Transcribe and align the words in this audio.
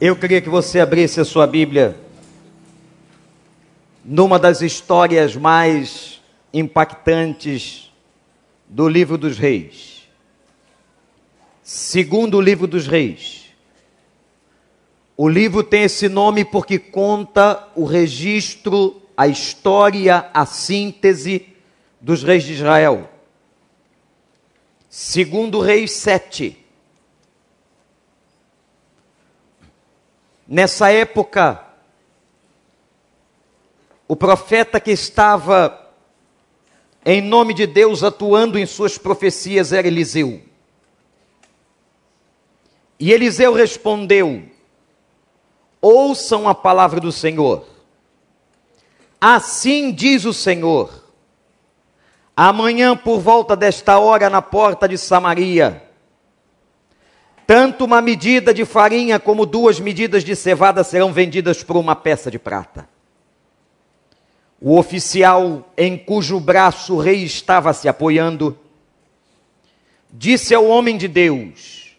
Eu 0.00 0.16
queria 0.16 0.40
que 0.40 0.48
você 0.48 0.80
abrisse 0.80 1.20
a 1.20 1.26
sua 1.26 1.46
Bíblia 1.46 1.94
numa 4.02 4.38
das 4.38 4.62
histórias 4.62 5.36
mais 5.36 6.22
impactantes 6.54 7.92
do 8.66 8.88
livro 8.88 9.18
dos 9.18 9.36
reis. 9.36 10.08
Segundo 11.62 12.38
o 12.38 12.40
livro 12.40 12.66
dos 12.66 12.86
reis. 12.86 13.52
O 15.18 15.28
livro 15.28 15.62
tem 15.62 15.82
esse 15.82 16.08
nome 16.08 16.46
porque 16.46 16.78
conta 16.78 17.68
o 17.76 17.84
registro, 17.84 19.02
a 19.14 19.28
história, 19.28 20.30
a 20.32 20.46
síntese 20.46 21.46
dos 22.00 22.22
reis 22.22 22.44
de 22.44 22.54
Israel. 22.54 23.06
Segundo 24.88 25.60
Reis 25.60 25.92
7. 25.92 26.59
Nessa 30.52 30.90
época, 30.90 31.64
o 34.08 34.16
profeta 34.16 34.80
que 34.80 34.90
estava 34.90 35.92
em 37.06 37.22
nome 37.22 37.54
de 37.54 37.68
Deus 37.68 38.02
atuando 38.02 38.58
em 38.58 38.66
suas 38.66 38.98
profecias 38.98 39.72
era 39.72 39.86
Eliseu. 39.86 40.42
E 42.98 43.12
Eliseu 43.12 43.54
respondeu: 43.54 44.42
Ouçam 45.80 46.48
a 46.48 46.54
palavra 46.54 46.98
do 46.98 47.12
Senhor. 47.12 47.64
Assim 49.20 49.92
diz 49.92 50.24
o 50.24 50.34
Senhor: 50.34 51.04
Amanhã, 52.36 52.96
por 52.96 53.20
volta 53.20 53.54
desta 53.54 54.00
hora, 54.00 54.28
na 54.28 54.42
porta 54.42 54.88
de 54.88 54.98
Samaria, 54.98 55.89
tanto 57.50 57.84
uma 57.84 58.00
medida 58.00 58.54
de 58.54 58.64
farinha 58.64 59.18
como 59.18 59.44
duas 59.44 59.80
medidas 59.80 60.22
de 60.22 60.36
cevada 60.36 60.84
serão 60.84 61.12
vendidas 61.12 61.64
por 61.64 61.76
uma 61.76 61.96
peça 61.96 62.30
de 62.30 62.38
prata. 62.38 62.88
O 64.60 64.78
oficial 64.78 65.68
em 65.76 65.98
cujo 65.98 66.38
braço 66.38 66.94
o 66.94 67.00
rei 67.00 67.24
estava 67.24 67.72
se 67.72 67.88
apoiando, 67.88 68.56
disse 70.12 70.54
ao 70.54 70.64
homem 70.64 70.96
de 70.96 71.08
Deus: 71.08 71.96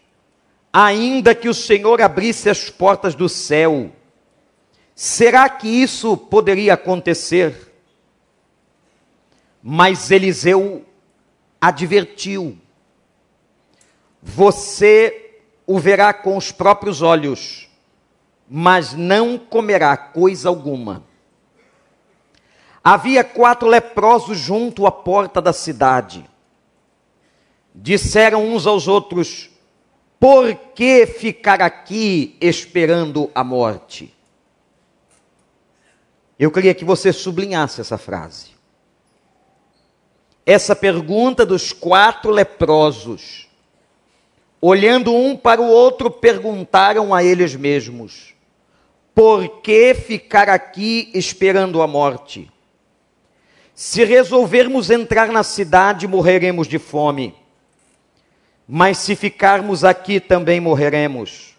Ainda 0.72 1.34
que 1.34 1.50
o 1.50 1.54
Senhor 1.54 2.00
abrisse 2.00 2.48
as 2.48 2.70
portas 2.70 3.14
do 3.14 3.28
céu, 3.28 3.92
será 4.94 5.50
que 5.50 5.68
isso 5.68 6.16
poderia 6.16 6.72
acontecer? 6.72 7.74
Mas 9.62 10.10
Eliseu 10.10 10.82
advertiu: 11.60 12.56
Você 14.22 15.21
o 15.66 15.78
verá 15.78 16.12
com 16.12 16.36
os 16.36 16.50
próprios 16.50 17.02
olhos, 17.02 17.68
mas 18.48 18.92
não 18.92 19.38
comerá 19.38 19.96
coisa 19.96 20.48
alguma. 20.48 21.04
Havia 22.82 23.22
quatro 23.22 23.68
leprosos 23.68 24.38
junto 24.38 24.86
à 24.86 24.92
porta 24.92 25.40
da 25.40 25.52
cidade. 25.52 26.28
Disseram 27.74 28.44
uns 28.52 28.66
aos 28.66 28.88
outros: 28.88 29.50
Por 30.18 30.54
que 30.74 31.06
ficar 31.06 31.62
aqui 31.62 32.36
esperando 32.40 33.30
a 33.34 33.44
morte? 33.44 34.12
Eu 36.38 36.50
queria 36.50 36.74
que 36.74 36.84
você 36.84 37.12
sublinhasse 37.12 37.80
essa 37.80 37.96
frase. 37.96 38.50
Essa 40.44 40.74
pergunta 40.74 41.46
dos 41.46 41.72
quatro 41.72 42.32
leprosos 42.32 43.48
olhando 44.64 45.12
um 45.12 45.36
para 45.36 45.60
o 45.60 45.66
outro, 45.66 46.08
perguntaram 46.08 47.12
a 47.12 47.24
eles 47.24 47.56
mesmos: 47.56 48.32
Por 49.12 49.60
que 49.60 49.92
ficar 49.92 50.48
aqui 50.48 51.10
esperando 51.12 51.82
a 51.82 51.86
morte? 51.88 52.48
Se 53.74 54.04
resolvermos 54.04 54.90
entrar 54.90 55.28
na 55.28 55.42
cidade, 55.42 56.06
morreremos 56.06 56.68
de 56.68 56.78
fome. 56.78 57.34
Mas 58.68 58.98
se 58.98 59.16
ficarmos 59.16 59.82
aqui, 59.82 60.20
também 60.20 60.60
morreremos. 60.60 61.56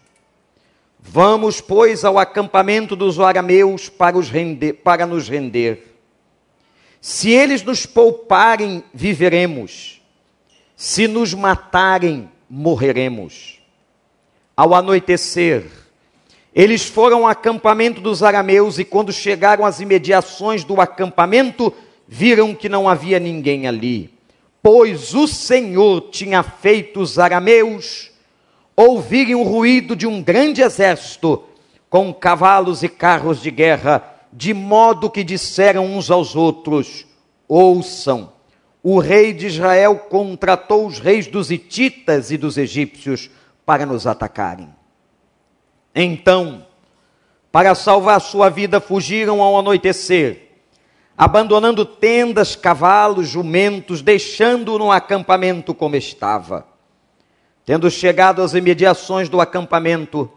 Vamos, 0.98 1.60
pois, 1.60 2.02
ao 2.02 2.18
acampamento 2.18 2.96
dos 2.96 3.20
arameus 3.20 3.90
para, 3.90 4.18
render, 4.20 4.72
para 4.74 5.06
nos 5.06 5.28
render. 5.28 5.98
Se 6.98 7.30
eles 7.30 7.62
nos 7.62 7.84
pouparem, 7.84 8.82
viveremos. 8.94 10.00
Se 10.74 11.06
nos 11.06 11.34
matarem, 11.34 12.30
morreremos. 12.54 13.58
Ao 14.56 14.72
anoitecer, 14.74 15.64
eles 16.54 16.84
foram 16.84 17.24
ao 17.24 17.26
acampamento 17.26 18.00
dos 18.00 18.22
arameus 18.22 18.78
e, 18.78 18.84
quando 18.84 19.12
chegaram 19.12 19.66
às 19.66 19.80
imediações 19.80 20.62
do 20.62 20.80
acampamento, 20.80 21.74
viram 22.06 22.54
que 22.54 22.68
não 22.68 22.88
havia 22.88 23.18
ninguém 23.18 23.66
ali, 23.66 24.14
pois 24.62 25.14
o 25.14 25.26
Senhor 25.26 26.10
tinha 26.12 26.44
feito 26.44 27.00
os 27.00 27.18
arameus 27.18 28.12
ouvirem 28.76 29.34
o 29.34 29.42
ruído 29.42 29.96
de 29.96 30.06
um 30.06 30.22
grande 30.22 30.62
exército 30.62 31.42
com 31.90 32.14
cavalos 32.14 32.84
e 32.84 32.88
carros 32.88 33.42
de 33.42 33.50
guerra, 33.50 34.02
de 34.32 34.54
modo 34.54 35.10
que 35.10 35.24
disseram 35.24 35.86
uns 35.86 36.08
aos 36.08 36.36
outros: 36.36 37.04
Ouçam, 37.48 38.32
o 38.86 38.98
rei 38.98 39.32
de 39.32 39.46
Israel 39.46 39.96
contratou 39.96 40.86
os 40.86 40.98
reis 40.98 41.26
dos 41.26 41.50
Hititas 41.50 42.30
e 42.30 42.36
dos 42.36 42.58
egípcios 42.58 43.30
para 43.64 43.86
nos 43.86 44.06
atacarem. 44.06 44.68
Então, 45.94 46.66
para 47.50 47.74
salvar 47.74 48.20
sua 48.20 48.50
vida, 48.50 48.82
fugiram 48.82 49.40
ao 49.40 49.58
anoitecer, 49.58 50.50
abandonando 51.16 51.86
tendas, 51.86 52.54
cavalos, 52.54 53.26
jumentos, 53.26 54.02
deixando-o 54.02 54.78
no 54.78 54.92
acampamento 54.92 55.72
como 55.72 55.96
estava. 55.96 56.66
Tendo 57.64 57.90
chegado 57.90 58.42
às 58.42 58.52
imediações 58.52 59.30
do 59.30 59.40
acampamento, 59.40 60.30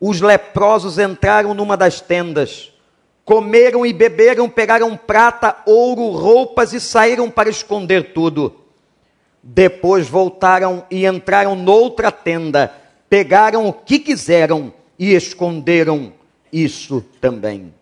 os 0.00 0.20
leprosos 0.20 0.98
entraram 0.98 1.54
numa 1.54 1.76
das 1.76 2.00
tendas 2.00 2.72
Comeram 3.26 3.84
e 3.84 3.92
beberam, 3.92 4.48
pegaram 4.48 4.96
prata, 4.96 5.56
ouro, 5.66 6.10
roupas 6.10 6.72
e 6.72 6.80
saíram 6.80 7.28
para 7.28 7.50
esconder 7.50 8.12
tudo. 8.12 8.54
Depois 9.42 10.08
voltaram 10.08 10.86
e 10.88 11.04
entraram 11.04 11.56
noutra 11.56 12.12
tenda, 12.12 12.72
pegaram 13.10 13.66
o 13.66 13.72
que 13.72 13.98
quiseram 13.98 14.72
e 14.96 15.12
esconderam 15.12 16.12
isso 16.52 17.04
também. 17.20 17.74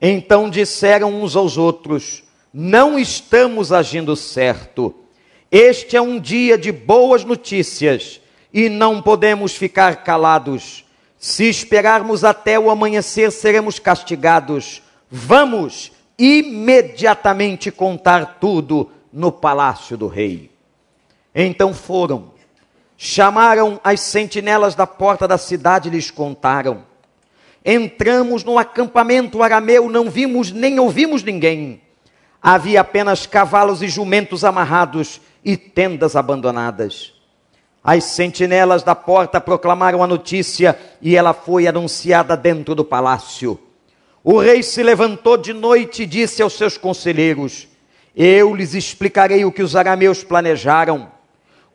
Então 0.00 0.48
disseram 0.48 1.22
uns 1.22 1.36
aos 1.36 1.58
outros: 1.58 2.24
Não 2.50 2.98
estamos 2.98 3.70
agindo 3.70 4.16
certo. 4.16 4.94
Este 5.50 5.94
é 5.94 6.00
um 6.00 6.18
dia 6.18 6.56
de 6.56 6.72
boas 6.72 7.22
notícias 7.22 8.18
e 8.50 8.70
não 8.70 9.02
podemos 9.02 9.54
ficar 9.54 10.02
calados. 10.04 10.83
Se 11.24 11.48
esperarmos 11.48 12.22
até 12.22 12.58
o 12.58 12.68
amanhecer, 12.68 13.32
seremos 13.32 13.78
castigados. 13.78 14.82
Vamos 15.10 15.90
imediatamente 16.18 17.70
contar 17.70 18.36
tudo 18.38 18.90
no 19.10 19.32
palácio 19.32 19.96
do 19.96 20.06
rei. 20.06 20.50
Então 21.34 21.72
foram, 21.72 22.32
chamaram 22.98 23.80
as 23.82 24.00
sentinelas 24.00 24.74
da 24.74 24.86
porta 24.86 25.26
da 25.26 25.38
cidade 25.38 25.88
e 25.88 25.92
lhes 25.92 26.10
contaram. 26.10 26.84
Entramos 27.64 28.44
no 28.44 28.58
acampamento 28.58 29.42
arameu, 29.42 29.88
não 29.88 30.10
vimos 30.10 30.52
nem 30.52 30.78
ouvimos 30.78 31.22
ninguém. 31.22 31.80
Havia 32.42 32.82
apenas 32.82 33.26
cavalos 33.26 33.80
e 33.80 33.88
jumentos 33.88 34.44
amarrados 34.44 35.22
e 35.42 35.56
tendas 35.56 36.16
abandonadas. 36.16 37.13
As 37.86 38.04
sentinelas 38.04 38.82
da 38.82 38.94
porta 38.94 39.38
proclamaram 39.38 40.02
a 40.02 40.06
notícia 40.06 40.78
e 41.02 41.14
ela 41.14 41.34
foi 41.34 41.66
anunciada 41.66 42.34
dentro 42.34 42.74
do 42.74 42.82
palácio. 42.82 43.60
O 44.22 44.38
rei 44.38 44.62
se 44.62 44.82
levantou 44.82 45.36
de 45.36 45.52
noite 45.52 46.04
e 46.04 46.06
disse 46.06 46.40
aos 46.40 46.54
seus 46.54 46.78
conselheiros: 46.78 47.68
Eu 48.16 48.54
lhes 48.54 48.72
explicarei 48.72 49.44
o 49.44 49.52
que 49.52 49.62
os 49.62 49.76
arameus 49.76 50.24
planejaram. 50.24 51.12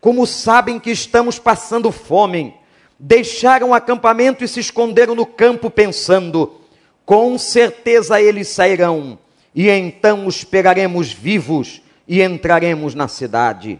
Como 0.01 0.25
sabem 0.25 0.80
que 0.80 0.89
estamos 0.89 1.38
passando 1.38 1.92
fome, 1.92 2.56
deixaram 2.98 3.69
o 3.69 3.74
acampamento 3.75 4.44
e 4.44 4.48
se 4.48 4.60
esconderam 4.60 5.13
no 5.13 5.28
campo, 5.28 5.69
pensando: 5.69 6.60
Com 7.06 7.38
certeza 7.38 8.19
eles 8.19 8.48
sairão, 8.48 9.19
e 9.54 9.69
então 9.69 10.25
os 10.25 10.44
pegaremos 10.44 11.12
vivos 11.12 11.83
e 12.07 12.24
entraremos 12.24 12.95
na 12.95 13.07
cidade. 13.07 13.80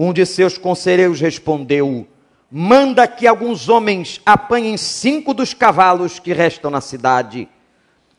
Um 0.00 0.12
de 0.12 0.24
seus 0.24 0.56
conselheiros 0.56 1.20
respondeu: 1.20 2.06
Manda 2.48 3.08
que 3.08 3.26
alguns 3.26 3.68
homens 3.68 4.20
apanhem 4.24 4.76
cinco 4.76 5.34
dos 5.34 5.52
cavalos 5.52 6.20
que 6.20 6.32
restam 6.32 6.70
na 6.70 6.80
cidade. 6.80 7.48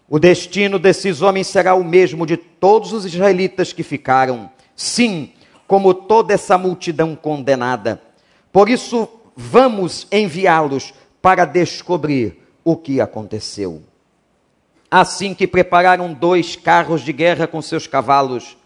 O 0.10 0.20
destino 0.20 0.78
desses 0.78 1.22
homens 1.22 1.48
será 1.48 1.76
o 1.76 1.84
mesmo 1.84 2.26
de 2.26 2.36
todos 2.36 2.92
os 2.92 3.06
israelitas 3.06 3.72
que 3.72 3.82
ficaram. 3.82 4.52
Sim, 4.76 5.32
como 5.66 5.94
toda 5.94 6.34
essa 6.34 6.58
multidão 6.58 7.16
condenada. 7.16 8.02
Por 8.52 8.68
isso, 8.68 9.08
vamos 9.34 10.06
enviá-los 10.12 10.94
para 11.22 11.46
descobrir 11.46 12.44
o 12.62 12.76
que 12.76 13.00
aconteceu. 13.00 13.82
Assim 14.92 15.34
que 15.34 15.48
prepararam 15.48 16.12
dois 16.12 16.58
carros 16.58 17.02
de 17.02 17.14
guerra 17.14 17.48
com 17.48 17.62
seus 17.62 17.88
cavalos, 17.88 18.58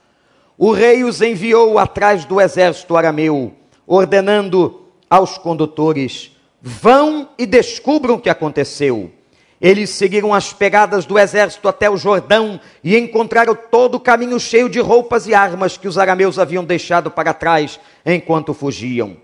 o 0.58 0.72
rei 0.72 1.04
os 1.04 1.22
enviou 1.22 1.80
atrás 1.80 2.26
do 2.26 2.40
exército 2.40 2.96
arameu, 2.96 3.54
ordenando 3.88 4.82
aos 5.10 5.38
condutores: 5.38 6.32
vão 6.62 7.30
e 7.38 7.46
descubram 7.46 8.16
o 8.16 8.20
que 8.20 8.30
aconteceu. 8.30 9.12
Eles 9.60 9.92
seguiram 9.92 10.34
as 10.34 10.52
pegadas 10.52 11.06
do 11.06 11.18
exército 11.18 11.70
até 11.70 11.90
o 11.90 11.96
Jordão 11.96 12.60
e 12.84 12.98
encontraram 12.98 13.56
todo 13.56 13.96
o 13.96 14.00
caminho 14.00 14.38
cheio 14.38 14.68
de 14.68 14.82
roupas 14.82 15.26
e 15.26 15.34
armas 15.34 15.78
que 15.78 15.88
os 15.88 15.98
arameus 15.98 16.38
haviam 16.38 16.66
deixado 16.66 17.10
para 17.10 17.34
trás 17.34 17.80
enquanto 18.06 18.54
fugiam. 18.54 19.16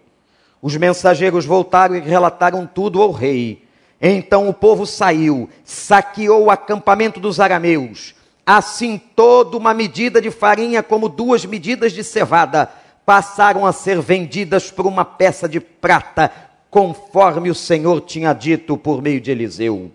Os 0.62 0.78
mensageiros 0.78 1.46
voltaram 1.46 1.96
e 1.96 2.00
relataram 2.00 2.66
tudo 2.66 3.02
ao 3.02 3.12
rei. 3.12 3.64
Então 4.02 4.48
o 4.48 4.54
povo 4.54 4.86
saiu, 4.86 5.50
saqueou 5.66 6.46
o 6.46 6.52
acampamento 6.52 7.20
dos 7.20 7.42
arameus. 7.42 8.16
Assim, 8.52 8.98
toda 8.98 9.56
uma 9.56 9.76
medida 9.76 10.20
de 10.20 10.32
farinha, 10.32 10.82
como 10.82 11.08
duas 11.08 11.46
medidas 11.46 11.92
de 11.92 12.04
cevada, 12.04 12.68
passaram 13.06 13.64
a 13.64 13.72
ser 13.72 14.02
vendidas 14.02 14.72
por 14.72 14.88
uma 14.88 15.06
peça 15.06 15.48
de 15.48 15.60
prata, 15.60 16.32
conforme 16.68 17.52
o 17.52 17.54
Senhor 17.54 18.02
tinha 18.02 18.34
dito 18.34 18.76
por 18.76 19.04
meio 19.04 19.22
de 19.22 19.30
Eliseu. 19.30 19.92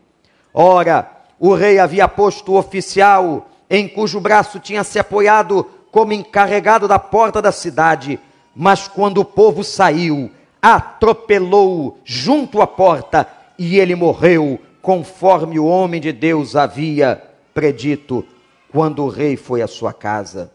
Ora, 0.54 1.10
o 1.36 1.52
rei 1.52 1.80
havia 1.80 2.06
posto 2.06 2.52
o 2.52 2.56
oficial 2.56 3.50
em 3.68 3.88
cujo 3.88 4.20
braço 4.20 4.60
tinha 4.60 4.84
se 4.84 5.00
apoiado 5.00 5.68
como 5.90 6.12
encarregado 6.12 6.86
da 6.86 7.00
porta 7.00 7.42
da 7.42 7.50
cidade, 7.50 8.20
mas 8.54 8.86
quando 8.86 9.18
o 9.18 9.24
povo 9.24 9.64
saiu, 9.64 10.30
atropelou-o 10.62 11.98
junto 12.04 12.62
à 12.62 12.68
porta 12.68 13.26
e 13.58 13.80
ele 13.80 13.96
morreu, 13.96 14.60
conforme 14.80 15.58
o 15.58 15.66
homem 15.66 16.00
de 16.00 16.12
Deus 16.12 16.54
havia 16.54 17.20
predito 17.52 18.24
quando 18.75 19.05
o 19.05 19.09
rei 19.09 19.37
foi 19.37 19.62
à 19.62 19.69
sua 19.69 19.93
casa. 19.93 20.50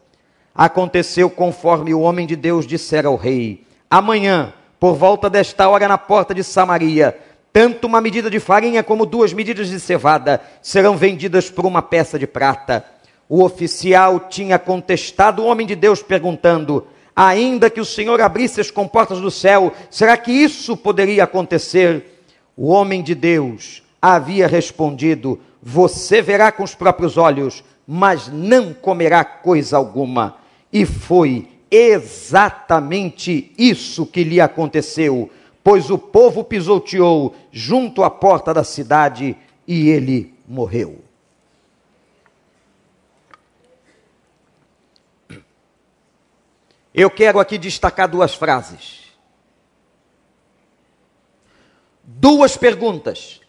Aconteceu 0.53 1.29
conforme 1.29 1.93
o 1.93 2.01
homem 2.01 2.27
de 2.27 2.35
Deus 2.35 2.67
dissera 2.67 3.07
ao 3.07 3.15
rei: 3.15 3.65
Amanhã, 3.89 4.53
por 4.77 4.95
volta 4.95 5.29
desta 5.29 5.69
hora, 5.69 5.87
na 5.87 5.97
porta 5.97 6.35
de 6.35 6.43
Samaria, 6.43 7.17
tanto 7.53 7.87
uma 7.87 8.01
medida 8.01 8.29
de 8.29 8.37
farinha 8.37 8.83
como 8.83 9.05
duas 9.05 9.31
medidas 9.31 9.69
de 9.69 9.79
cevada 9.79 10.41
serão 10.61 10.97
vendidas 10.97 11.49
por 11.49 11.65
uma 11.65 11.81
peça 11.81 12.19
de 12.19 12.27
prata. 12.27 12.83
O 13.29 13.41
oficial 13.41 14.19
tinha 14.19 14.59
contestado 14.59 15.41
o 15.41 15.45
homem 15.45 15.65
de 15.65 15.75
Deus, 15.75 16.03
perguntando: 16.03 16.85
Ainda 17.15 17.69
que 17.69 17.79
o 17.79 17.85
Senhor 17.85 18.19
abrisse 18.19 18.59
as 18.59 18.69
comportas 18.69 19.21
do 19.21 19.31
céu, 19.31 19.71
será 19.89 20.17
que 20.17 20.33
isso 20.33 20.75
poderia 20.75 21.23
acontecer? 21.23 22.21
O 22.57 22.67
homem 22.67 23.01
de 23.01 23.15
Deus 23.15 23.81
havia 24.01 24.45
respondido: 24.45 25.39
Você 25.63 26.21
verá 26.21 26.51
com 26.51 26.63
os 26.63 26.75
próprios 26.75 27.15
olhos, 27.15 27.63
mas 27.91 28.27
não 28.27 28.73
comerá 28.73 29.25
coisa 29.25 29.75
alguma. 29.75 30.37
E 30.71 30.85
foi 30.85 31.49
exatamente 31.71 33.51
isso 33.57 34.05
que 34.05 34.23
lhe 34.23 34.39
aconteceu 34.39 35.31
pois 35.63 35.89
o 35.89 35.97
povo 35.97 36.43
pisoteou 36.43 37.35
junto 37.51 38.03
à 38.03 38.09
porta 38.09 38.53
da 38.53 38.63
cidade 38.63 39.37
e 39.67 39.89
ele 39.89 40.33
morreu. 40.47 41.03
Eu 46.91 47.09
quero 47.11 47.39
aqui 47.39 47.57
destacar 47.57 48.09
duas 48.09 48.33
frases. 48.33 49.13
Duas 52.03 52.57
perguntas. 52.57 53.39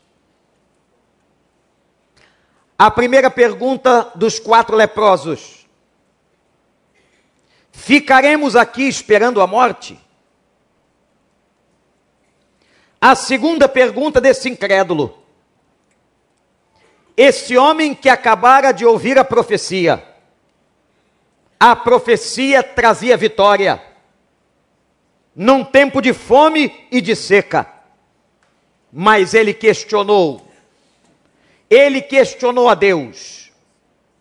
A 2.81 2.91
primeira 2.91 3.31
pergunta 3.31 4.11
dos 4.15 4.39
quatro 4.39 4.75
leprosos: 4.75 5.69
Ficaremos 7.71 8.57
aqui 8.57 8.89
esperando 8.89 9.43
a 9.43 9.47
morte? 9.47 10.01
A 12.99 13.15
segunda 13.15 13.69
pergunta 13.69 14.19
desse 14.19 14.49
incrédulo. 14.49 15.15
Esse 17.15 17.55
homem 17.55 17.95
que 17.95 18.09
acabara 18.09 18.73
de 18.73 18.87
ouvir 18.87 19.19
a 19.19 19.25
profecia, 19.25 20.03
a 21.61 21.77
profecia 21.77 22.63
trazia 22.63 23.15
vitória, 23.15 23.85
num 25.37 25.63
tempo 25.63 26.01
de 26.01 26.15
fome 26.15 26.89
e 26.91 27.03
de 27.03 27.15
seca, 27.15 27.71
mas 28.91 29.35
ele 29.35 29.53
questionou, 29.53 30.50
ele 31.71 32.03
questionou 32.03 32.69
a 32.69 32.75
Deus, 32.75 33.53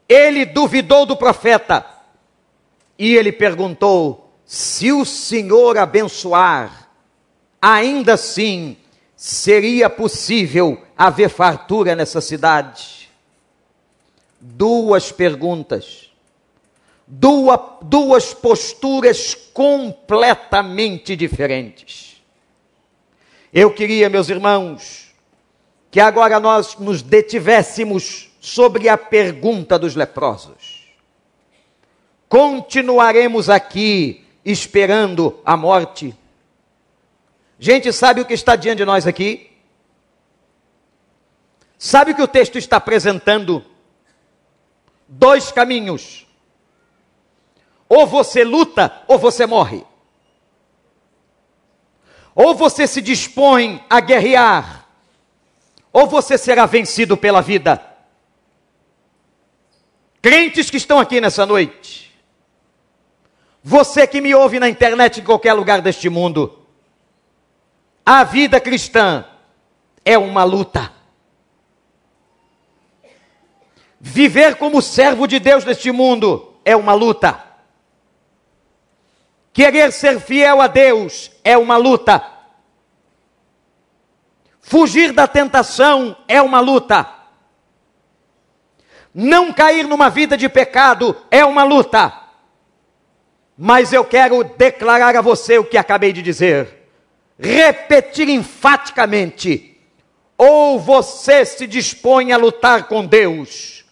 ele 0.07 0.46
duvidou 0.46 1.06
do 1.07 1.18
profeta, 1.18 1.84
e 2.98 3.16
ele 3.16 3.31
perguntou: 3.31 4.31
se 4.46 4.92
o 4.92 5.04
Senhor 5.04 5.78
abençoar, 5.78 6.90
ainda 7.60 8.13
assim 8.13 8.78
seria 9.16 9.90
possível 9.90 10.84
haver 10.98 11.30
fartura 11.30 11.96
nessa 11.96 12.22
cidade? 12.22 13.10
Duas 14.40 15.12
perguntas, 15.12 16.12
duas, 17.07 17.60
duas 17.81 18.34
posturas 18.34 19.34
completamente 19.54 21.16
diferentes. 21.16 22.22
Eu 23.51 23.74
queria, 23.74 24.10
meus 24.10 24.30
irmãos, 24.30 25.08
que 25.91 26.00
agora 26.00 26.39
nós 26.39 26.77
nos 26.77 27.01
detivéssemos 27.01 28.30
sobre 28.39 28.88
a 28.88 28.97
pergunta 28.97 29.77
dos 29.77 29.95
leprosos. 29.95 30.88
Continuaremos 32.27 33.50
aqui 33.50 34.25
esperando 34.45 35.39
a 35.44 35.57
morte? 35.57 36.15
Gente, 37.57 37.91
sabe 37.91 38.21
o 38.21 38.25
que 38.25 38.33
está 38.33 38.56
diante 38.56 38.77
de 38.77 38.86
nós 38.86 39.07
aqui? 39.07 39.50
Sabe 41.77 42.12
o 42.12 42.15
que 42.15 42.21
o 42.21 42.27
texto 42.27 42.57
está 42.57 42.77
apresentando? 42.77 43.65
Dois 45.07 45.51
caminhos. 45.51 46.27
Ou 47.88 48.06
você 48.06 48.44
luta, 48.44 49.03
ou 49.07 49.18
você 49.18 49.45
morre. 49.45 49.83
Ou 52.36 52.53
você 52.53 52.86
se 52.86 53.01
dispõe 53.01 53.83
a 53.89 54.00
guerrear, 54.00 54.78
ou 55.91 56.08
você 56.08 56.38
será 56.38 56.65
vencido 56.65 57.17
pela 57.17 57.41
vida. 57.41 57.84
Crentes 60.22 60.69
que 60.69 60.77
estão 60.77 61.00
aqui 61.00 61.22
nessa 61.22 61.46
noite, 61.46 62.13
você 63.63 64.05
que 64.05 64.22
me 64.22 64.34
ouve 64.36 64.60
na 64.60 64.69
internet 64.69 65.19
em 65.19 65.24
qualquer 65.24 65.53
lugar 65.53 65.81
deste 65.81 66.10
mundo, 66.10 66.60
a 68.05 68.24
vida 68.24 68.60
cristã 68.60 69.25
é 70.03 70.17
uma 70.17 70.43
luta. 70.43 70.91
Viver 74.00 74.55
como 74.55 74.81
servo 74.81 75.27
de 75.27 75.39
Deus 75.39 75.65
neste 75.65 75.91
mundo 75.91 76.55
é 76.63 76.75
uma 76.75 76.93
luta. 76.93 77.43
Querer 79.51 79.91
ser 79.91 80.19
fiel 80.19 80.62
a 80.62 80.67
Deus 80.67 81.31
é 81.43 81.58
uma 81.58 81.75
luta. 81.75 82.38
Fugir 84.62 85.12
da 85.13 85.28
tentação 85.28 86.16
é 86.28 86.42
uma 86.42 86.60
luta. 86.60 87.08
Não 89.13 89.51
cair 89.51 89.88
numa 89.88 90.10
vida 90.10 90.38
de 90.38 90.48
pecado 90.48 91.16
é 91.32 91.44
uma 91.44 91.63
luta. 91.63 92.13
Mas 93.58 93.92
eu 93.92 94.06
quero 94.06 94.44
declarar 94.44 95.16
a 95.16 95.22
você 95.22 95.58
o 95.58 95.66
que 95.66 95.78
acabei 95.78 96.13
de 96.13 96.22
dizer 96.22 96.80
repetir 97.39 98.28
enfaticamente: 98.28 99.78
ou 100.38 100.78
você 100.78 101.46
se 101.46 101.66
dispõe 101.66 102.34
a 102.34 102.38
lutar 102.38 102.88
com 102.88 103.06
Deus, 103.06 103.86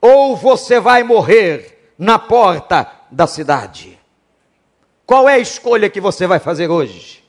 ou 0.00 0.36
você 0.36 0.78
vai 0.78 1.02
morrer 1.02 1.92
na 1.98 2.18
porta 2.18 2.90
da 3.10 3.26
cidade. 3.26 3.98
Qual 5.04 5.28
é 5.28 5.34
a 5.34 5.38
escolha 5.38 5.90
que 5.90 6.00
você 6.00 6.26
vai 6.26 6.38
fazer 6.38 6.70
hoje? 6.70 7.24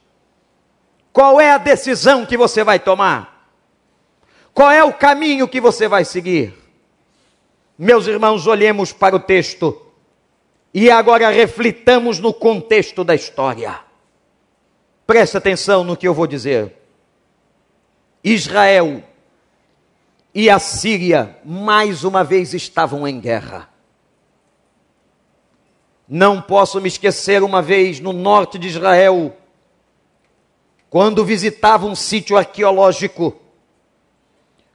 Qual 1.18 1.42
é 1.42 1.50
a 1.50 1.58
decisão 1.58 2.28
que 2.28 2.38
você 2.38 2.64
vai 2.64 2.78
tomar? 2.78 3.50
Qual 4.54 4.70
é 4.70 4.84
o 4.84 4.94
caminho 4.94 5.48
que 5.48 5.60
você 5.60 5.88
vai 5.88 6.06
seguir? 6.06 6.54
Meus 7.76 8.06
irmãos, 8.06 8.46
olhemos 8.46 8.94
para 8.94 9.16
o 9.16 9.20
texto 9.20 9.82
e 10.72 10.92
agora 10.92 11.28
reflitamos 11.32 12.20
no 12.20 12.32
contexto 12.32 13.04
da 13.04 13.16
história. 13.16 13.80
Preste 15.08 15.36
atenção 15.36 15.84
no 15.84 15.98
que 15.98 16.08
eu 16.08 16.14
vou 16.14 16.28
dizer. 16.28 16.76
Israel 18.24 19.04
e 20.36 20.52
a 20.52 20.60
Síria 20.60 21.36
mais 21.44 22.04
uma 22.04 22.24
vez 22.24 22.54
estavam 22.54 23.08
em 23.08 23.20
guerra. 23.20 23.68
Não 26.08 26.40
posso 26.40 26.80
me 26.80 26.88
esquecer 26.90 27.42
uma 27.42 27.64
vez 27.64 28.00
no 28.00 28.14
norte 28.14 28.60
de 28.60 28.68
Israel, 28.68 29.36
quando 30.89 31.25
visitava 31.25 31.86
um 31.86 31.96
sítio 31.96 32.38
arqueológico, 32.38 33.36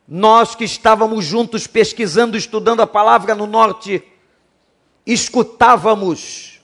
nós 0.07 0.55
que 0.55 0.65
estávamos 0.65 1.25
juntos 1.25 1.67
pesquisando, 1.67 2.37
estudando 2.37 2.81
a 2.81 2.87
palavra 2.87 3.35
no 3.35 3.47
norte, 3.47 4.03
escutávamos 5.07 6.61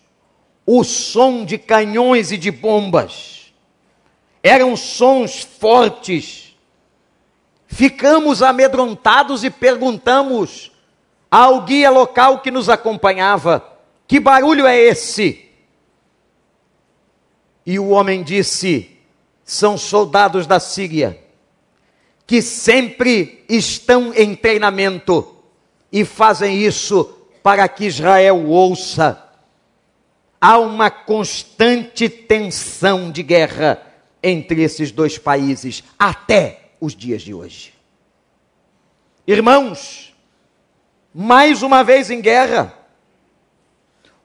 o 0.66 0.84
som 0.84 1.44
de 1.44 1.56
canhões 1.56 2.30
e 2.30 2.36
de 2.36 2.50
bombas. 2.50 3.54
Eram 4.42 4.76
sons 4.76 5.40
fortes. 5.40 6.54
Ficamos 7.66 8.42
amedrontados 8.42 9.44
e 9.44 9.50
perguntamos 9.50 10.70
ao 11.30 11.62
guia 11.62 11.90
local 11.90 12.40
que 12.40 12.50
nos 12.50 12.68
acompanhava: 12.68 13.64
Que 14.06 14.20
barulho 14.20 14.66
é 14.66 14.78
esse? 14.78 15.50
E 17.64 17.78
o 17.78 17.88
homem 17.88 18.22
disse: 18.22 18.97
São 19.48 19.78
soldados 19.78 20.46
da 20.46 20.60
Síria, 20.60 21.18
que 22.26 22.42
sempre 22.42 23.46
estão 23.48 24.12
em 24.12 24.34
treinamento 24.34 25.36
e 25.90 26.04
fazem 26.04 26.58
isso 26.58 27.04
para 27.42 27.66
que 27.66 27.86
Israel 27.86 28.46
ouça. 28.46 29.26
Há 30.38 30.58
uma 30.58 30.90
constante 30.90 32.10
tensão 32.10 33.10
de 33.10 33.22
guerra 33.22 33.82
entre 34.22 34.60
esses 34.60 34.92
dois 34.92 35.16
países 35.16 35.82
até 35.98 36.72
os 36.78 36.94
dias 36.94 37.22
de 37.22 37.32
hoje. 37.32 37.72
Irmãos, 39.26 40.14
mais 41.14 41.62
uma 41.62 41.82
vez 41.82 42.10
em 42.10 42.20
guerra, 42.20 42.74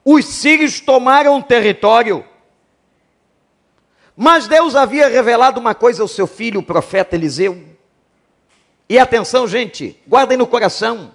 os 0.04 0.26
sírios 0.26 0.80
tomaram 0.80 1.40
território 1.40 2.22
mas 4.16 4.46
Deus 4.46 4.76
havia 4.76 5.08
revelado 5.08 5.58
uma 5.58 5.74
coisa 5.74 6.02
ao 6.02 6.08
seu 6.08 6.26
filho, 6.26 6.60
o 6.60 6.64
profeta 6.64 7.16
Eliseu. 7.16 7.62
E 8.88 8.98
atenção, 8.98 9.48
gente, 9.48 10.00
guardem 10.06 10.38
no 10.38 10.46
coração. 10.46 11.12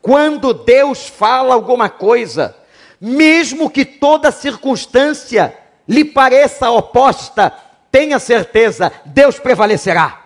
Quando 0.00 0.54
Deus 0.54 1.06
fala 1.06 1.54
alguma 1.54 1.88
coisa, 1.88 2.56
mesmo 3.00 3.68
que 3.68 3.84
toda 3.84 4.30
circunstância 4.30 5.56
lhe 5.86 6.04
pareça 6.04 6.70
oposta, 6.70 7.52
tenha 7.90 8.18
certeza, 8.18 8.90
Deus 9.04 9.38
prevalecerá. 9.38 10.22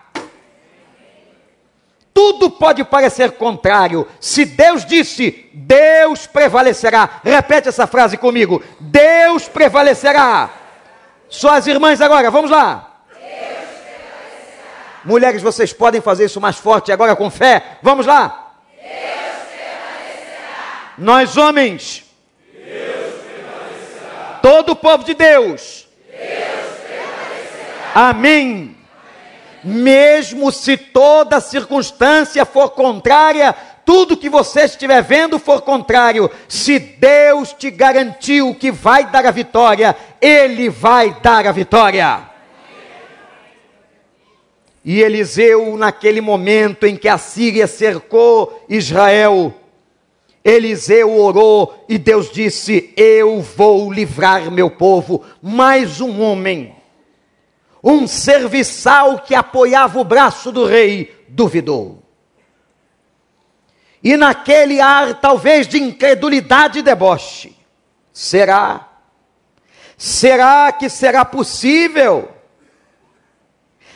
Tudo 2.13 2.49
pode 2.49 2.83
parecer 2.83 3.33
contrário. 3.33 4.07
Se 4.19 4.43
Deus 4.43 4.83
disse, 4.83 5.47
Deus 5.53 6.25
prevalecerá. 6.25 7.21
Repete 7.23 7.69
essa 7.69 7.85
frase 7.85 8.17
comigo: 8.17 8.63
Deus 8.79 9.47
prevalecerá. 9.47 10.49
Suas 11.29 11.67
irmãs 11.67 12.01
agora, 12.01 12.31
vamos 12.31 12.51
lá. 12.51 13.01
Mulheres, 15.03 15.41
vocês 15.41 15.71
podem 15.71 16.01
fazer 16.01 16.25
isso 16.25 16.41
mais 16.41 16.57
forte 16.57 16.91
agora 16.91 17.15
com 17.15 17.29
fé. 17.29 17.77
Vamos 17.81 18.05
lá. 18.05 18.55
Nós 20.97 21.37
homens. 21.37 22.03
Todo 24.41 24.71
o 24.71 24.75
povo 24.75 25.03
de 25.03 25.13
Deus. 25.13 25.87
Amém. 27.93 28.75
Mesmo 29.63 30.51
se 30.51 30.77
toda 30.77 31.41
circunstância 31.41 32.45
for 32.45 32.69
contrária, 32.71 33.55
tudo 33.87 34.17
que 34.17 34.29
você 34.29 34.65
estiver 34.65 35.01
vendo 35.01 35.39
for 35.39 35.61
contrário, 35.61 36.29
se 36.45 36.77
Deus 36.77 37.53
te 37.53 37.71
garantiu 37.71 38.53
que 38.53 38.69
vai 38.69 39.09
dar 39.09 39.25
a 39.25 39.31
vitória, 39.31 39.95
Ele 40.19 40.69
vai 40.69 41.17
dar 41.21 41.47
a 41.47 41.53
vitória. 41.53 42.29
E 44.83 45.01
Eliseu, 45.01 45.77
naquele 45.77 46.19
momento 46.19 46.85
em 46.85 46.97
que 46.97 47.07
a 47.07 47.17
Síria 47.17 47.65
cercou 47.65 48.61
Israel, 48.67 49.53
Eliseu 50.43 51.17
orou 51.17 51.85
e 51.87 51.97
Deus 51.97 52.29
disse: 52.29 52.93
Eu 52.97 53.39
vou 53.39 53.89
livrar 53.89 54.51
meu 54.51 54.69
povo. 54.69 55.23
Mais 55.41 56.01
um 56.01 56.21
homem, 56.21 56.75
um 57.81 58.05
serviçal 58.05 59.19
que 59.19 59.33
apoiava 59.33 59.97
o 59.97 60.03
braço 60.03 60.51
do 60.51 60.65
rei, 60.65 61.23
duvidou 61.29 62.06
e 64.03 64.15
naquele 64.15 64.79
ar 64.79 65.19
talvez 65.19 65.67
de 65.67 65.81
incredulidade 65.81 66.79
e 66.79 66.81
deboche. 66.81 67.55
Será? 68.13 68.87
Será 69.97 70.71
que 70.71 70.89
será 70.89 71.25
possível? 71.25 72.29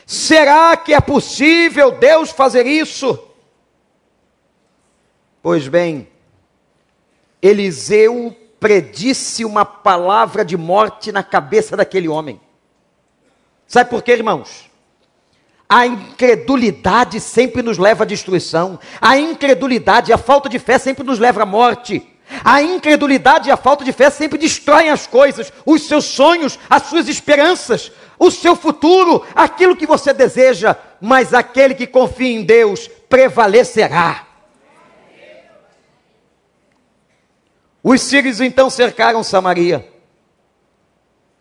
Será 0.06 0.76
que 0.76 0.94
é 0.94 1.00
possível 1.00 1.92
Deus 1.92 2.32
fazer 2.32 2.66
isso? 2.66 3.18
Pois 5.42 5.68
bem, 5.68 6.08
Eliseu 7.42 8.36
predisse 8.60 9.44
uma 9.44 9.66
palavra 9.66 10.46
de 10.46 10.56
morte 10.56 11.12
na 11.12 11.24
cabeça 11.24 11.76
daquele 11.76 12.08
homem. 12.08 12.40
Sabe 13.68 13.90
por 13.90 14.04
quê, 14.04 14.12
irmãos? 14.12 14.71
A 15.74 15.88
incredulidade 15.88 17.22
sempre 17.22 17.62
nos 17.62 17.78
leva 17.78 18.04
à 18.04 18.06
destruição. 18.06 18.78
A 19.00 19.18
incredulidade, 19.18 20.12
a 20.12 20.18
falta 20.18 20.50
de 20.50 20.60
fé 20.60 20.78
sempre 20.78 21.02
nos 21.06 21.18
leva 21.18 21.44
à 21.44 21.46
morte. 21.46 22.06
A 22.44 22.62
incredulidade 22.62 23.48
e 23.48 23.54
a 23.54 23.56
falta 23.56 23.86
de 23.86 23.94
fé 23.94 24.10
sempre 24.10 24.38
destroem 24.38 24.90
as 24.90 25.08
coisas, 25.08 25.54
os 25.66 25.84
seus 25.84 26.04
sonhos, 26.04 26.60
as 26.70 26.88
suas 26.88 27.08
esperanças, 27.08 27.90
o 28.20 28.30
seu 28.30 28.54
futuro, 28.54 29.26
aquilo 29.34 29.74
que 29.74 29.88
você 29.88 30.12
deseja, 30.14 30.76
mas 31.00 31.34
aquele 31.34 31.74
que 31.74 31.88
confia 31.88 32.28
em 32.38 32.44
Deus 32.44 32.90
prevalecerá. 33.08 34.28
Os 37.82 38.02
sírios 38.02 38.42
então 38.42 38.70
cercaram 38.70 39.24
Samaria. 39.24 39.90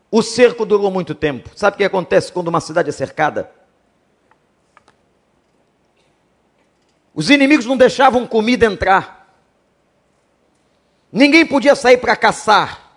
O 0.08 0.22
cerco 0.22 0.64
durou 0.64 0.88
muito 0.88 1.16
tempo. 1.16 1.50
Sabe 1.56 1.74
o 1.74 1.78
que 1.78 1.84
acontece 1.84 2.30
quando 2.30 2.46
uma 2.46 2.60
cidade 2.60 2.90
é 2.90 2.92
cercada? 2.92 3.58
Os 7.14 7.30
inimigos 7.30 7.66
não 7.66 7.76
deixavam 7.76 8.26
comida 8.26 8.66
entrar. 8.66 9.20
Ninguém 11.12 11.44
podia 11.44 11.74
sair 11.74 11.98
para 11.98 12.16
caçar. 12.16 12.90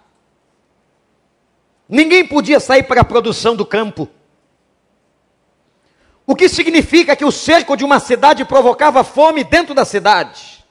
Ninguém 1.89 2.25
podia 2.25 2.59
sair 2.59 2.83
para 2.83 3.01
a 3.01 3.05
produção 3.05 3.55
do 3.55 3.65
campo. 3.65 4.07
O 6.25 6.35
que 6.35 6.47
significa 6.47 7.15
que 7.15 7.25
o 7.25 7.31
cerco 7.31 7.75
de 7.75 7.83
uma 7.83 7.99
cidade 7.99 8.45
provocava 8.45 9.03
fome 9.03 9.43
dentro 9.43 9.73
da 9.73 9.83
cidade. 9.83 10.63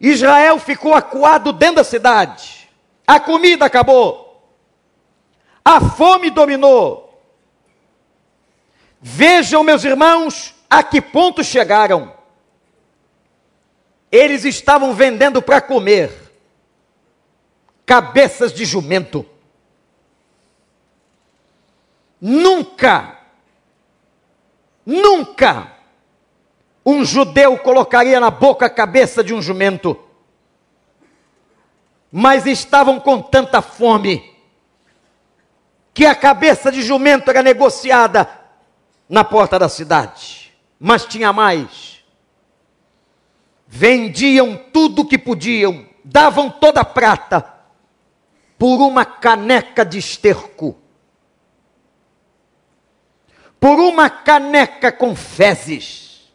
Israel 0.00 0.58
ficou 0.58 0.94
acuado 0.94 1.52
dentro 1.52 1.76
da 1.76 1.84
cidade. 1.84 2.68
A 3.06 3.18
comida 3.18 3.64
acabou. 3.64 4.24
A 5.64 5.80
fome 5.80 6.28
dominou. 6.28 7.22
Vejam, 9.00 9.62
meus 9.62 9.84
irmãos, 9.84 10.53
a 10.68 10.82
que 10.82 11.00
ponto 11.00 11.42
chegaram? 11.42 12.12
Eles 14.10 14.44
estavam 14.44 14.94
vendendo 14.94 15.42
para 15.42 15.60
comer 15.60 16.32
cabeças 17.84 18.52
de 18.52 18.64
jumento. 18.64 19.26
Nunca, 22.20 23.18
nunca 24.86 25.72
um 26.86 27.04
judeu 27.04 27.58
colocaria 27.58 28.20
na 28.20 28.30
boca 28.30 28.66
a 28.66 28.70
cabeça 28.70 29.22
de 29.22 29.34
um 29.34 29.42
jumento. 29.42 29.98
Mas 32.10 32.46
estavam 32.46 33.00
com 33.00 33.20
tanta 33.20 33.60
fome 33.60 34.32
que 35.92 36.06
a 36.06 36.14
cabeça 36.14 36.70
de 36.70 36.82
jumento 36.82 37.30
era 37.30 37.42
negociada 37.42 38.28
na 39.08 39.24
porta 39.24 39.58
da 39.58 39.68
cidade 39.68 40.43
mas 40.86 41.06
tinha 41.06 41.32
mais. 41.32 42.04
Vendiam 43.66 44.54
tudo 44.70 45.00
o 45.00 45.08
que 45.08 45.16
podiam, 45.16 45.86
davam 46.04 46.50
toda 46.50 46.82
a 46.82 46.84
prata 46.84 47.54
por 48.58 48.82
uma 48.82 49.02
caneca 49.02 49.82
de 49.82 49.96
esterco. 49.96 50.76
Por 53.58 53.78
uma 53.80 54.10
caneca 54.10 54.92
com 54.92 55.16
fezes. 55.16 56.30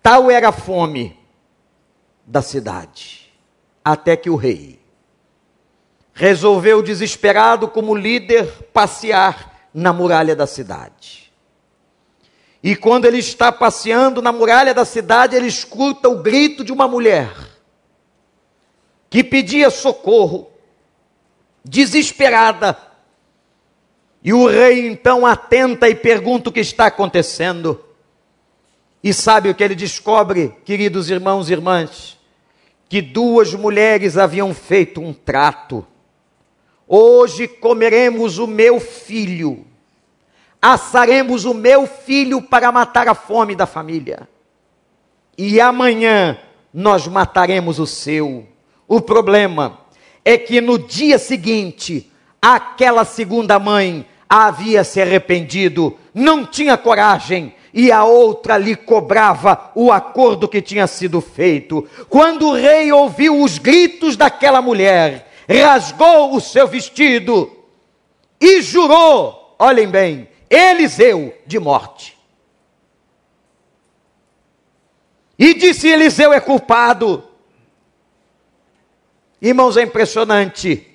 Tal 0.00 0.30
era 0.30 0.50
a 0.50 0.52
fome 0.52 1.18
da 2.24 2.40
cidade. 2.40 3.34
Até 3.84 4.16
que 4.16 4.30
o 4.30 4.36
rei 4.36 4.80
resolveu, 6.12 6.80
desesperado 6.84 7.66
como 7.66 7.96
líder, 7.96 8.70
passear 8.72 9.68
na 9.74 9.92
muralha 9.92 10.36
da 10.36 10.46
cidade. 10.46 11.23
E 12.66 12.74
quando 12.74 13.04
ele 13.04 13.18
está 13.18 13.52
passeando 13.52 14.22
na 14.22 14.32
muralha 14.32 14.72
da 14.72 14.86
cidade, 14.86 15.36
ele 15.36 15.46
escuta 15.46 16.08
o 16.08 16.22
grito 16.22 16.64
de 16.64 16.72
uma 16.72 16.88
mulher 16.88 17.30
que 19.10 19.22
pedia 19.22 19.68
socorro, 19.68 20.50
desesperada, 21.62 22.76
E 24.26 24.32
o 24.32 24.46
rei 24.46 24.88
então 24.88 25.26
atenta 25.26 25.86
e 25.86 25.94
pergunta 25.94 26.48
o 26.48 26.52
que 26.52 26.60
está 26.60 26.86
acontecendo. 26.86 27.84
E 29.02 29.12
sabe 29.12 29.50
o 29.50 29.54
que 29.54 29.62
ele 29.62 29.74
descobre, 29.74 30.56
queridos 30.64 31.10
irmãos 31.10 31.50
e 31.50 31.52
irmãs? 31.52 32.18
Que 32.88 33.02
duas 33.02 33.52
mulheres 33.52 34.16
haviam 34.16 34.54
feito 34.54 35.02
um 35.02 35.12
trato. 35.12 35.86
Hoje 36.88 37.46
comeremos 37.46 38.38
o 38.38 38.46
meu 38.46 38.80
filho, 38.80 39.66
assaremos 40.66 41.44
o 41.44 41.52
meu 41.52 41.86
filho 41.86 42.40
para 42.40 42.72
matar 42.72 43.06
a 43.06 43.14
fome 43.14 43.54
da 43.54 43.66
família. 43.66 44.26
E 45.36 45.60
amanhã 45.60 46.38
nós 46.72 47.06
mataremos 47.06 47.78
o 47.78 47.86
seu. 47.86 48.46
O 48.88 48.98
problema 48.98 49.80
é 50.24 50.38
que 50.38 50.62
no 50.62 50.78
dia 50.78 51.18
seguinte, 51.18 52.10
aquela 52.40 53.04
segunda 53.04 53.58
mãe 53.58 54.06
havia 54.26 54.82
se 54.84 55.02
arrependido, 55.02 55.98
não 56.14 56.46
tinha 56.46 56.78
coragem, 56.78 57.54
e 57.74 57.92
a 57.92 58.04
outra 58.04 58.56
lhe 58.56 58.74
cobrava 58.74 59.70
o 59.74 59.92
acordo 59.92 60.48
que 60.48 60.62
tinha 60.62 60.86
sido 60.86 61.20
feito. 61.20 61.86
Quando 62.08 62.48
o 62.48 62.54
rei 62.54 62.90
ouviu 62.90 63.42
os 63.42 63.58
gritos 63.58 64.16
daquela 64.16 64.62
mulher, 64.62 65.30
rasgou 65.46 66.34
o 66.34 66.40
seu 66.40 66.66
vestido 66.66 67.52
e 68.40 68.62
jurou, 68.62 69.54
olhem 69.58 69.88
bem, 69.88 70.28
Eliseu 70.54 71.36
de 71.46 71.58
morte. 71.58 72.16
E 75.36 75.54
disse: 75.54 75.88
Eliseu 75.88 76.32
é 76.32 76.40
culpado. 76.40 77.28
Irmãos, 79.42 79.76
é 79.76 79.82
impressionante 79.82 80.88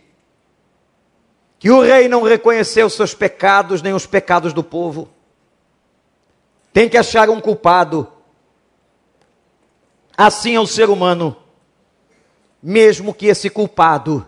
que 1.59 1.69
o 1.69 1.81
rei 1.81 2.07
não 2.07 2.23
reconheceu 2.23 2.89
seus 2.89 3.13
pecados 3.13 3.81
nem 3.81 3.93
os 3.93 4.05
pecados 4.05 4.53
do 4.53 4.63
povo. 4.63 5.09
Tem 6.71 6.87
que 6.87 6.97
achar 6.97 7.29
um 7.29 7.41
culpado. 7.41 8.07
Assim 10.15 10.55
é 10.55 10.59
o 10.59 10.67
ser 10.67 10.89
humano, 10.89 11.35
mesmo 12.61 13.13
que 13.13 13.27
esse 13.27 13.49
culpado 13.49 14.27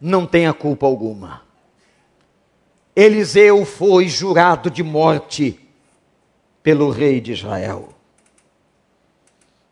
não 0.00 0.26
tenha 0.26 0.52
culpa 0.52 0.86
alguma. 0.86 1.47
Eliseu 3.00 3.64
foi 3.64 4.08
jurado 4.08 4.68
de 4.68 4.82
morte 4.82 5.56
pelo 6.64 6.90
rei 6.90 7.20
de 7.20 7.30
Israel. 7.30 7.90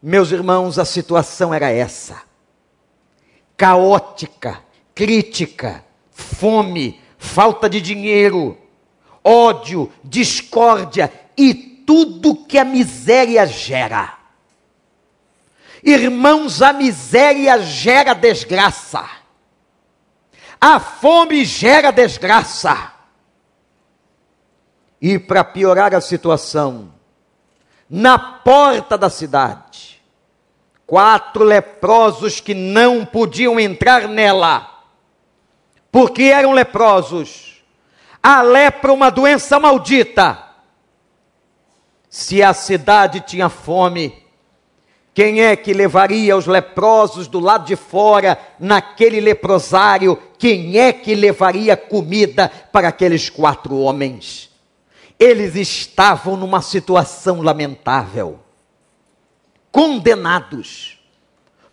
Meus 0.00 0.30
irmãos, 0.30 0.78
a 0.78 0.84
situação 0.84 1.52
era 1.52 1.68
essa: 1.68 2.22
caótica, 3.56 4.62
crítica, 4.94 5.84
fome, 6.12 7.00
falta 7.18 7.68
de 7.68 7.80
dinheiro, 7.80 8.56
ódio, 9.24 9.92
discórdia 10.04 11.12
e 11.36 11.52
tudo 11.52 12.46
que 12.46 12.56
a 12.56 12.64
miséria 12.64 13.44
gera. 13.44 14.18
Irmãos, 15.82 16.62
a 16.62 16.72
miséria 16.72 17.58
gera 17.58 18.14
desgraça. 18.14 19.04
A 20.60 20.78
fome 20.78 21.44
gera 21.44 21.90
desgraça. 21.90 22.94
E 25.00 25.18
para 25.18 25.44
piorar 25.44 25.94
a 25.94 26.00
situação, 26.00 26.92
na 27.88 28.18
porta 28.18 28.96
da 28.96 29.10
cidade, 29.10 30.02
quatro 30.86 31.44
leprosos 31.44 32.40
que 32.40 32.54
não 32.54 33.04
podiam 33.04 33.60
entrar 33.60 34.08
nela 34.08 34.76
porque 35.96 36.24
eram 36.24 36.52
leprosos. 36.52 37.64
A 38.22 38.42
lepra, 38.42 38.92
uma 38.92 39.08
doença 39.08 39.58
maldita. 39.58 40.38
Se 42.06 42.42
a 42.42 42.52
cidade 42.52 43.20
tinha 43.20 43.48
fome, 43.48 44.14
quem 45.14 45.40
é 45.40 45.56
que 45.56 45.72
levaria 45.72 46.36
os 46.36 46.46
leprosos 46.46 47.26
do 47.26 47.40
lado 47.40 47.64
de 47.64 47.76
fora, 47.76 48.38
naquele 48.60 49.20
leprosário? 49.20 50.20
Quem 50.38 50.76
é 50.76 50.92
que 50.92 51.14
levaria 51.14 51.78
comida 51.78 52.52
para 52.70 52.88
aqueles 52.88 53.30
quatro 53.30 53.78
homens? 53.78 54.45
Eles 55.18 55.54
estavam 55.56 56.36
numa 56.36 56.60
situação 56.60 57.40
lamentável, 57.40 58.38
condenados, 59.72 60.98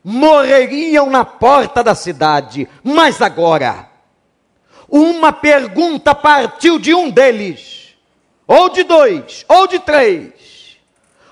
morreriam 0.03 1.09
na 1.09 1.25
porta 1.25 1.83
da 1.83 1.95
cidade, 1.95 2.67
mas 2.83 3.21
agora, 3.21 3.89
uma 4.89 5.33
pergunta 5.33 6.13
partiu 6.13 6.77
de 6.77 6.93
um 6.93 7.09
deles, 7.09 7.95
ou 8.47 8.69
de 8.69 8.83
dois, 8.83 9.45
ou 9.47 9.67
de 9.67 9.79
três, 9.79 10.77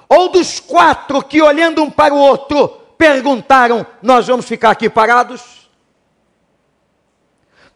ou 0.10 0.30
dos 0.30 0.60
quatro 0.60 1.24
que 1.24 1.42
olhando 1.42 1.82
um 1.84 1.90
para 1.90 2.14
o 2.14 2.18
outro 2.18 2.68
perguntaram: 2.98 3.86
Nós 4.02 4.28
vamos 4.28 4.46
ficar 4.46 4.72
aqui 4.72 4.90
parados? 4.90 5.70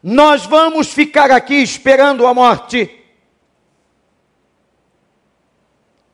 Nós 0.02 0.44
vamos 0.44 0.88
ficar 0.88 1.30
aqui 1.30 1.54
esperando 1.54 2.26
a 2.26 2.34
morte? 2.34 3.05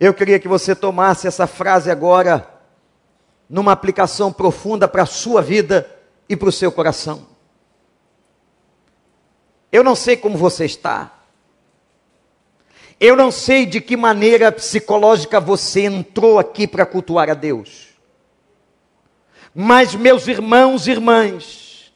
Eu 0.04 0.12
queria 0.12 0.40
que 0.40 0.48
você 0.48 0.74
tomasse 0.74 1.28
essa 1.28 1.46
frase 1.46 1.88
agora 1.88 2.44
numa 3.48 3.70
aplicação 3.70 4.32
profunda 4.32 4.88
para 4.88 5.04
a 5.04 5.06
sua 5.06 5.40
vida 5.40 5.88
e 6.28 6.36
para 6.36 6.48
o 6.48 6.52
seu 6.52 6.72
coração. 6.72 7.24
Eu 9.70 9.84
não 9.84 9.94
sei 9.94 10.16
como 10.16 10.36
você 10.36 10.64
está. 10.64 11.20
Eu 12.98 13.14
não 13.14 13.30
sei 13.30 13.64
de 13.64 13.80
que 13.80 13.96
maneira 13.96 14.50
psicológica 14.50 15.38
você 15.38 15.82
entrou 15.82 16.36
aqui 16.36 16.66
para 16.66 16.84
cultuar 16.84 17.30
a 17.30 17.34
Deus. 17.34 17.90
Mas, 19.54 19.94
meus 19.94 20.26
irmãos 20.26 20.88
e 20.88 20.90
irmãs, 20.90 21.92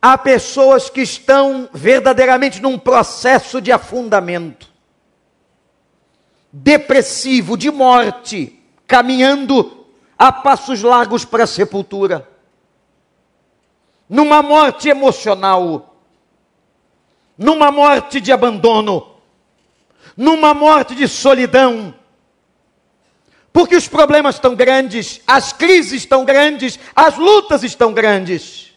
há 0.00 0.16
pessoas 0.16 0.88
que 0.88 1.02
estão 1.02 1.68
verdadeiramente 1.74 2.62
num 2.62 2.78
processo 2.78 3.60
de 3.60 3.70
afundamento, 3.70 4.74
depressivo, 6.62 7.56
de 7.56 7.70
morte, 7.70 8.58
caminhando 8.86 9.86
a 10.18 10.32
passos 10.32 10.82
largos 10.82 11.24
para 11.24 11.44
a 11.44 11.46
sepultura, 11.46 12.28
numa 14.08 14.42
morte 14.42 14.88
emocional 14.88 15.96
numa 17.36 17.70
morte 17.70 18.20
de 18.20 18.32
abandono, 18.32 19.06
numa 20.16 20.54
morte 20.54 20.94
de 20.94 21.06
solidão. 21.06 21.94
Porque 23.52 23.76
os 23.76 23.88
problemas 23.88 24.36
estão 24.36 24.54
grandes, 24.54 25.20
as 25.26 25.52
crises 25.52 26.02
estão 26.02 26.24
grandes, 26.24 26.78
as 26.94 27.16
lutas 27.16 27.62
estão 27.62 27.92
grandes. 27.92 28.72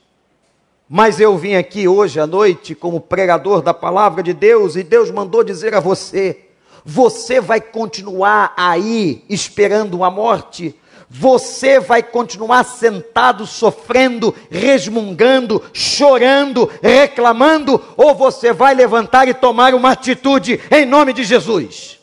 Mas 0.87 1.19
eu 1.19 1.37
vim 1.37 1.55
aqui 1.55 1.87
hoje 1.87 2.19
à 2.19 2.25
noite 2.25 2.73
como 2.73 2.99
pregador 2.99 3.61
da 3.61 3.73
palavra 3.73 4.23
de 4.23 4.33
Deus 4.33 4.75
e 4.75 4.83
Deus 4.83 5.11
mandou 5.11 5.43
dizer 5.43 5.75
a 5.75 5.79
você: 5.79 6.48
você 6.89 7.39
vai 7.39 7.61
continuar 7.61 8.53
aí 8.57 9.23
esperando 9.29 10.03
a 10.03 10.09
morte? 10.09 10.75
você 11.11 11.79
vai 11.79 12.03
continuar 12.03 12.63
sentado, 12.63 13.47
sofrendo, 13.47 14.35
resmungando, 14.51 15.63
chorando, 15.73 16.71
reclamando, 16.83 17.83
ou 17.97 18.13
você 18.13 18.53
vai 18.53 18.75
levantar 18.75 19.27
e 19.27 19.33
tomar 19.33 19.73
uma 19.73 19.93
atitude 19.93 20.61
em 20.69 20.85
nome 20.85 21.11
de 21.11 21.23
Jesus? 21.23 21.99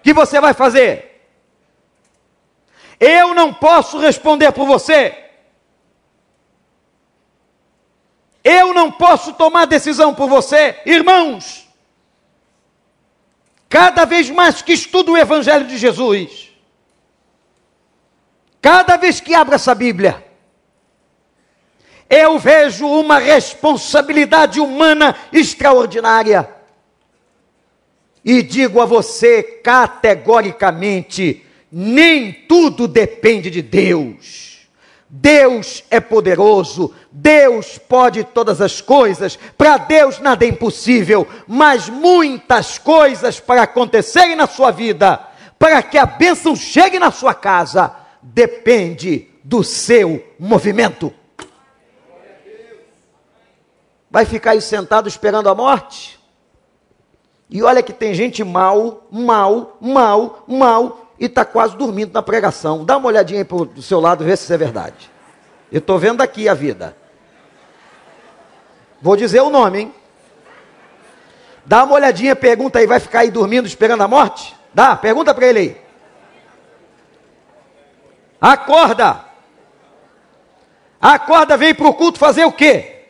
O 0.00 0.02
que 0.02 0.12
você 0.12 0.40
vai 0.40 0.54
fazer? 0.54 1.22
Eu 2.98 3.32
não 3.32 3.54
posso 3.54 3.96
responder 3.98 4.50
por 4.50 4.66
você. 4.66 5.16
Eu 8.42 8.74
não 8.74 8.90
posso 8.90 9.34
tomar 9.34 9.66
decisão 9.66 10.12
por 10.12 10.28
você, 10.28 10.80
irmãos. 10.84 11.67
Cada 13.68 14.04
vez 14.04 14.30
mais 14.30 14.62
que 14.62 14.72
estudo 14.72 15.12
o 15.12 15.16
Evangelho 15.16 15.66
de 15.66 15.76
Jesus, 15.76 16.48
Cada 18.60 18.96
vez 18.96 19.20
que 19.20 19.34
abro 19.34 19.54
essa 19.54 19.74
Bíblia, 19.74 20.24
eu 22.10 22.38
vejo 22.38 22.86
uma 22.86 23.18
responsabilidade 23.18 24.60
humana 24.60 25.14
extraordinária. 25.32 26.48
E 28.24 28.42
digo 28.42 28.80
a 28.80 28.84
você 28.84 29.42
categoricamente: 29.42 31.44
nem 31.70 32.32
tudo 32.32 32.88
depende 32.88 33.50
de 33.50 33.62
Deus. 33.62 34.57
Deus 35.10 35.84
é 35.90 36.00
poderoso, 36.00 36.94
Deus 37.10 37.78
pode 37.78 38.24
todas 38.24 38.60
as 38.60 38.82
coisas, 38.82 39.38
para 39.56 39.78
Deus 39.78 40.18
nada 40.18 40.44
é 40.44 40.48
impossível, 40.48 41.26
mas 41.46 41.88
muitas 41.88 42.76
coisas 42.76 43.40
para 43.40 43.62
acontecerem 43.62 44.36
na 44.36 44.46
sua 44.46 44.70
vida, 44.70 45.18
para 45.58 45.82
que 45.82 45.96
a 45.96 46.04
bênção 46.04 46.54
chegue 46.54 46.98
na 46.98 47.10
sua 47.10 47.32
casa, 47.32 47.94
depende 48.22 49.28
do 49.42 49.64
seu 49.64 50.22
movimento. 50.38 51.12
Vai 54.10 54.26
ficar 54.26 54.50
aí 54.50 54.60
sentado 54.60 55.08
esperando 55.08 55.48
a 55.48 55.54
morte? 55.54 56.18
E 57.48 57.62
olha 57.62 57.82
que 57.82 57.94
tem 57.94 58.12
gente 58.12 58.44
mal, 58.44 59.06
mal, 59.10 59.78
mal, 59.80 60.44
mal, 60.46 61.07
e 61.18 61.26
está 61.26 61.44
quase 61.44 61.76
dormindo 61.76 62.12
na 62.12 62.22
pregação. 62.22 62.84
Dá 62.84 62.96
uma 62.96 63.08
olhadinha 63.08 63.40
aí 63.40 63.44
para 63.44 63.56
o 63.56 63.82
seu 63.82 64.00
lado, 64.00 64.24
vê 64.24 64.36
se 64.36 64.44
isso 64.44 64.52
é 64.52 64.56
verdade. 64.56 65.10
Eu 65.70 65.78
estou 65.78 65.98
vendo 65.98 66.22
aqui 66.22 66.48
a 66.48 66.54
vida. 66.54 66.96
Vou 69.00 69.16
dizer 69.16 69.40
o 69.40 69.50
nome, 69.50 69.80
hein? 69.80 69.94
Dá 71.64 71.84
uma 71.84 71.94
olhadinha, 71.94 72.34
pergunta 72.34 72.78
aí, 72.78 72.86
vai 72.86 72.98
ficar 72.98 73.20
aí 73.20 73.30
dormindo 73.30 73.66
esperando 73.66 74.02
a 74.02 74.08
morte? 74.08 74.56
Dá, 74.72 74.96
pergunta 74.96 75.34
para 75.34 75.46
ele 75.46 75.58
aí. 75.58 75.80
Acorda. 78.40 79.24
Acorda, 81.00 81.56
vem 81.56 81.74
para 81.74 81.88
o 81.88 81.94
culto 81.94 82.18
fazer 82.18 82.44
o 82.44 82.52
quê? 82.52 83.04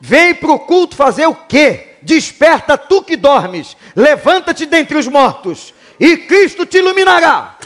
Vem 0.00 0.34
para 0.34 0.50
o 0.50 0.58
culto 0.58 0.96
fazer 0.96 1.26
o 1.26 1.34
quê? 1.34 1.98
Desperta 2.02 2.78
tu 2.78 3.02
que 3.02 3.16
dormes, 3.16 3.76
levanta-te 3.94 4.64
dentre 4.64 4.96
os 4.96 5.06
mortos, 5.06 5.74
e 6.00 6.16
Cristo 6.16 6.64
te 6.64 6.78
iluminará. 6.78 7.56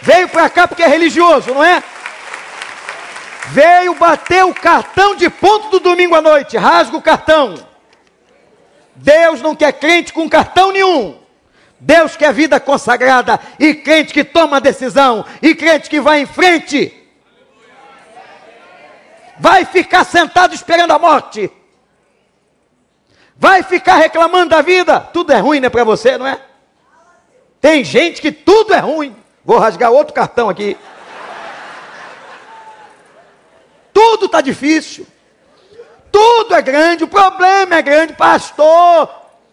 Veio 0.00 0.28
para 0.28 0.48
cá 0.48 0.68
porque 0.68 0.84
é 0.84 0.86
religioso, 0.86 1.52
não 1.52 1.64
é? 1.64 1.82
Veio 3.48 3.94
bater 3.94 4.44
o 4.44 4.54
cartão 4.54 5.16
de 5.16 5.28
ponto 5.28 5.70
do 5.70 5.80
domingo 5.80 6.14
à 6.14 6.22
noite, 6.22 6.56
rasga 6.56 6.96
o 6.96 7.02
cartão. 7.02 7.56
Deus 8.94 9.42
não 9.42 9.56
quer 9.56 9.72
crente 9.72 10.12
com 10.12 10.28
cartão 10.28 10.70
nenhum. 10.70 11.18
Deus 11.80 12.16
quer 12.16 12.32
vida 12.32 12.60
consagrada 12.60 13.40
e 13.58 13.74
crente 13.74 14.12
que 14.12 14.22
toma 14.22 14.60
decisão 14.60 15.24
e 15.42 15.54
crente 15.54 15.90
que 15.90 16.00
vai 16.00 16.20
em 16.20 16.26
frente. 16.26 16.94
Vai 19.38 19.64
ficar 19.64 20.04
sentado 20.04 20.54
esperando 20.54 20.92
a 20.92 20.98
morte. 20.98 21.50
Vai 23.38 23.62
ficar 23.62 23.94
reclamando 23.94 24.50
da 24.50 24.60
vida. 24.60 24.98
Tudo 24.98 25.32
é 25.32 25.38
ruim, 25.38 25.60
né, 25.60 25.68
para 25.68 25.84
você, 25.84 26.18
não 26.18 26.26
é? 26.26 26.40
Tem 27.60 27.84
gente 27.84 28.20
que 28.20 28.32
tudo 28.32 28.74
é 28.74 28.78
ruim. 28.78 29.16
Vou 29.44 29.58
rasgar 29.58 29.92
outro 29.92 30.12
cartão 30.12 30.48
aqui. 30.48 30.76
Tudo 33.92 34.26
está 34.26 34.40
difícil. 34.40 35.06
Tudo 36.10 36.54
é 36.54 36.62
grande, 36.62 37.04
o 37.04 37.08
problema 37.08 37.76
é 37.76 37.82
grande, 37.82 38.12
pastor. 38.14 39.08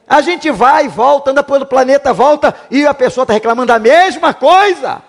A 0.07 0.21
gente 0.21 0.49
vai 0.51 0.85
e 0.85 0.87
volta, 0.87 1.31
anda 1.31 1.43
pelo 1.43 1.65
planeta, 1.65 2.13
volta, 2.13 2.55
e 2.69 2.85
a 2.85 2.93
pessoa 2.93 3.23
está 3.23 3.33
reclamando 3.33 3.73
a 3.73 3.79
mesma 3.79 4.33
coisa. 4.33 5.01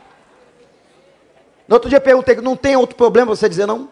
No 1.68 1.74
outro 1.74 1.88
dia 1.88 2.00
perguntei, 2.00 2.36
não 2.36 2.56
tem 2.56 2.76
outro 2.76 2.96
problema 2.96 3.34
você 3.34 3.48
dizer 3.48 3.66
não? 3.66 3.88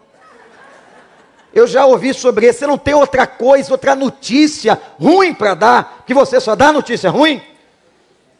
Eu 1.55 1.65
já 1.65 1.85
ouvi 1.85 2.13
sobre 2.13 2.49
isso, 2.49 2.59
você 2.59 2.67
não 2.67 2.77
tem 2.77 2.93
outra 2.93 3.25
coisa, 3.25 3.71
outra 3.71 3.95
notícia 3.95 4.77
ruim 4.99 5.33
para 5.33 5.53
dar, 5.53 6.03
que 6.05 6.13
você 6.13 6.37
só 6.41 6.53
dá 6.53 6.69
notícia 6.69 7.09
ruim? 7.09 7.41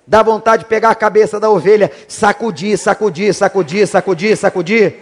Dá 0.05 0.21
vontade 0.21 0.63
de 0.63 0.69
pegar 0.69 0.89
a 0.89 0.95
cabeça 0.95 1.39
da 1.39 1.49
ovelha, 1.49 1.89
sacudir, 2.09 2.77
sacudir, 2.77 3.33
sacudir, 3.33 3.87
sacudir, 3.87 4.35
sacudir. 4.35 4.95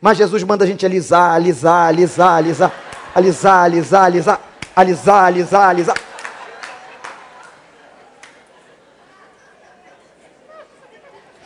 Mas 0.00 0.18
Jesus 0.18 0.42
manda 0.42 0.64
a 0.64 0.66
gente 0.66 0.84
alisar, 0.84 1.34
alisar, 1.34 1.86
alisar, 1.86 2.32
alisar, 2.32 2.72
alisar, 3.14 3.64
alisar, 3.64 4.04
alisar, 4.04 4.40
alisar, 4.74 5.24
alisar, 5.24 5.68
alisar. 5.68 5.96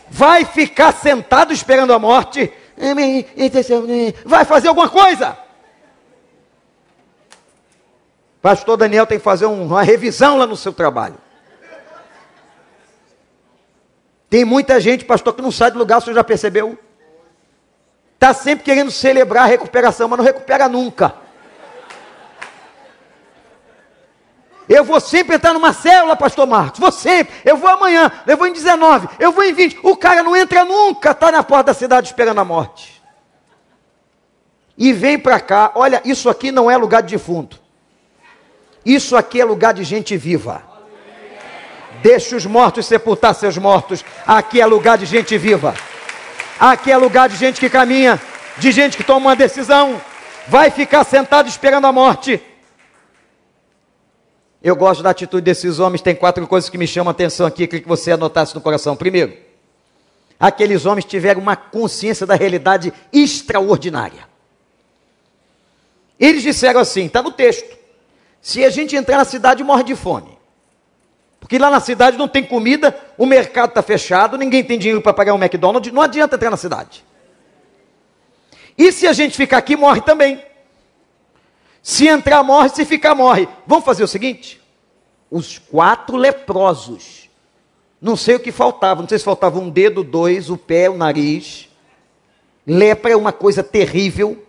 Vai 0.08 0.46
ficar 0.46 0.92
sentado 0.92 1.52
esperando 1.52 1.92
a 1.92 1.98
morte? 1.98 2.50
Vai 4.24 4.46
fazer 4.46 4.68
alguma 4.68 4.88
coisa? 4.88 5.41
Pastor 8.42 8.76
Daniel 8.76 9.06
tem 9.06 9.18
que 9.18 9.24
fazer 9.24 9.46
uma 9.46 9.84
revisão 9.84 10.36
lá 10.36 10.48
no 10.48 10.56
seu 10.56 10.72
trabalho. 10.72 11.16
Tem 14.28 14.44
muita 14.44 14.80
gente, 14.80 15.04
pastor, 15.04 15.32
que 15.32 15.40
não 15.40 15.52
sai 15.52 15.70
do 15.70 15.78
lugar, 15.78 15.98
o 15.98 16.00
senhor 16.00 16.16
já 16.16 16.24
percebeu? 16.24 16.76
Está 18.14 18.34
sempre 18.34 18.64
querendo 18.64 18.90
celebrar 18.90 19.44
a 19.44 19.46
recuperação, 19.46 20.08
mas 20.08 20.18
não 20.18 20.24
recupera 20.24 20.68
nunca. 20.68 21.14
Eu 24.68 24.84
vou 24.84 24.98
sempre 24.98 25.36
entrar 25.36 25.52
numa 25.52 25.72
célula, 25.72 26.16
pastor 26.16 26.46
Marcos. 26.46 26.80
Vou 26.80 26.90
sempre. 26.90 27.32
Eu 27.44 27.56
vou 27.56 27.68
amanhã, 27.68 28.10
eu 28.26 28.36
vou 28.36 28.46
em 28.46 28.52
19, 28.52 29.08
eu 29.20 29.30
vou 29.30 29.44
em 29.44 29.52
20. 29.52 29.80
O 29.82 29.96
cara 29.96 30.22
não 30.22 30.34
entra 30.34 30.64
nunca, 30.64 31.12
está 31.12 31.30
na 31.30 31.44
porta 31.44 31.64
da 31.66 31.74
cidade 31.74 32.08
esperando 32.08 32.40
a 32.40 32.44
morte. 32.44 33.00
E 34.76 34.92
vem 34.92 35.18
para 35.18 35.38
cá, 35.38 35.70
olha, 35.74 36.00
isso 36.04 36.28
aqui 36.28 36.50
não 36.50 36.68
é 36.68 36.76
lugar 36.76 37.02
de 37.02 37.14
defunto. 37.14 37.61
Isso 38.84 39.16
aqui 39.16 39.40
é 39.40 39.44
lugar 39.44 39.74
de 39.74 39.84
gente 39.84 40.16
viva. 40.16 40.62
Deixe 42.02 42.34
os 42.34 42.44
mortos 42.46 42.86
sepultar 42.86 43.34
seus 43.34 43.56
mortos. 43.56 44.04
Aqui 44.26 44.60
é 44.60 44.66
lugar 44.66 44.98
de 44.98 45.06
gente 45.06 45.38
viva. 45.38 45.74
Aqui 46.58 46.90
é 46.90 46.96
lugar 46.96 47.28
de 47.28 47.36
gente 47.36 47.58
que 47.58 47.68
caminha, 47.68 48.20
de 48.58 48.70
gente 48.70 48.96
que 48.96 49.04
toma 49.04 49.30
uma 49.30 49.36
decisão, 49.36 50.00
vai 50.46 50.70
ficar 50.70 51.04
sentado 51.04 51.48
esperando 51.48 51.86
a 51.86 51.92
morte. 51.92 52.40
Eu 54.62 54.76
gosto 54.76 55.02
da 55.02 55.10
atitude 55.10 55.42
desses 55.42 55.80
homens, 55.80 56.02
tem 56.02 56.14
quatro 56.14 56.46
coisas 56.46 56.70
que 56.70 56.78
me 56.78 56.86
chamam 56.86 57.08
a 57.08 57.12
atenção 57.12 57.46
aqui, 57.46 57.66
que 57.66 57.80
você 57.80 58.12
anotasse 58.12 58.54
no 58.54 58.60
coração. 58.60 58.94
Primeiro, 58.94 59.36
aqueles 60.38 60.86
homens 60.86 61.04
tiveram 61.04 61.40
uma 61.40 61.56
consciência 61.56 62.24
da 62.24 62.36
realidade 62.36 62.92
extraordinária. 63.12 64.28
Eles 66.18 66.42
disseram 66.42 66.78
assim, 66.78 67.06
está 67.06 67.20
no 67.20 67.32
texto: 67.32 67.76
se 68.42 68.64
a 68.64 68.70
gente 68.70 68.96
entrar 68.96 69.18
na 69.18 69.24
cidade, 69.24 69.62
morre 69.62 69.84
de 69.84 69.94
fome. 69.94 70.36
Porque 71.38 71.58
lá 71.58 71.70
na 71.70 71.80
cidade 71.80 72.18
não 72.18 72.26
tem 72.26 72.42
comida, 72.42 72.98
o 73.16 73.24
mercado 73.24 73.70
está 73.70 73.82
fechado, 73.82 74.36
ninguém 74.36 74.64
tem 74.64 74.78
dinheiro 74.78 75.00
para 75.00 75.12
pagar 75.12 75.32
um 75.32 75.42
McDonald's, 75.42 75.92
não 75.92 76.02
adianta 76.02 76.34
entrar 76.34 76.50
na 76.50 76.56
cidade. 76.56 77.04
E 78.76 78.90
se 78.90 79.06
a 79.06 79.12
gente 79.12 79.36
ficar 79.36 79.58
aqui, 79.58 79.76
morre 79.76 80.00
também. 80.00 80.42
Se 81.82 82.08
entrar, 82.08 82.42
morre, 82.42 82.68
se 82.68 82.84
ficar, 82.84 83.14
morre. 83.14 83.48
Vamos 83.66 83.84
fazer 83.84 84.02
o 84.02 84.08
seguinte: 84.08 84.60
os 85.30 85.58
quatro 85.58 86.16
leprosos, 86.16 87.28
não 88.00 88.16
sei 88.16 88.36
o 88.36 88.40
que 88.40 88.50
faltava, 88.50 89.02
não 89.02 89.08
sei 89.08 89.18
se 89.18 89.24
faltava 89.24 89.58
um 89.58 89.70
dedo, 89.70 90.02
dois, 90.02 90.50
o 90.50 90.56
pé, 90.56 90.90
o 90.90 90.96
nariz. 90.96 91.68
Lepra 92.66 93.12
é 93.12 93.16
uma 93.16 93.32
coisa 93.32 93.62
terrível. 93.62 94.44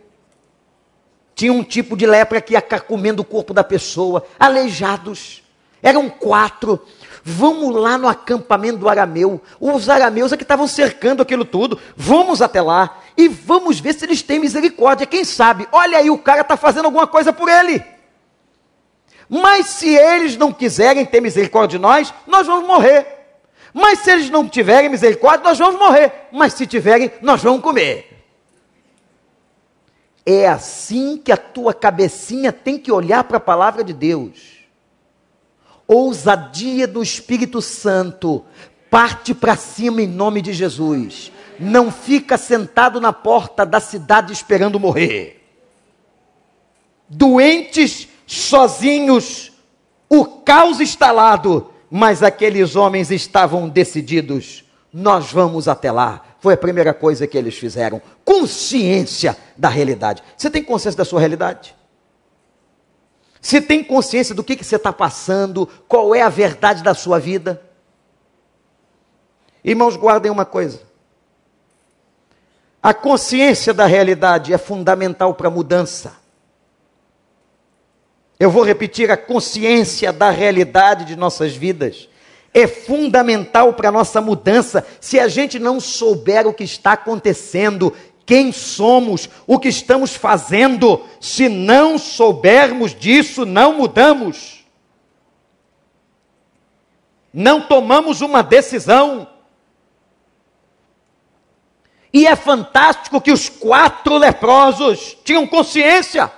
Tinha 1.35 1.51
um 1.51 1.63
tipo 1.63 1.97
de 1.97 2.05
lepra 2.05 2.41
que 2.41 2.53
ia 2.53 2.61
comendo 2.61 3.21
o 3.21 3.25
corpo 3.25 3.53
da 3.53 3.63
pessoa, 3.63 4.25
aleijados 4.39 5.43
eram 5.83 6.09
quatro. 6.09 6.81
Vamos 7.25 7.75
lá 7.75 7.97
no 7.97 8.07
acampamento 8.07 8.77
do 8.77 8.89
arameu. 8.89 9.41
Os 9.59 9.89
arameus 9.89 10.31
é 10.31 10.37
que 10.37 10.43
estavam 10.43 10.65
cercando 10.65 11.21
aquilo 11.21 11.43
tudo. 11.43 11.77
Vamos 11.95 12.41
até 12.41 12.61
lá 12.61 12.99
e 13.17 13.27
vamos 13.27 13.79
ver 13.79 13.93
se 13.93 14.05
eles 14.05 14.21
têm 14.21 14.39
misericórdia. 14.39 15.05
Quem 15.05 15.25
sabe? 15.25 15.67
Olha 15.71 15.97
aí, 15.97 16.09
o 16.09 16.17
cara 16.17 16.41
está 16.41 16.55
fazendo 16.55 16.85
alguma 16.85 17.05
coisa 17.05 17.33
por 17.33 17.49
ele. 17.49 17.83
Mas 19.29 19.67
se 19.67 19.89
eles 19.89 20.37
não 20.37 20.53
quiserem 20.53 21.05
ter 21.05 21.21
misericórdia 21.21 21.77
de 21.77 21.81
nós, 21.81 22.13
nós 22.25 22.47
vamos 22.47 22.67
morrer. 22.67 23.05
Mas 23.73 23.99
se 23.99 24.11
eles 24.11 24.29
não 24.29 24.47
tiverem 24.47 24.89
misericórdia, 24.89 25.43
nós 25.43 25.57
vamos 25.57 25.79
morrer. 25.79 26.27
Mas 26.31 26.53
se 26.53 26.67
tiverem, 26.67 27.11
nós 27.21 27.41
vamos 27.41 27.61
comer. 27.61 28.12
É 30.25 30.47
assim 30.47 31.17
que 31.17 31.31
a 31.31 31.37
tua 31.37 31.73
cabecinha 31.73 32.51
tem 32.51 32.77
que 32.77 32.91
olhar 32.91 33.23
para 33.25 33.37
a 33.37 33.41
palavra 33.41 33.83
de 33.83 33.93
Deus 33.93 34.63
ousadia 35.87 36.87
do 36.87 37.03
Espírito 37.03 37.61
Santo, 37.61 38.43
parte 38.89 39.33
para 39.33 39.55
cima 39.55 40.01
em 40.01 40.07
nome 40.07 40.41
de 40.41 40.53
Jesus. 40.53 41.31
Não 41.59 41.91
fica 41.91 42.37
sentado 42.37 42.99
na 42.99 43.13
porta 43.13 43.65
da 43.65 43.79
cidade 43.79 44.33
esperando 44.33 44.79
morrer. 44.79 45.41
Doentes, 47.07 48.07
sozinhos, 48.25 49.51
o 50.09 50.25
caos 50.25 50.79
instalado, 50.79 51.69
mas 51.89 52.23
aqueles 52.23 52.75
homens 52.75 53.11
estavam 53.11 53.69
decididos. 53.69 54.63
Nós 54.91 55.31
vamos 55.31 55.67
até 55.67 55.91
lá. 55.91 56.23
Foi 56.43 56.55
a 56.55 56.57
primeira 56.57 56.93
coisa 56.93 57.25
que 57.25 57.37
eles 57.37 57.57
fizeram. 57.57 58.01
Consciência 58.25 59.37
da 59.55 59.69
realidade. 59.69 60.21
Você 60.35 60.49
tem 60.49 60.61
consciência 60.61 60.97
da 60.97 61.05
sua 61.05 61.21
realidade? 61.21 61.73
Você 63.39 63.61
tem 63.61 63.81
consciência 63.81 64.35
do 64.35 64.43
que, 64.43 64.57
que 64.57 64.65
você 64.65 64.75
está 64.75 64.91
passando? 64.91 65.65
Qual 65.87 66.13
é 66.13 66.21
a 66.21 66.27
verdade 66.27 66.83
da 66.83 66.93
sua 66.93 67.17
vida? 67.17 67.63
Irmãos, 69.63 69.95
guardem 69.95 70.29
uma 70.29 70.43
coisa. 70.43 70.81
A 72.81 72.93
consciência 72.93 73.73
da 73.73 73.85
realidade 73.85 74.53
é 74.53 74.57
fundamental 74.57 75.33
para 75.35 75.47
a 75.47 75.51
mudança. 75.51 76.11
Eu 78.37 78.51
vou 78.51 78.63
repetir: 78.63 79.09
a 79.09 79.15
consciência 79.15 80.11
da 80.11 80.29
realidade 80.29 81.05
de 81.05 81.15
nossas 81.15 81.55
vidas 81.55 82.09
é 82.53 82.67
fundamental 82.67 83.73
para 83.73 83.89
a 83.89 83.91
nossa 83.91 84.21
mudança. 84.21 84.85
Se 85.01 85.19
a 85.19 85.27
gente 85.27 85.57
não 85.57 85.79
souber 85.79 86.45
o 86.45 86.53
que 86.53 86.63
está 86.63 86.93
acontecendo, 86.93 87.93
quem 88.25 88.51
somos, 88.51 89.27
o 89.47 89.59
que 89.59 89.69
estamos 89.69 90.15
fazendo. 90.15 91.03
Se 91.19 91.49
não 91.49 91.97
soubermos 91.97 92.93
disso, 92.93 93.45
não 93.45 93.73
mudamos. 93.73 94.63
Não 97.33 97.61
tomamos 97.61 98.21
uma 98.21 98.43
decisão. 98.43 99.27
E 102.13 102.27
é 102.27 102.35
fantástico 102.35 103.19
que 103.19 103.31
os 103.31 103.49
quatro 103.49 104.17
leprosos 104.17 105.17
tinham 105.23 105.47
consciência. 105.47 106.31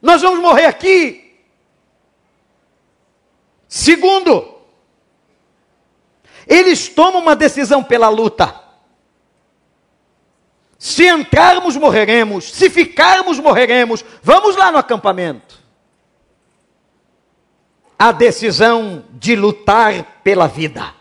Nós 0.00 0.22
vamos 0.22 0.38
morrer 0.38 0.66
aqui. 0.66 1.36
Segundo, 3.66 4.51
eles 6.46 6.88
tomam 6.88 7.20
uma 7.20 7.36
decisão 7.36 7.82
pela 7.82 8.08
luta. 8.08 8.62
Se 10.78 11.06
entrarmos, 11.08 11.76
morreremos. 11.76 12.52
Se 12.52 12.68
ficarmos, 12.68 13.38
morreremos. 13.38 14.04
Vamos 14.20 14.56
lá 14.56 14.72
no 14.72 14.78
acampamento. 14.78 15.62
A 17.96 18.10
decisão 18.10 19.04
de 19.12 19.36
lutar 19.36 20.20
pela 20.24 20.48
vida. 20.48 20.92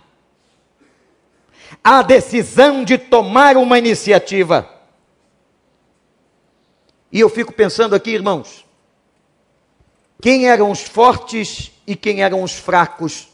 A 1.83 2.03
decisão 2.03 2.83
de 2.83 2.99
tomar 2.99 3.57
uma 3.57 3.79
iniciativa. 3.79 4.69
E 7.11 7.19
eu 7.19 7.27
fico 7.27 7.51
pensando 7.51 7.95
aqui, 7.95 8.11
irmãos, 8.11 8.63
quem 10.21 10.47
eram 10.47 10.69
os 10.69 10.81
fortes 10.81 11.71
e 11.87 11.95
quem 11.95 12.21
eram 12.21 12.43
os 12.43 12.53
fracos 12.53 13.27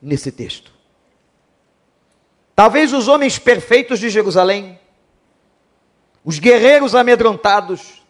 nesse 0.00 0.30
texto? 0.30 0.75
Talvez 2.56 2.94
os 2.94 3.06
homens 3.06 3.38
perfeitos 3.38 4.00
de 4.00 4.08
Jerusalém, 4.08 4.80
os 6.24 6.38
guerreiros 6.38 6.94
amedrontados, 6.94 8.02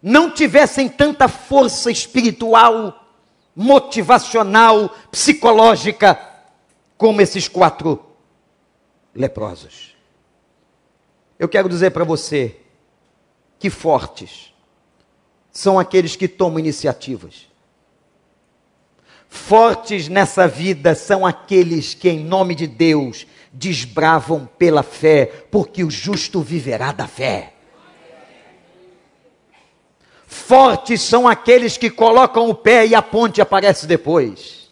não 0.00 0.30
tivessem 0.30 0.88
tanta 0.88 1.26
força 1.26 1.90
espiritual, 1.90 3.04
motivacional, 3.56 4.88
psicológica, 5.10 6.16
como 6.96 7.20
esses 7.20 7.48
quatro 7.48 8.04
leprosos. 9.12 9.96
Eu 11.40 11.48
quero 11.48 11.68
dizer 11.68 11.90
para 11.90 12.04
você 12.04 12.60
que 13.58 13.68
fortes 13.68 14.54
são 15.50 15.76
aqueles 15.76 16.14
que 16.14 16.28
tomam 16.28 16.60
iniciativas. 16.60 17.48
Fortes 19.34 20.08
nessa 20.08 20.46
vida 20.46 20.94
são 20.94 21.24
aqueles 21.24 21.94
que, 21.94 22.10
em 22.10 22.22
nome 22.22 22.54
de 22.54 22.66
Deus, 22.66 23.26
desbravam 23.50 24.46
pela 24.58 24.82
fé, 24.82 25.24
porque 25.50 25.82
o 25.82 25.90
justo 25.90 26.42
viverá 26.42 26.92
da 26.92 27.08
fé. 27.08 27.54
Fortes 30.26 31.00
são 31.00 31.26
aqueles 31.26 31.78
que 31.78 31.88
colocam 31.88 32.50
o 32.50 32.54
pé 32.54 32.86
e 32.86 32.94
a 32.94 33.00
ponte 33.00 33.40
aparece 33.40 33.86
depois. 33.86 34.70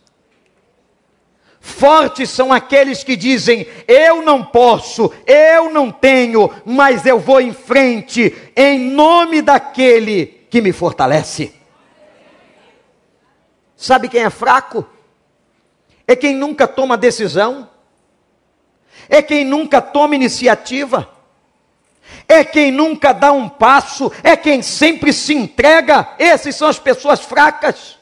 Fortes 1.58 2.28
são 2.28 2.52
aqueles 2.52 3.02
que 3.02 3.16
dizem: 3.16 3.66
Eu 3.88 4.20
não 4.20 4.44
posso, 4.44 5.10
eu 5.26 5.70
não 5.70 5.90
tenho, 5.90 6.50
mas 6.66 7.06
eu 7.06 7.18
vou 7.18 7.40
em 7.40 7.54
frente, 7.54 8.36
em 8.54 8.78
nome 8.78 9.40
daquele 9.40 10.26
que 10.50 10.60
me 10.60 10.70
fortalece. 10.70 11.59
Sabe 13.80 14.10
quem 14.10 14.24
é 14.24 14.28
fraco? 14.28 14.86
É 16.06 16.14
quem 16.14 16.34
nunca 16.34 16.68
toma 16.68 16.98
decisão, 16.98 17.70
é 19.08 19.22
quem 19.22 19.42
nunca 19.42 19.80
toma 19.80 20.14
iniciativa, 20.14 21.10
é 22.28 22.44
quem 22.44 22.70
nunca 22.70 23.14
dá 23.14 23.32
um 23.32 23.48
passo, 23.48 24.12
é 24.22 24.36
quem 24.36 24.60
sempre 24.60 25.14
se 25.14 25.32
entrega. 25.32 26.14
Essas 26.18 26.56
são 26.56 26.68
as 26.68 26.78
pessoas 26.78 27.20
fracas. 27.20 27.98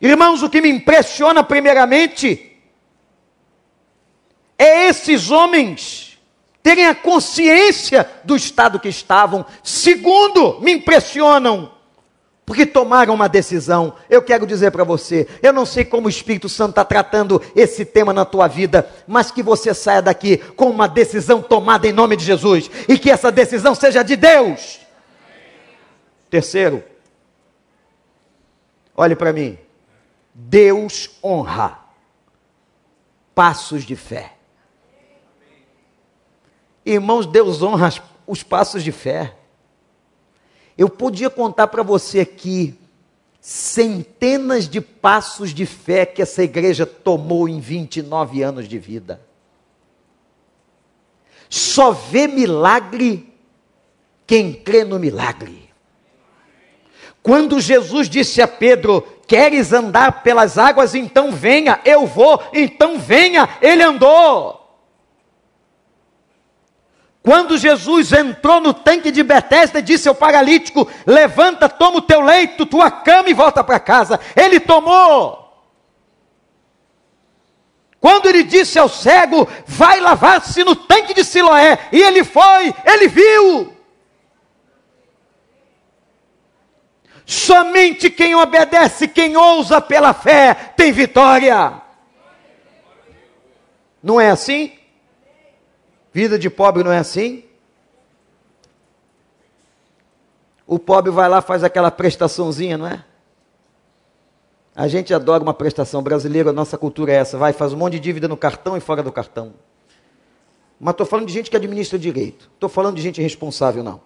Irmãos, 0.00 0.44
o 0.44 0.48
que 0.48 0.60
me 0.60 0.68
impressiona 0.68 1.42
primeiramente 1.42 2.56
é 4.56 4.86
esses 4.86 5.28
homens 5.28 6.20
terem 6.62 6.86
a 6.86 6.94
consciência 6.94 8.08
do 8.22 8.36
estado 8.36 8.78
que 8.78 8.88
estavam. 8.88 9.44
Segundo, 9.64 10.60
me 10.60 10.70
impressionam 10.70 11.79
porque 12.50 12.66
tomaram 12.66 13.14
uma 13.14 13.28
decisão. 13.28 13.94
Eu 14.08 14.20
quero 14.20 14.44
dizer 14.44 14.72
para 14.72 14.82
você, 14.82 15.28
eu 15.40 15.52
não 15.52 15.64
sei 15.64 15.84
como 15.84 16.08
o 16.08 16.10
Espírito 16.10 16.48
Santo 16.48 16.70
está 16.70 16.84
tratando 16.84 17.40
esse 17.54 17.84
tema 17.84 18.12
na 18.12 18.24
tua 18.24 18.48
vida, 18.48 18.90
mas 19.06 19.30
que 19.30 19.40
você 19.40 19.72
saia 19.72 20.02
daqui 20.02 20.36
com 20.36 20.68
uma 20.68 20.88
decisão 20.88 21.40
tomada 21.40 21.86
em 21.86 21.92
nome 21.92 22.16
de 22.16 22.24
Jesus 22.24 22.68
e 22.88 22.98
que 22.98 23.08
essa 23.08 23.30
decisão 23.30 23.72
seja 23.72 24.02
de 24.02 24.16
Deus. 24.16 24.80
Terceiro, 26.28 26.82
olhe 28.96 29.14
para 29.14 29.32
mim. 29.32 29.56
Deus 30.34 31.08
honra 31.22 31.78
passos 33.32 33.84
de 33.84 33.94
fé. 33.94 34.32
Irmãos, 36.84 37.26
Deus 37.26 37.62
honra 37.62 37.92
os 38.26 38.42
passos 38.42 38.82
de 38.82 38.90
fé. 38.90 39.36
Eu 40.76 40.88
podia 40.88 41.28
contar 41.28 41.66
para 41.66 41.82
você 41.82 42.20
aqui 42.20 42.78
centenas 43.40 44.68
de 44.68 44.80
passos 44.80 45.54
de 45.54 45.64
fé 45.64 46.04
que 46.04 46.20
essa 46.20 46.42
igreja 46.42 46.84
tomou 46.84 47.48
em 47.48 47.58
29 47.60 48.42
anos 48.42 48.68
de 48.68 48.78
vida. 48.78 49.20
Só 51.48 51.90
vê 51.90 52.28
milagre 52.28 53.32
quem 54.26 54.52
crê 54.52 54.84
no 54.84 54.98
milagre. 54.98 55.70
Quando 57.22 57.60
Jesus 57.60 58.08
disse 58.08 58.40
a 58.40 58.48
Pedro: 58.48 59.02
Queres 59.26 59.72
andar 59.72 60.22
pelas 60.22 60.56
águas? 60.58 60.94
Então 60.94 61.32
venha, 61.32 61.80
eu 61.84 62.06
vou, 62.06 62.40
então 62.52 62.98
venha, 62.98 63.48
ele 63.60 63.82
andou. 63.82 64.59
Quando 67.22 67.58
Jesus 67.58 68.12
entrou 68.12 68.60
no 68.60 68.72
tanque 68.72 69.10
de 69.10 69.22
Betesda, 69.22 69.82
disse 69.82 70.08
ao 70.08 70.14
paralítico: 70.14 70.88
Levanta, 71.06 71.68
toma 71.68 71.98
o 71.98 72.02
teu 72.02 72.20
leito, 72.20 72.64
tua 72.64 72.90
cama 72.90 73.28
e 73.28 73.34
volta 73.34 73.62
para 73.62 73.78
casa. 73.78 74.18
Ele 74.34 74.58
tomou. 74.58 75.38
Quando 78.00 78.26
ele 78.26 78.42
disse 78.42 78.78
ao 78.78 78.88
cego: 78.88 79.46
Vai 79.66 80.00
lavar-se 80.00 80.64
no 80.64 80.74
tanque 80.74 81.12
de 81.12 81.22
Siloé, 81.22 81.78
e 81.92 82.00
ele 82.00 82.24
foi, 82.24 82.74
ele 82.86 83.06
viu. 83.06 83.76
Somente 87.26 88.10
quem 88.10 88.34
obedece, 88.34 89.06
quem 89.06 89.36
ousa 89.36 89.80
pela 89.80 90.14
fé, 90.14 90.54
tem 90.74 90.90
vitória. 90.90 91.80
Não 94.02 94.18
é 94.18 94.30
assim? 94.30 94.79
Vida 96.12 96.38
de 96.38 96.50
pobre 96.50 96.82
não 96.82 96.92
é 96.92 96.98
assim? 96.98 97.44
O 100.66 100.78
pobre 100.78 101.10
vai 101.10 101.28
lá 101.28 101.42
faz 101.42 101.64
aquela 101.64 101.90
prestaçãozinha, 101.90 102.78
não 102.78 102.86
é? 102.86 103.04
A 104.74 104.86
gente 104.88 105.12
adora 105.12 105.42
uma 105.42 105.52
prestação 105.52 106.02
brasileira, 106.02 106.50
a 106.50 106.52
nossa 106.52 106.78
cultura 106.78 107.12
é 107.12 107.16
essa. 107.16 107.36
Vai, 107.36 107.52
faz 107.52 107.72
um 107.72 107.76
monte 107.76 107.94
de 107.94 108.00
dívida 108.00 108.28
no 108.28 108.36
cartão 108.36 108.76
e 108.76 108.80
fora 108.80 109.02
do 109.02 109.12
cartão. 109.12 109.52
Mas 110.78 110.92
estou 110.92 111.06
falando 111.06 111.26
de 111.26 111.32
gente 111.32 111.50
que 111.50 111.56
administra 111.56 111.98
direito. 111.98 112.48
Estou 112.54 112.68
falando 112.68 112.96
de 112.96 113.02
gente 113.02 113.20
responsável, 113.20 113.82
não. 113.82 114.00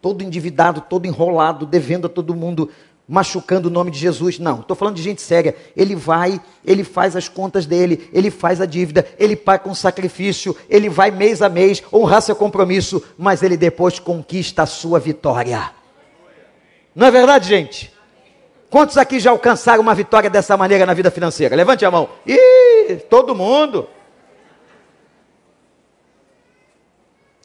Todo 0.00 0.22
endividado, 0.22 0.80
todo 0.80 1.06
enrolado, 1.06 1.66
devendo 1.66 2.06
a 2.06 2.08
todo 2.08 2.34
mundo 2.34 2.70
machucando 3.10 3.68
o 3.68 3.72
nome 3.72 3.90
de 3.90 3.98
Jesus. 3.98 4.38
Não, 4.38 4.60
estou 4.60 4.76
falando 4.76 4.94
de 4.94 5.02
gente 5.02 5.20
séria. 5.20 5.56
Ele 5.76 5.96
vai, 5.96 6.40
ele 6.64 6.84
faz 6.84 7.16
as 7.16 7.28
contas 7.28 7.66
dele, 7.66 8.08
ele 8.12 8.30
faz 8.30 8.60
a 8.60 8.66
dívida, 8.66 9.04
ele 9.18 9.34
paga 9.34 9.64
com 9.64 9.74
sacrifício, 9.74 10.56
ele 10.68 10.88
vai 10.88 11.10
mês 11.10 11.42
a 11.42 11.48
mês 11.48 11.82
honrar 11.92 12.22
seu 12.22 12.36
compromisso, 12.36 13.02
mas 13.18 13.42
ele 13.42 13.56
depois 13.56 13.98
conquista 13.98 14.62
a 14.62 14.66
sua 14.66 15.00
vitória. 15.00 15.72
Não 16.94 17.08
é 17.08 17.10
verdade, 17.10 17.48
gente? 17.48 17.92
Quantos 18.70 18.96
aqui 18.96 19.18
já 19.18 19.32
alcançaram 19.32 19.82
uma 19.82 19.94
vitória 19.94 20.30
dessa 20.30 20.56
maneira 20.56 20.86
na 20.86 20.94
vida 20.94 21.10
financeira? 21.10 21.56
Levante 21.56 21.84
a 21.84 21.90
mão. 21.90 22.08
Ih, 22.24 22.94
todo 23.10 23.34
mundo. 23.34 23.88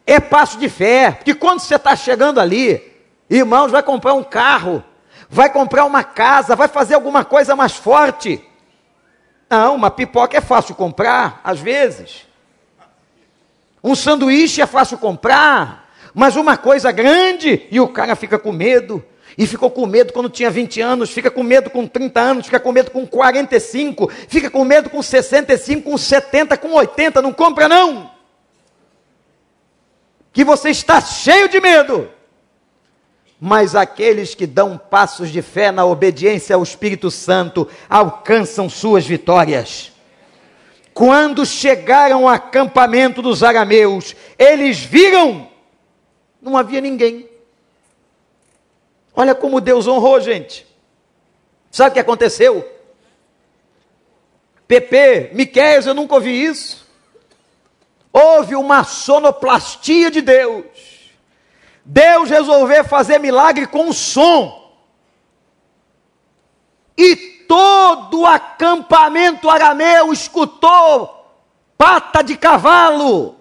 É 0.05 0.19
passo 0.19 0.59
de 0.59 0.69
fé, 0.69 1.09
porque 1.09 1.33
quando 1.33 1.59
você 1.59 1.75
está 1.75 1.95
chegando 1.95 2.39
ali, 2.39 2.79
irmãos, 3.27 3.71
vai 3.71 3.81
comprar 3.81 4.13
um 4.13 4.23
carro, 4.23 4.83
vai 5.35 5.49
comprar 5.49 5.83
uma 5.83 6.01
casa, 6.01 6.55
vai 6.55 6.69
fazer 6.69 6.95
alguma 6.95 7.25
coisa 7.25 7.57
mais 7.57 7.73
forte. 7.73 8.41
Não, 9.49 9.75
uma 9.75 9.91
pipoca 9.91 10.37
é 10.37 10.39
fácil 10.39 10.73
comprar, 10.75 11.41
às 11.43 11.59
vezes. 11.59 12.25
Um 13.83 13.93
sanduíche 13.95 14.61
é 14.61 14.65
fácil 14.65 14.97
comprar, 14.97 15.93
mas 16.13 16.37
uma 16.37 16.55
coisa 16.55 16.89
grande 16.89 17.67
e 17.69 17.81
o 17.81 17.87
cara 17.89 18.15
fica 18.15 18.39
com 18.39 18.53
medo. 18.53 19.03
E 19.37 19.45
ficou 19.45 19.69
com 19.69 19.85
medo 19.85 20.13
quando 20.13 20.29
tinha 20.29 20.49
20 20.49 20.79
anos, 20.79 21.11
fica 21.11 21.29
com 21.29 21.43
medo 21.43 21.69
com 21.69 21.85
30 21.85 22.17
anos, 22.21 22.45
fica 22.45 22.57
com 22.59 22.71
medo 22.71 22.89
com 22.89 23.05
45, 23.05 24.09
fica 24.29 24.49
com 24.49 24.63
medo 24.63 24.89
com 24.89 25.01
65, 25.01 25.91
com 25.91 25.97
70, 25.97 26.55
com 26.55 26.71
80, 26.71 27.21
não 27.21 27.33
compra 27.33 27.67
não. 27.67 28.09
que 30.31 30.45
você 30.45 30.69
está 30.69 31.01
cheio 31.01 31.49
de 31.49 31.59
medo. 31.59 32.14
Mas 33.39 33.75
aqueles 33.75 34.33
que 34.33 34.47
dão 34.47 34.77
passos 34.77 35.29
de 35.29 35.41
fé 35.41 35.71
na 35.71 35.85
obediência 35.85 36.55
ao 36.55 36.63
Espírito 36.63 37.11
Santo 37.11 37.67
alcançam 37.89 38.69
suas 38.69 39.05
vitórias. 39.05 39.91
Quando 40.93 41.45
chegaram 41.45 42.27
ao 42.27 42.33
acampamento 42.33 43.21
dos 43.21 43.43
arameus, 43.43 44.15
eles 44.39 44.79
viram, 44.79 45.49
não 46.41 46.55
havia 46.55 46.79
ninguém. 46.79 47.29
Olha 49.13 49.35
como 49.35 49.59
Deus 49.59 49.87
honrou, 49.87 50.21
gente. 50.21 50.65
Sabe 51.69 51.89
o 51.89 51.93
que 51.93 51.99
aconteceu? 51.99 52.65
Pepe, 54.67 55.33
Miqueias, 55.33 55.85
eu 55.85 55.93
nunca 55.93 56.15
ouvi 56.15 56.43
isso. 56.43 56.85
Houve 58.11 58.55
uma 58.55 58.85
sonoplastia 58.85 60.09
de 60.09 60.21
Deus. 60.21 60.63
Deus 61.85 62.29
resolveu 62.29 62.83
fazer 62.83 63.19
milagre 63.19 63.67
com 63.67 63.93
som. 63.93 64.73
E 66.97 67.15
todo 67.47 68.21
o 68.21 68.25
acampamento 68.25 69.49
arameu 69.49 70.11
escutou 70.11 71.15
pata 71.77 72.23
de 72.23 72.35
cavalo. 72.35 73.35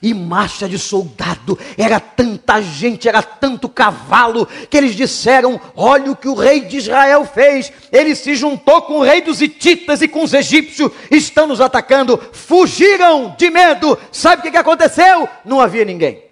E 0.00 0.14
marcha 0.14 0.68
de 0.68 0.78
soldado, 0.78 1.58
era 1.76 1.98
tanta 1.98 2.60
gente, 2.60 3.08
era 3.08 3.22
tanto 3.22 3.68
cavalo, 3.68 4.46
que 4.68 4.76
eles 4.76 4.94
disseram: 4.94 5.60
Olha 5.74 6.12
o 6.12 6.16
que 6.16 6.28
o 6.28 6.34
rei 6.34 6.60
de 6.60 6.76
Israel 6.76 7.24
fez. 7.24 7.72
Ele 7.90 8.14
se 8.14 8.34
juntou 8.34 8.82
com 8.82 8.98
o 8.98 9.02
rei 9.02 9.20
dos 9.20 9.42
Hititas 9.42 10.02
e 10.02 10.08
com 10.08 10.22
os 10.22 10.34
egípcios, 10.34 10.90
estão 11.10 11.46
nos 11.46 11.60
atacando, 11.60 12.18
fugiram 12.32 13.34
de 13.36 13.50
medo. 13.50 13.98
Sabe 14.12 14.48
o 14.48 14.50
que 14.50 14.56
aconteceu? 14.56 15.28
Não 15.44 15.60
havia 15.60 15.84
ninguém. 15.84 16.22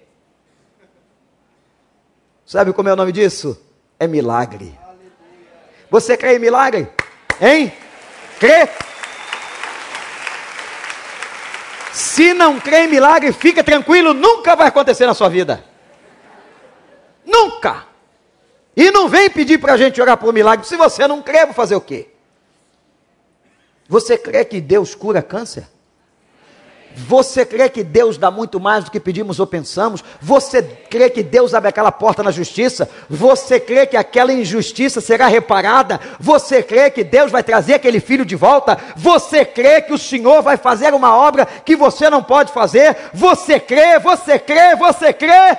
Sabe 2.44 2.72
como 2.72 2.88
é 2.88 2.92
o 2.92 2.96
nome 2.96 3.10
disso? 3.10 3.60
É 3.98 4.06
milagre. 4.06 4.78
Você 5.90 6.16
crê 6.16 6.36
em 6.36 6.38
milagre? 6.38 6.88
Hein? 7.40 7.72
Crê? 8.38 8.68
Se 11.96 12.34
não 12.34 12.60
crê 12.60 12.80
em 12.84 12.88
milagre, 12.88 13.32
fica 13.32 13.64
tranquilo, 13.64 14.12
nunca 14.12 14.54
vai 14.54 14.68
acontecer 14.68 15.06
na 15.06 15.14
sua 15.14 15.30
vida. 15.30 15.64
Nunca. 17.24 17.86
E 18.76 18.90
não 18.90 19.08
vem 19.08 19.30
pedir 19.30 19.56
para 19.56 19.72
a 19.72 19.76
gente 19.78 19.98
orar 19.98 20.18
por 20.18 20.30
milagre. 20.30 20.66
Se 20.66 20.76
você 20.76 21.08
não 21.08 21.22
crê, 21.22 21.46
vou 21.46 21.54
fazer 21.54 21.74
o 21.74 21.80
quê? 21.80 22.10
Você 23.88 24.18
crê 24.18 24.44
que 24.44 24.60
Deus 24.60 24.94
cura 24.94 25.22
câncer? 25.22 25.66
Você 26.98 27.44
crê 27.44 27.68
que 27.68 27.84
Deus 27.84 28.16
dá 28.16 28.30
muito 28.30 28.58
mais 28.58 28.84
do 28.84 28.90
que 28.90 28.98
pedimos 28.98 29.38
ou 29.38 29.46
pensamos? 29.46 30.02
Você 30.18 30.62
crê 30.62 31.10
que 31.10 31.22
Deus 31.22 31.52
abre 31.52 31.68
aquela 31.68 31.92
porta 31.92 32.22
na 32.22 32.30
justiça? 32.30 32.88
Você 33.10 33.60
crê 33.60 33.86
que 33.86 33.98
aquela 33.98 34.32
injustiça 34.32 34.98
será 35.02 35.26
reparada? 35.26 36.00
Você 36.18 36.62
crê 36.62 36.90
que 36.90 37.04
Deus 37.04 37.30
vai 37.30 37.42
trazer 37.42 37.74
aquele 37.74 38.00
filho 38.00 38.24
de 38.24 38.34
volta? 38.34 38.78
Você 38.96 39.44
crê 39.44 39.82
que 39.82 39.92
o 39.92 39.98
Senhor 39.98 40.40
vai 40.40 40.56
fazer 40.56 40.94
uma 40.94 41.14
obra 41.14 41.44
que 41.44 41.76
você 41.76 42.08
não 42.08 42.22
pode 42.22 42.50
fazer? 42.50 42.96
Você 43.12 43.60
crê, 43.60 43.98
você 43.98 44.38
crê, 44.38 44.74
você 44.74 45.12
crê? 45.12 45.58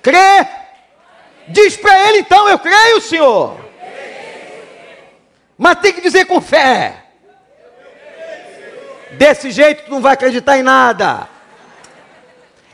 Crê? 0.00 0.48
Diz 1.48 1.76
para 1.76 2.08
ele 2.08 2.20
então: 2.20 2.48
Eu 2.48 2.58
creio, 2.58 3.02
Senhor. 3.02 3.60
Mas 5.58 5.78
tem 5.80 5.92
que 5.92 6.00
dizer 6.00 6.24
com 6.24 6.40
fé. 6.40 7.05
Desse 9.16 9.50
jeito 9.50 9.84
tu 9.84 9.90
não 9.90 10.00
vai 10.00 10.14
acreditar 10.14 10.58
em 10.58 10.62
nada. 10.62 11.28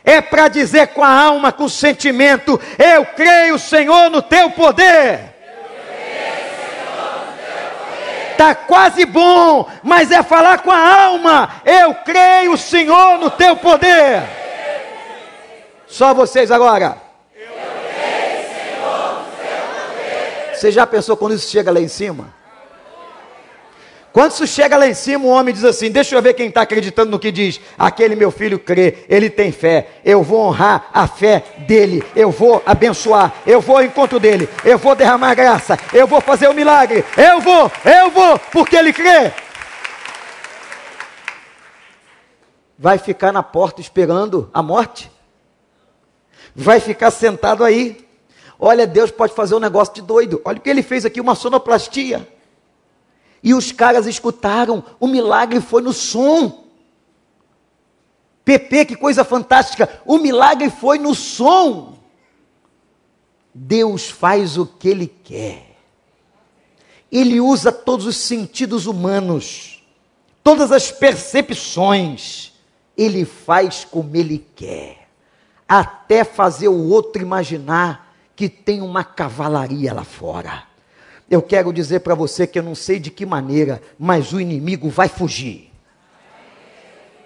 É 0.05 0.21
para 0.21 0.49
dizer 0.49 0.87
com 0.87 1.03
a 1.03 1.09
alma, 1.09 1.51
com 1.51 1.65
o 1.65 1.69
sentimento: 1.69 2.59
Eu 2.77 3.05
creio, 3.05 3.57
Senhor, 3.57 4.09
no 4.09 4.21
teu 4.21 4.51
poder. 4.51 5.33
Está 8.31 8.55
quase 8.55 9.05
bom, 9.05 9.69
mas 9.81 10.11
é 10.11 10.21
falar 10.21 10.59
com 10.59 10.71
a 10.71 11.03
alma. 11.05 11.61
Eu 11.63 11.95
creio, 11.95 12.57
Senhor, 12.57 13.17
no 13.17 13.29
teu 13.29 13.55
poder. 13.55 14.23
Só 15.87 16.13
vocês 16.13 16.51
agora. 16.51 16.97
Você 20.53 20.71
já 20.71 20.87
pensou 20.87 21.15
quando 21.15 21.35
isso 21.35 21.49
chega 21.49 21.71
lá 21.71 21.79
em 21.79 21.87
cima? 21.87 22.33
Quando 24.13 24.31
isso 24.31 24.45
chega 24.45 24.77
lá 24.77 24.87
em 24.87 24.93
cima, 24.93 25.25
o 25.25 25.29
homem 25.29 25.51
diz 25.51 25.63
assim: 25.63 25.89
Deixa 25.89 26.15
eu 26.15 26.21
ver 26.21 26.35
quem 26.35 26.47
está 26.47 26.61
acreditando 26.61 27.09
no 27.09 27.17
que 27.17 27.31
diz. 27.31 27.59
Aquele 27.79 28.15
meu 28.15 28.29
filho 28.29 28.59
crê, 28.59 29.05
ele 29.09 29.27
tem 29.27 29.51
fé. 29.51 29.87
Eu 30.05 30.21
vou 30.21 30.45
honrar 30.45 30.87
a 30.93 31.07
fé 31.07 31.43
dele. 31.67 32.03
Eu 32.15 32.29
vou 32.29 32.61
abençoar. 32.63 33.33
Eu 33.43 33.59
vou 33.59 33.77
ao 33.77 33.83
encontro 33.83 34.19
dele. 34.19 34.47
Eu 34.63 34.77
vou 34.77 34.93
derramar 34.93 35.33
graça. 35.33 35.79
Eu 35.91 36.05
vou 36.05 36.21
fazer 36.21 36.47
o 36.47 36.51
um 36.51 36.53
milagre. 36.53 37.03
Eu 37.17 37.41
vou, 37.41 37.71
eu 37.83 38.11
vou, 38.11 38.37
porque 38.51 38.75
ele 38.75 38.93
crê. 38.93 39.31
Vai 42.77 42.99
ficar 42.99 43.31
na 43.31 43.41
porta 43.41 43.81
esperando 43.81 44.47
a 44.53 44.61
morte? 44.61 45.11
Vai 46.55 46.79
ficar 46.79 47.09
sentado 47.09 47.63
aí? 47.63 48.07
Olha, 48.59 48.85
Deus 48.85 49.09
pode 49.09 49.33
fazer 49.33 49.55
um 49.55 49.59
negócio 49.59 49.95
de 49.95 50.03
doido. 50.03 50.39
Olha 50.45 50.59
o 50.59 50.61
que 50.61 50.69
ele 50.69 50.83
fez 50.83 51.03
aqui: 51.03 51.19
uma 51.19 51.33
sonoplastia. 51.33 52.31
E 53.43 53.53
os 53.53 53.73
caras 53.73 54.07
escutaram, 54.07 54.81
o 55.01 55.05
milagre 55.05 55.59
foi 55.59 55.81
no 55.81 55.91
som. 55.91 56.63
Pepe, 58.45 58.85
que 58.85 58.95
coisa 58.95 59.25
fantástica, 59.25 60.01
o 60.05 60.17
milagre 60.17 60.69
foi 60.69 60.97
no 60.97 61.13
som. 61.13 61.97
Deus 63.53 64.09
faz 64.09 64.57
o 64.57 64.65
que 64.65 64.87
Ele 64.87 65.07
quer. 65.07 65.75
Ele 67.11 67.39
usa 67.41 67.71
todos 67.71 68.05
os 68.05 68.15
sentidos 68.15 68.87
humanos, 68.87 69.83
todas 70.41 70.71
as 70.71 70.89
percepções. 70.89 72.53
Ele 72.97 73.25
faz 73.25 73.83
como 73.83 74.15
Ele 74.15 74.45
quer, 74.55 75.09
até 75.67 76.23
fazer 76.23 76.69
o 76.69 76.89
outro 76.89 77.21
imaginar 77.21 78.15
que 78.35 78.47
tem 78.47 78.81
uma 78.81 79.03
cavalaria 79.03 79.93
lá 79.93 80.03
fora. 80.03 80.72
Eu 81.29 81.41
quero 81.41 81.73
dizer 81.73 82.01
para 82.01 82.15
você 82.15 82.45
que 82.45 82.59
eu 82.59 82.63
não 82.63 82.75
sei 82.75 82.99
de 82.99 83.09
que 83.09 83.25
maneira, 83.25 83.81
mas 83.97 84.33
o 84.33 84.39
inimigo 84.39 84.89
vai 84.89 85.07
fugir. 85.07 85.71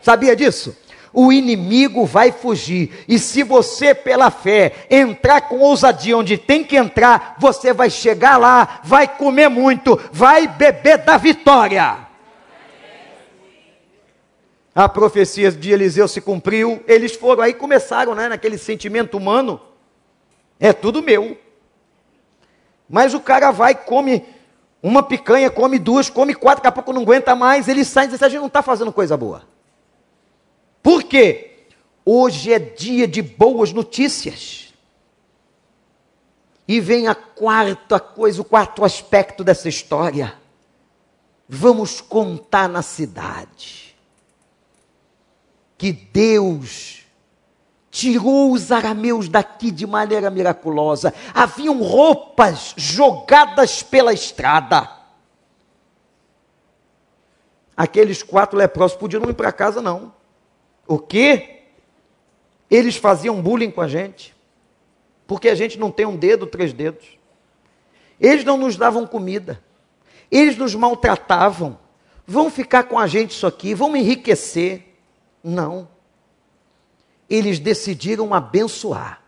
Sabia 0.01 0.35
disso? 0.35 0.75
O 1.11 1.33
inimigo 1.33 2.05
vai 2.05 2.31
fugir. 2.31 3.03
E 3.07 3.17
se 3.17 3.43
você, 3.43 3.95
pela 3.95 4.29
fé, 4.29 4.85
entrar 4.89 5.41
com 5.41 5.59
ousadia 5.59 6.17
onde 6.17 6.37
tem 6.37 6.63
que 6.63 6.75
entrar, 6.75 7.35
você 7.39 7.73
vai 7.73 7.89
chegar 7.89 8.37
lá, 8.37 8.81
vai 8.83 9.07
comer 9.07 9.49
muito, 9.49 9.99
vai 10.11 10.47
beber 10.47 10.99
da 10.99 11.17
vitória. 11.17 12.07
A 14.75 14.87
profecia 14.87 15.51
de 15.51 15.71
Eliseu 15.71 16.07
se 16.07 16.21
cumpriu, 16.21 16.83
eles 16.87 17.15
foram 17.15 17.41
aí 17.41 17.53
começaram, 17.53 18.13
né, 18.13 18.27
naquele 18.27 18.59
sentimento 18.59 19.17
humano. 19.17 19.59
É 20.59 20.71
tudo 20.71 21.01
meu. 21.01 21.35
Mas 22.89 23.13
o 23.13 23.19
cara 23.19 23.51
vai, 23.51 23.75
come 23.75 24.25
uma 24.81 25.03
picanha, 25.03 25.49
come 25.49 25.77
duas, 25.77 26.09
come 26.09 26.33
quatro, 26.33 26.63
daqui 26.63 26.67
a 26.67 26.71
pouco 26.71 26.93
não 26.93 27.01
aguenta 27.01 27.35
mais, 27.35 27.67
ele 27.67 27.83
sai 27.83 28.05
e 28.05 28.07
diz 28.07 28.15
assim, 28.15 28.25
a 28.25 28.29
gente 28.29 28.39
não 28.39 28.47
está 28.47 28.61
fazendo 28.61 28.93
coisa 28.93 29.17
boa. 29.17 29.43
Por 30.81 31.03
quê? 31.03 31.65
Hoje 32.05 32.53
é 32.53 32.59
dia 32.59 33.07
de 33.07 33.21
boas 33.21 33.73
notícias. 33.73 34.73
E 36.67 36.79
vem 36.79 37.07
a 37.07 37.15
quarta 37.15 37.99
coisa, 37.99 38.41
o 38.41 38.45
quarto 38.45 38.85
aspecto 38.85 39.43
dessa 39.43 39.67
história. 39.67 40.33
Vamos 41.49 42.01
contar 42.01 42.67
na 42.67 42.81
cidade 42.81 43.95
que 45.77 45.91
Deus 45.91 46.96
tirou 47.97 48.51
os 48.51 48.71
arameus 48.71 49.27
daqui 49.27 49.71
de 49.71 49.87
maneira 49.87 50.29
miraculosa. 50.29 51.11
Haviam 51.33 51.81
roupas 51.81 52.75
jogadas 52.77 53.81
pela 53.81 54.13
estrada. 54.13 54.87
Aqueles 57.75 58.21
quatro 58.21 58.55
leprosos 58.55 58.95
podiam 58.95 59.19
não 59.19 59.31
ir 59.31 59.33
para 59.33 59.51
casa, 59.51 59.81
não. 59.81 60.13
O 60.85 60.99
quê? 60.99 61.63
Eles 62.69 62.97
faziam 62.97 63.41
bullying 63.41 63.71
com 63.71 63.81
a 63.81 63.87
gente, 63.87 64.35
porque 65.25 65.49
a 65.49 65.55
gente 65.55 65.79
não 65.79 65.89
tem 65.89 66.05
um 66.05 66.15
dedo, 66.15 66.45
três 66.45 66.73
dedos. 66.73 67.17
Eles 68.19 68.43
não 68.43 68.57
nos 68.57 68.77
davam 68.77 69.07
comida, 69.07 69.59
eles 70.29 70.55
nos 70.55 70.75
maltratavam. 70.75 71.79
Vão 72.27 72.51
ficar 72.51 72.83
com 72.83 72.99
a 72.99 73.07
gente 73.07 73.31
isso 73.31 73.47
aqui, 73.47 73.73
vão 73.73 73.95
enriquecer. 73.95 74.83
Não 75.43 75.96
eles 77.29 77.59
decidiram 77.59 78.33
abençoar. 78.33 79.21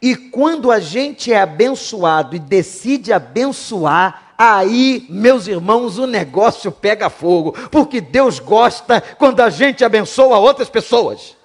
E 0.00 0.14
quando 0.14 0.70
a 0.70 0.78
gente 0.78 1.32
é 1.32 1.40
abençoado 1.40 2.36
e 2.36 2.38
decide 2.38 3.12
abençoar, 3.12 4.34
aí, 4.38 5.04
meus 5.08 5.48
irmãos, 5.48 5.98
o 5.98 6.06
negócio 6.06 6.70
pega 6.70 7.10
fogo, 7.10 7.52
porque 7.70 8.00
Deus 8.00 8.38
gosta 8.38 9.00
quando 9.00 9.40
a 9.40 9.50
gente 9.50 9.84
abençoa 9.84 10.38
outras 10.38 10.68
pessoas. 10.68 11.36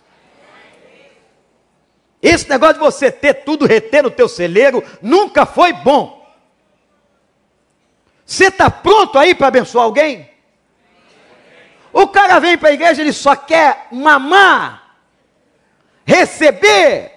Esse 2.21 2.47
negócio 2.49 2.75
de 2.75 2.79
você 2.79 3.11
ter 3.11 3.43
tudo, 3.43 3.65
reter 3.65 4.03
no 4.03 4.11
teu 4.11 4.29
celeiro, 4.29 4.83
nunca 5.01 5.45
foi 5.45 5.73
bom. 5.73 6.23
Você 8.25 8.45
está 8.45 8.69
pronto 8.69 9.17
aí 9.17 9.35
para 9.35 9.47
abençoar 9.47 9.83
alguém? 9.83 10.29
O 11.93 12.07
cara 12.07 12.39
vem 12.39 12.57
para 12.57 12.69
a 12.69 12.73
igreja, 12.73 13.01
ele 13.01 13.13
só 13.13 13.35
quer 13.35 13.87
mamar, 13.91 14.97
receber, 16.03 17.11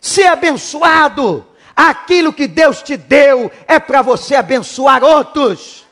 ser 0.00 0.26
abençoado. 0.26 1.44
Aquilo 1.74 2.32
que 2.32 2.46
Deus 2.46 2.82
te 2.82 2.96
deu 2.96 3.50
é 3.66 3.80
para 3.80 4.00
você 4.00 4.36
abençoar 4.36 5.02
outros. 5.02 5.84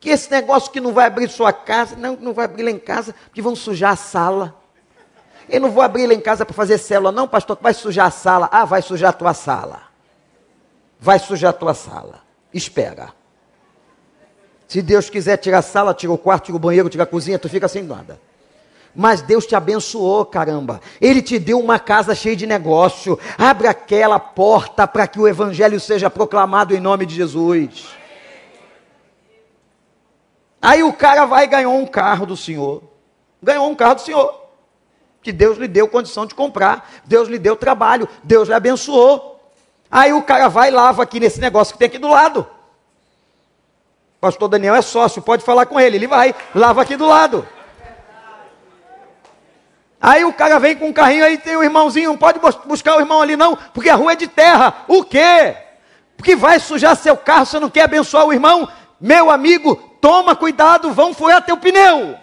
Que 0.00 0.10
esse 0.10 0.30
negócio 0.30 0.70
que 0.70 0.80
não 0.80 0.92
vai 0.92 1.06
abrir 1.06 1.30
sua 1.30 1.52
casa, 1.52 1.96
não, 1.96 2.16
não 2.16 2.34
vai 2.34 2.44
abrir 2.44 2.64
lá 2.64 2.70
em 2.70 2.78
casa, 2.78 3.14
porque 3.26 3.40
vão 3.40 3.54
sujar 3.54 3.92
a 3.92 3.96
sala. 3.96 4.54
Eu 5.48 5.60
não 5.60 5.70
vou 5.70 5.82
abrir 5.82 6.06
lá 6.06 6.14
em 6.14 6.20
casa 6.20 6.44
para 6.44 6.54
fazer 6.54 6.78
célula, 6.78 7.12
não, 7.12 7.28
pastor, 7.28 7.56
vai 7.60 7.72
sujar 7.72 8.08
a 8.08 8.10
sala. 8.10 8.48
Ah, 8.52 8.64
vai 8.64 8.82
sujar 8.82 9.10
a 9.10 9.12
tua 9.14 9.32
sala. 9.32 9.82
Vai 10.98 11.18
sujar 11.18 11.50
a 11.50 11.52
tua 11.54 11.74
sala. 11.74 12.23
Espera. 12.54 13.12
Se 14.68 14.80
Deus 14.80 15.10
quiser 15.10 15.36
tirar 15.36 15.58
a 15.58 15.62
sala, 15.62 15.92
tira 15.92 16.12
o 16.12 16.18
quarto, 16.18 16.46
tira 16.46 16.56
o 16.56 16.60
banheiro, 16.60 16.88
tira 16.88 17.02
a 17.02 17.06
cozinha, 17.06 17.38
tu 17.38 17.48
fica 17.48 17.68
sem 17.68 17.82
nada. 17.82 18.18
Mas 18.94 19.20
Deus 19.20 19.44
te 19.44 19.56
abençoou, 19.56 20.24
caramba. 20.24 20.80
Ele 21.00 21.20
te 21.20 21.38
deu 21.38 21.58
uma 21.58 21.80
casa 21.80 22.14
cheia 22.14 22.36
de 22.36 22.46
negócio. 22.46 23.18
Abre 23.36 23.66
aquela 23.66 24.20
porta 24.20 24.86
para 24.86 25.06
que 25.08 25.18
o 25.18 25.26
evangelho 25.26 25.80
seja 25.80 26.08
proclamado 26.08 26.74
em 26.74 26.80
nome 26.80 27.04
de 27.04 27.14
Jesus. 27.16 27.88
Aí 30.62 30.82
o 30.82 30.92
cara 30.92 31.24
vai 31.24 31.44
e 31.44 31.48
ganhou 31.48 31.76
um 31.76 31.86
carro 31.86 32.24
do 32.24 32.36
Senhor. 32.36 32.84
Ganhou 33.42 33.68
um 33.68 33.74
carro 33.74 33.96
do 33.96 34.00
Senhor. 34.00 34.42
Que 35.20 35.32
Deus 35.32 35.58
lhe 35.58 35.66
deu 35.66 35.88
condição 35.88 36.24
de 36.24 36.34
comprar. 36.34 36.88
Deus 37.04 37.28
lhe 37.28 37.38
deu 37.38 37.56
trabalho. 37.56 38.08
Deus 38.22 38.48
lhe 38.48 38.54
abençoou. 38.54 39.33
Aí 39.90 40.12
o 40.12 40.22
cara 40.22 40.48
vai 40.48 40.68
e 40.68 40.72
lava 40.72 41.02
aqui 41.02 41.20
nesse 41.20 41.40
negócio 41.40 41.72
que 41.72 41.78
tem 41.78 41.86
aqui 41.86 41.98
do 41.98 42.08
lado. 42.08 42.46
Pastor 44.20 44.48
Daniel 44.48 44.74
é 44.74 44.82
sócio, 44.82 45.20
pode 45.20 45.44
falar 45.44 45.66
com 45.66 45.78
ele. 45.78 45.96
Ele 45.96 46.06
vai, 46.06 46.34
lava 46.54 46.82
aqui 46.82 46.96
do 46.96 47.06
lado. 47.06 47.46
Aí 50.00 50.22
o 50.22 50.34
cara 50.34 50.58
vem 50.58 50.76
com 50.76 50.88
um 50.88 50.92
carrinho, 50.92 51.24
aí 51.24 51.38
tem 51.38 51.56
o 51.56 51.60
um 51.60 51.62
irmãozinho, 51.62 52.10
não 52.10 52.18
pode 52.18 52.38
buscar 52.66 52.96
o 52.96 53.00
irmão 53.00 53.22
ali 53.22 53.36
não, 53.36 53.56
porque 53.72 53.88
a 53.88 53.94
rua 53.94 54.12
é 54.12 54.16
de 54.16 54.28
terra. 54.28 54.84
O 54.86 55.02
quê? 55.02 55.56
Porque 56.14 56.36
vai 56.36 56.60
sujar 56.60 56.94
seu 56.94 57.16
carro, 57.16 57.46
você 57.46 57.58
não 57.58 57.70
quer 57.70 57.84
abençoar 57.84 58.26
o 58.26 58.32
irmão? 58.32 58.68
Meu 59.00 59.30
amigo, 59.30 59.76
toma 60.02 60.36
cuidado, 60.36 60.92
vão 60.92 61.14
furar 61.14 61.44
teu 61.44 61.56
pneu. 61.56 62.18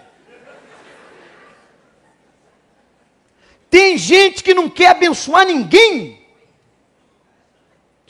Tem 3.67 3.97
gente 3.97 4.43
que 4.43 4.53
não 4.53 4.69
quer 4.69 4.89
abençoar 4.89 5.45
ninguém, 5.45 6.20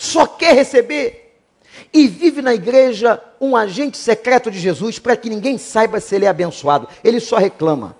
só 0.01 0.25
quer 0.25 0.55
receber. 0.55 1.37
E 1.93 2.07
vive 2.07 2.41
na 2.41 2.55
igreja 2.55 3.21
um 3.39 3.55
agente 3.55 3.97
secreto 3.97 4.49
de 4.49 4.57
Jesus 4.57 4.97
para 4.97 5.15
que 5.15 5.29
ninguém 5.29 5.59
saiba 5.59 5.99
se 5.99 6.15
ele 6.15 6.25
é 6.25 6.27
abençoado. 6.27 6.87
Ele 7.03 7.19
só 7.19 7.37
reclama 7.37 7.95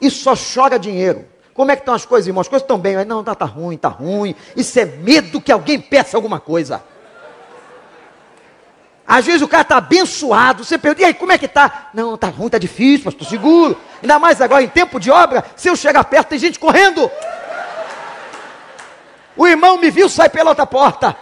e 0.00 0.10
só 0.10 0.32
chora 0.34 0.78
dinheiro. 0.78 1.26
Como 1.52 1.70
é 1.70 1.76
que 1.76 1.82
estão 1.82 1.92
as 1.92 2.06
coisas, 2.06 2.26
irmãos? 2.26 2.42
As 2.42 2.48
coisas 2.48 2.64
estão 2.64 2.78
bem, 2.78 2.96
mas 2.96 3.06
não, 3.06 3.22
tá, 3.22 3.34
tá 3.34 3.44
ruim, 3.44 3.76
tá 3.76 3.88
ruim. 3.88 4.34
Isso 4.56 4.80
é 4.80 4.86
medo 4.86 5.42
que 5.42 5.52
alguém 5.52 5.78
peça 5.78 6.16
alguma 6.16 6.40
coisa. 6.40 6.82
Às 9.06 9.26
vezes 9.26 9.42
o 9.42 9.48
cara 9.48 9.62
está 9.62 9.76
abençoado, 9.76 10.64
você 10.64 10.78
pergunta, 10.78 11.02
e 11.02 11.04
aí, 11.04 11.12
como 11.12 11.32
é 11.32 11.38
que 11.38 11.44
está? 11.44 11.90
Não, 11.92 12.14
está 12.14 12.28
ruim, 12.28 12.46
está 12.46 12.56
difícil, 12.56 13.02
mas 13.04 13.14
estou 13.14 13.28
seguro. 13.28 13.76
Ainda 14.00 14.18
mais 14.18 14.40
agora 14.40 14.62
em 14.62 14.68
tempo 14.68 14.98
de 14.98 15.10
obra, 15.10 15.44
se 15.54 15.68
eu 15.68 15.76
chegar 15.76 16.04
perto, 16.04 16.28
tem 16.28 16.38
gente 16.38 16.58
correndo. 16.58 17.10
O 19.36 19.46
irmão 19.46 19.76
me 19.76 19.90
viu, 19.90 20.08
sai 20.08 20.30
pela 20.30 20.50
outra 20.50 20.66
porta. 20.66 21.14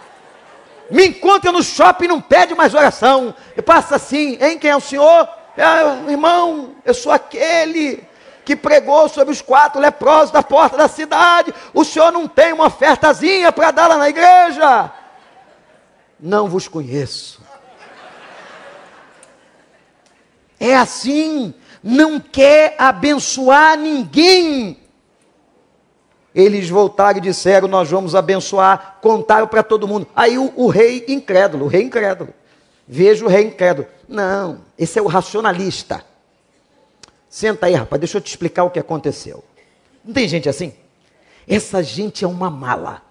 Me 0.91 1.07
encontra 1.07 1.51
no 1.51 1.63
shopping, 1.63 2.07
não 2.07 2.19
pede 2.19 2.53
mais 2.53 2.73
oração. 2.73 3.33
E 3.55 3.61
passa 3.61 3.95
assim, 3.95 4.37
hein, 4.41 4.59
quem 4.59 4.69
é 4.69 4.75
o 4.75 4.81
senhor? 4.81 5.27
É, 5.57 6.11
irmão, 6.11 6.75
eu 6.83 6.93
sou 6.93 7.11
aquele 7.11 8.03
que 8.43 8.55
pregou 8.55 9.07
sobre 9.07 9.31
os 9.31 9.41
quatro 9.41 9.79
leprosos 9.79 10.31
da 10.31 10.43
porta 10.43 10.75
da 10.75 10.89
cidade. 10.89 11.53
O 11.73 11.85
senhor 11.85 12.11
não 12.11 12.27
tem 12.27 12.51
uma 12.51 12.65
ofertazinha 12.65 13.51
para 13.53 13.71
dar 13.71 13.87
lá 13.87 13.97
na 13.97 14.09
igreja? 14.09 14.91
Não 16.19 16.49
vos 16.49 16.67
conheço. 16.67 17.41
É 20.59 20.75
assim, 20.75 21.53
não 21.81 22.19
quer 22.19 22.75
abençoar 22.77 23.77
ninguém. 23.77 24.80
Eles 26.33 26.69
voltaram 26.69 27.17
e 27.17 27.21
disseram: 27.21 27.67
Nós 27.67 27.89
vamos 27.89 28.15
abençoar, 28.15 28.97
contaram 29.01 29.47
para 29.47 29.63
todo 29.63 29.87
mundo. 29.87 30.07
Aí 30.15 30.37
o, 30.37 30.51
o, 30.55 30.67
rei 30.67 31.05
incrédulo, 31.07 31.65
o 31.65 31.67
rei 31.67 31.83
incrédulo, 31.83 32.33
veja 32.87 33.25
o 33.25 33.27
rei 33.27 33.45
incrédulo. 33.45 33.87
Não, 34.07 34.59
esse 34.77 34.97
é 34.97 35.01
o 35.01 35.07
racionalista. 35.07 36.03
Senta 37.29 37.67
aí, 37.67 37.73
rapaz, 37.73 37.99
deixa 37.99 38.17
eu 38.17 38.21
te 38.21 38.27
explicar 38.27 38.63
o 38.63 38.69
que 38.69 38.79
aconteceu. 38.79 39.43
Não 40.03 40.13
tem 40.13 40.27
gente 40.27 40.49
assim? 40.49 40.73
Essa 41.47 41.83
gente 41.83 42.23
é 42.23 42.27
uma 42.27 42.49
mala. 42.49 43.01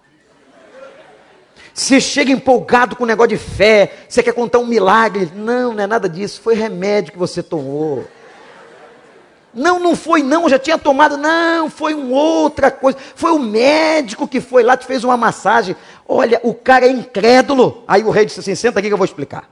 Você 1.73 2.01
chega 2.01 2.31
empolgado 2.31 2.95
com 2.95 3.03
um 3.03 3.07
negócio 3.07 3.29
de 3.29 3.37
fé, 3.37 3.91
você 4.07 4.21
quer 4.21 4.33
contar 4.33 4.59
um 4.59 4.65
milagre. 4.65 5.31
Não, 5.33 5.73
não 5.73 5.83
é 5.83 5.87
nada 5.87 6.09
disso, 6.09 6.41
foi 6.41 6.53
remédio 6.53 7.13
que 7.13 7.17
você 7.17 7.41
tomou. 7.41 8.05
Não, 9.53 9.79
não 9.79 9.95
foi 9.95 10.23
não, 10.23 10.47
já 10.47 10.57
tinha 10.57 10.77
tomado. 10.77 11.17
Não, 11.17 11.69
foi 11.69 11.93
uma 11.93 12.17
outra 12.17 12.71
coisa. 12.71 12.97
Foi 13.15 13.31
o 13.31 13.39
médico 13.39 14.27
que 14.27 14.39
foi 14.39 14.63
lá, 14.63 14.77
te 14.77 14.85
fez 14.85 15.03
uma 15.03 15.17
massagem. 15.17 15.75
Olha, 16.07 16.39
o 16.43 16.53
cara 16.53 16.85
é 16.85 16.89
incrédulo. 16.89 17.83
Aí 17.87 18.03
o 18.03 18.09
rei 18.09 18.25
disse 18.25 18.39
assim: 18.39 18.55
senta 18.55 18.79
aqui 18.79 18.87
que 18.87 18.93
eu 18.93 18.97
vou 18.97 19.05
explicar. 19.05 19.49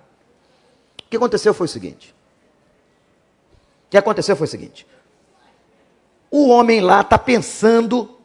O 1.00 1.10
que 1.10 1.18
aconteceu 1.18 1.54
foi 1.54 1.66
o 1.66 1.70
seguinte. 1.70 2.16
O 3.88 3.90
que 3.90 3.98
aconteceu 3.98 4.36
foi 4.36 4.46
o 4.46 4.50
seguinte. 4.50 4.86
O 6.32 6.50
homem 6.50 6.80
lá 6.80 7.02
está 7.02 7.18
pensando 7.18 8.18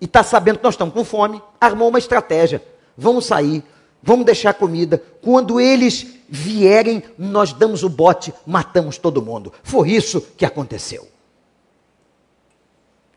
e 0.00 0.04
está 0.04 0.22
sabendo 0.22 0.58
que 0.58 0.64
nós 0.64 0.74
estamos 0.74 0.94
com 0.94 1.04
fome, 1.04 1.42
armou 1.60 1.88
uma 1.88 1.98
estratégia 1.98 2.62
vamos 2.96 3.26
sair, 3.26 3.62
vamos 4.02 4.26
deixar 4.26 4.54
comida. 4.54 5.02
Quando 5.20 5.60
eles 5.60 6.06
vierem, 6.28 7.02
nós 7.16 7.52
damos 7.52 7.82
o 7.82 7.88
bote, 7.88 8.32
matamos 8.46 8.98
todo 8.98 9.22
mundo. 9.22 9.52
Foi 9.62 9.90
isso 9.90 10.20
que 10.36 10.44
aconteceu. 10.44 11.08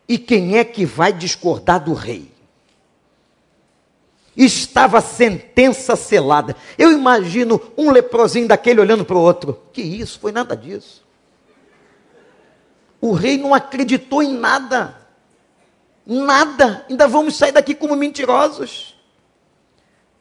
E 0.08 0.18
quem 0.18 0.58
é 0.58 0.64
que 0.64 0.86
vai 0.86 1.12
discordar 1.12 1.84
do 1.84 1.94
rei? 1.94 2.32
Estava 4.38 4.98
a 5.00 5.02
sentença 5.02 5.96
selada. 5.96 6.56
Eu 6.78 6.92
imagino 6.92 7.60
um 7.78 7.90
leprosinho 7.90 8.48
daquele 8.48 8.82
olhando 8.82 9.06
para 9.06 9.16
o 9.16 9.22
outro. 9.22 9.60
Que 9.72 9.82
isso? 9.82 10.20
Foi 10.20 10.32
nada 10.32 10.56
disso. 10.56 11.04
O 13.00 13.14
rei 13.14 13.38
não 13.38 13.54
acreditou 13.54 14.22
em 14.22 14.34
nada. 14.34 14.96
Nada. 16.06 16.86
Ainda 16.90 17.08
vamos 17.08 17.38
sair 17.38 17.54
daqui 17.54 17.74
como 17.74 17.96
mentirosos 17.96 18.95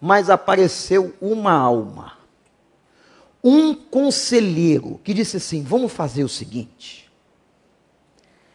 mas 0.04 0.28
apareceu 0.28 1.14
uma 1.18 1.52
alma, 1.52 2.18
um 3.42 3.74
conselheiro, 3.74 5.00
que 5.02 5.14
disse 5.14 5.38
assim: 5.38 5.62
vamos 5.62 5.90
fazer 5.94 6.22
o 6.22 6.28
seguinte. 6.28 7.10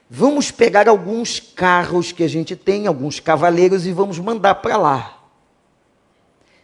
Vamos 0.07 0.51
pegar 0.51 0.87
alguns 0.87 1.39
carros 1.39 2.11
que 2.11 2.23
a 2.23 2.27
gente 2.27 2.55
tem, 2.55 2.85
alguns 2.85 3.19
cavaleiros, 3.19 3.87
e 3.87 3.91
vamos 3.91 4.19
mandar 4.19 4.55
para 4.55 4.77
lá. 4.77 5.23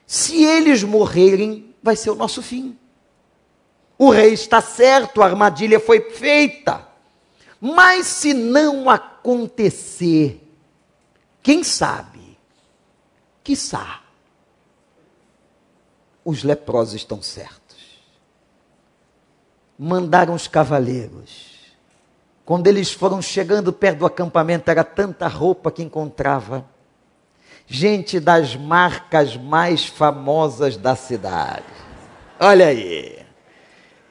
Se 0.05 0.43
eles 0.43 0.83
morrerem, 0.83 1.73
vai 1.81 1.95
ser 1.95 2.11
o 2.11 2.15
nosso 2.15 2.43
fim. 2.43 2.77
O 3.97 4.11
rei 4.11 4.33
está 4.33 4.61
certo, 4.61 5.23
a 5.23 5.25
armadilha 5.25 5.79
foi 5.79 6.11
feita. 6.11 6.87
Mas 7.59 8.05
se 8.05 8.35
não 8.35 8.87
acontecer, 8.87 10.47
quem 11.41 11.63
sabe? 11.63 12.37
Sabe? 13.55 14.04
Os 16.25 16.43
leprosos 16.43 16.95
estão 16.95 17.21
certos. 17.21 18.01
Mandaram 19.77 20.33
os 20.33 20.47
cavaleiros. 20.47 21.53
Quando 22.43 22.67
eles 22.67 22.91
foram 22.91 23.21
chegando 23.21 23.71
perto 23.71 23.99
do 23.99 24.05
acampamento, 24.05 24.69
era 24.69 24.83
tanta 24.83 25.27
roupa 25.27 25.71
que 25.71 25.83
encontrava. 25.83 26.65
Gente 27.67 28.19
das 28.19 28.55
marcas 28.55 29.37
mais 29.37 29.85
famosas 29.85 30.75
da 30.75 30.95
cidade. 30.95 31.63
Olha 32.39 32.67
aí. 32.67 33.23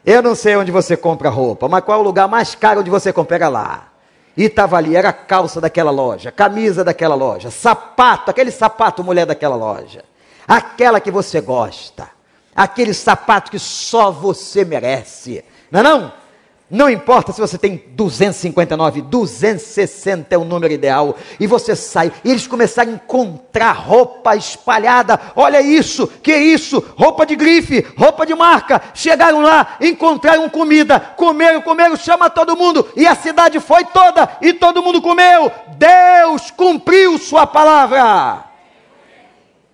Eu 0.05 0.23
não 0.23 0.35
sei 0.35 0.57
onde 0.57 0.71
você 0.71 0.97
compra 0.97 1.31
roupa, 1.31 1.69
mas 1.69 1.83
qual 1.83 1.99
é 1.99 2.01
o 2.01 2.05
lugar 2.05 2.29
mais 2.29 2.55
caro 2.55 2.81
onde 2.81 2.91
você 2.91 3.13
compra 3.13 3.49
lá? 3.49 3.93
E 4.37 4.45
estava 4.45 4.77
ali, 4.77 4.97
era 4.97 5.11
a 5.11 5.13
calça 5.13 5.61
daquela 5.61 5.91
loja, 5.91 6.31
camisa 6.31 6.85
daquela 6.85 7.15
loja, 7.15 7.51
sapato, 7.51 8.31
aquele 8.31 8.51
sapato 8.51 9.03
mulher 9.03 9.25
daquela 9.25 9.55
loja, 9.55 10.05
aquela 10.47 11.01
que 11.01 11.11
você 11.11 11.41
gosta, 11.41 12.09
aquele 12.55 12.95
sapato 12.95 13.51
que 13.51 13.59
só 13.59 14.11
você 14.11 14.65
merece, 14.65 15.45
não 15.71 15.81
é 15.81 15.83
não? 15.83 16.25
Não 16.71 16.89
importa 16.89 17.31
se 17.31 17.41
você 17.41 17.59
tem 17.59 17.85
259, 17.91 19.03
260 19.03 20.35
é 20.35 20.39
o 20.39 20.45
número 20.45 20.73
ideal. 20.73 21.15
E 21.39 21.47
você 21.47 21.77
sai. 21.77 22.11
E 22.25 22.31
eles 22.31 22.47
começaram 22.47 22.91
a 22.91 22.95
encontrar 22.95 23.73
roupa 23.73 24.35
espalhada. 24.35 25.21
Olha 25.37 25.61
isso, 25.61 26.09
que 26.23 26.35
isso? 26.35 26.83
Roupa 26.97 27.27
de 27.27 27.37
grife, 27.37 27.87
roupa 27.97 28.27
de 28.27 28.35
marca. 28.35 28.81
Chegaram 28.95 29.41
lá, 29.41 29.77
encontraram 29.81 30.49
comida, 30.49 30.99
comeram, 30.99 31.61
comeram, 31.61 31.97
chama 31.97 32.31
todo 32.31 32.57
mundo. 32.57 32.89
E 32.97 33.07
a 33.07 33.15
cidade 33.15 33.61
foi 33.61 33.85
toda, 33.85 34.39
e 34.41 34.53
todo 34.55 34.83
mundo 34.83 35.03
comeu. 35.03 35.53
Deus 35.77 36.51
cumpriu 36.51 37.19
sua 37.19 37.47
palavra. 37.47 38.43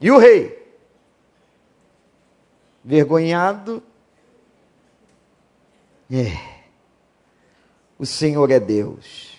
E 0.01 0.11
o 0.11 0.19
rei, 0.19 0.60
vergonhado, 2.85 3.83
é 6.11 6.61
o 8.01 8.07
Senhor 8.07 8.51
é 8.51 8.59
Deus. 8.59 9.37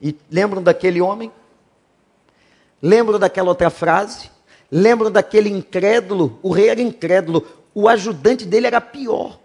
E 0.00 0.16
lembram 0.30 0.62
daquele 0.62 1.00
homem? 1.00 1.32
Lembram 2.80 3.18
daquela 3.18 3.48
outra 3.48 3.70
frase? 3.70 4.30
Lembram 4.70 5.10
daquele 5.10 5.48
incrédulo? 5.48 6.38
O 6.44 6.52
rei 6.52 6.68
era 6.68 6.80
incrédulo, 6.80 7.44
o 7.74 7.88
ajudante 7.88 8.46
dele 8.46 8.68
era 8.68 8.80
pior. 8.80 9.40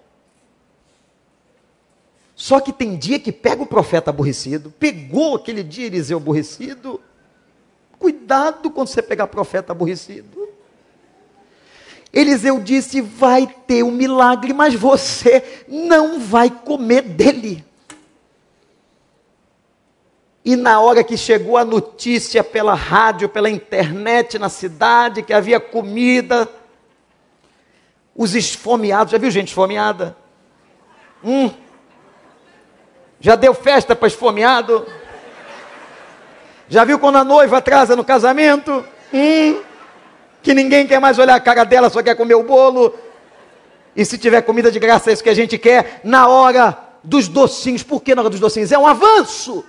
Só 2.36 2.60
que 2.60 2.72
tem 2.72 2.96
dia 2.96 3.20
que 3.20 3.32
pega 3.32 3.64
o 3.64 3.68
profeta 3.68 4.12
aborrecido, 4.12 4.70
pegou 4.70 5.36
aquele 5.36 5.64
dia 5.64 5.88
Eliseu 5.88 6.18
aborrecido. 6.18 7.02
Cuidado 7.98 8.70
quando 8.70 8.90
você 8.90 9.02
pegar 9.02 9.26
profeta 9.26 9.72
aborrecido. 9.72 10.47
Eliseu 12.12 12.60
disse: 12.60 13.02
vai 13.02 13.48
ter 13.68 13.84
um 13.84 13.92
milagre, 13.92 14.54
mas 14.54 14.74
você 14.74 15.44
não 15.68 16.20
vai 16.20 16.50
comer 16.50 17.02
dele. 17.02 17.66
E 20.44 20.56
na 20.56 20.80
hora 20.80 21.04
que 21.04 21.18
chegou 21.18 21.58
a 21.58 21.66
notícia 21.66 22.42
pela 22.44 22.74
rádio, 22.74 23.28
pela 23.28 23.50
internet 23.50 24.40
na 24.40 24.48
cidade, 24.48 25.22
que 25.22 25.34
havia 25.34 25.60
comida, 25.60 26.48
os 28.16 28.34
esfomeados, 28.34 29.12
já 29.12 29.18
viu 29.18 29.30
gente 29.30 29.50
esfomeada? 29.50 30.16
Hum. 31.22 31.52
Já 33.20 33.36
deu 33.36 33.54
festa 33.54 33.96
para 33.96 34.08
esfomeado? 34.08 34.88
Já 36.70 36.86
viu 36.86 36.98
quando 36.98 37.18
a 37.18 37.24
noiva 37.24 37.58
atrasa 37.58 37.96
no 37.96 38.06
casamento? 38.06 38.86
Hum 39.14 39.67
que 40.48 40.54
ninguém 40.54 40.88
quer 40.88 41.02
mais 41.02 41.20
olhar 41.20 41.36
a 41.36 41.42
cara 41.42 41.66
dela, 41.66 41.90
só 41.90 42.02
quer 42.02 42.16
comer 42.16 42.36
o 42.36 42.44
bolo. 42.44 42.96
E 43.94 44.06
se 44.06 44.18
tiver 44.18 44.42
comida 44.44 44.72
de 44.72 44.80
graça, 44.80 45.10
é 45.10 45.14
isso 45.14 45.22
que 45.22 45.30
a 45.30 45.34
gente 45.34 45.58
quer, 45.58 46.00
na 46.06 46.30
hora 46.30 46.78
dos 47.04 47.28
docinhos. 47.28 47.84
Por 47.84 48.02
que 48.02 48.16
na 48.16 48.22
hora 48.22 48.30
dos 48.30 48.40
docinhos? 48.40 48.72
É 48.72 48.78
um 48.78 48.88
avanço. 48.88 49.66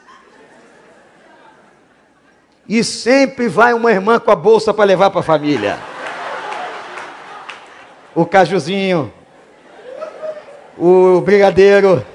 E 2.69 2.85
sempre 2.85 3.49
vai 3.49 3.73
uma 3.73 3.91
irmã 3.91 4.21
com 4.21 4.31
a 4.31 4.37
bolsa 4.37 4.73
para 4.73 4.85
levar 4.85 5.11
para 5.11 5.19
a 5.19 5.25
família. 5.25 5.81
O 8.15 8.25
cajuzinho, 8.25 9.13
o 10.79 11.21
brigadeiro, 11.23 12.07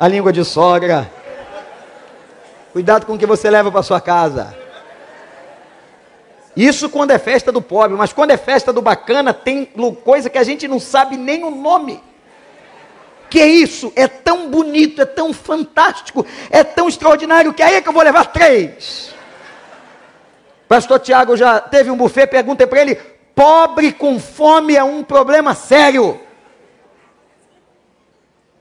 a 0.00 0.08
língua 0.08 0.32
de 0.32 0.44
sogra. 0.44 1.08
Cuidado 2.72 3.06
com 3.06 3.12
o 3.12 3.18
que 3.18 3.26
você 3.26 3.48
leva 3.48 3.70
para 3.70 3.84
sua 3.84 4.00
casa. 4.00 4.61
Isso 6.56 6.90
quando 6.90 7.12
é 7.12 7.18
festa 7.18 7.50
do 7.50 7.62
pobre, 7.62 7.96
mas 7.96 8.12
quando 8.12 8.30
é 8.30 8.36
festa 8.36 8.72
do 8.72 8.82
bacana, 8.82 9.32
tem 9.32 9.68
coisa 10.04 10.28
que 10.28 10.38
a 10.38 10.44
gente 10.44 10.68
não 10.68 10.78
sabe 10.78 11.16
nem 11.16 11.44
o 11.44 11.50
nome. 11.50 12.02
Que 13.30 13.40
é 13.40 13.46
isso? 13.46 13.90
É 13.96 14.06
tão 14.06 14.50
bonito, 14.50 15.00
é 15.00 15.06
tão 15.06 15.32
fantástico, 15.32 16.26
é 16.50 16.62
tão 16.62 16.88
extraordinário 16.88 17.54
que 17.54 17.62
aí 17.62 17.76
é 17.76 17.80
que 17.80 17.88
eu 17.88 17.92
vou 17.92 18.02
levar 18.02 18.26
três. 18.26 19.14
Pastor 20.68 21.00
Tiago 21.00 21.36
já 21.36 21.58
teve 21.58 21.90
um 21.90 21.96
buffet, 21.96 22.26
perguntei 22.26 22.66
para 22.66 22.82
ele: 22.82 22.96
pobre 23.34 23.92
com 23.92 24.20
fome 24.20 24.76
é 24.76 24.84
um 24.84 25.02
problema 25.02 25.54
sério. 25.54 26.20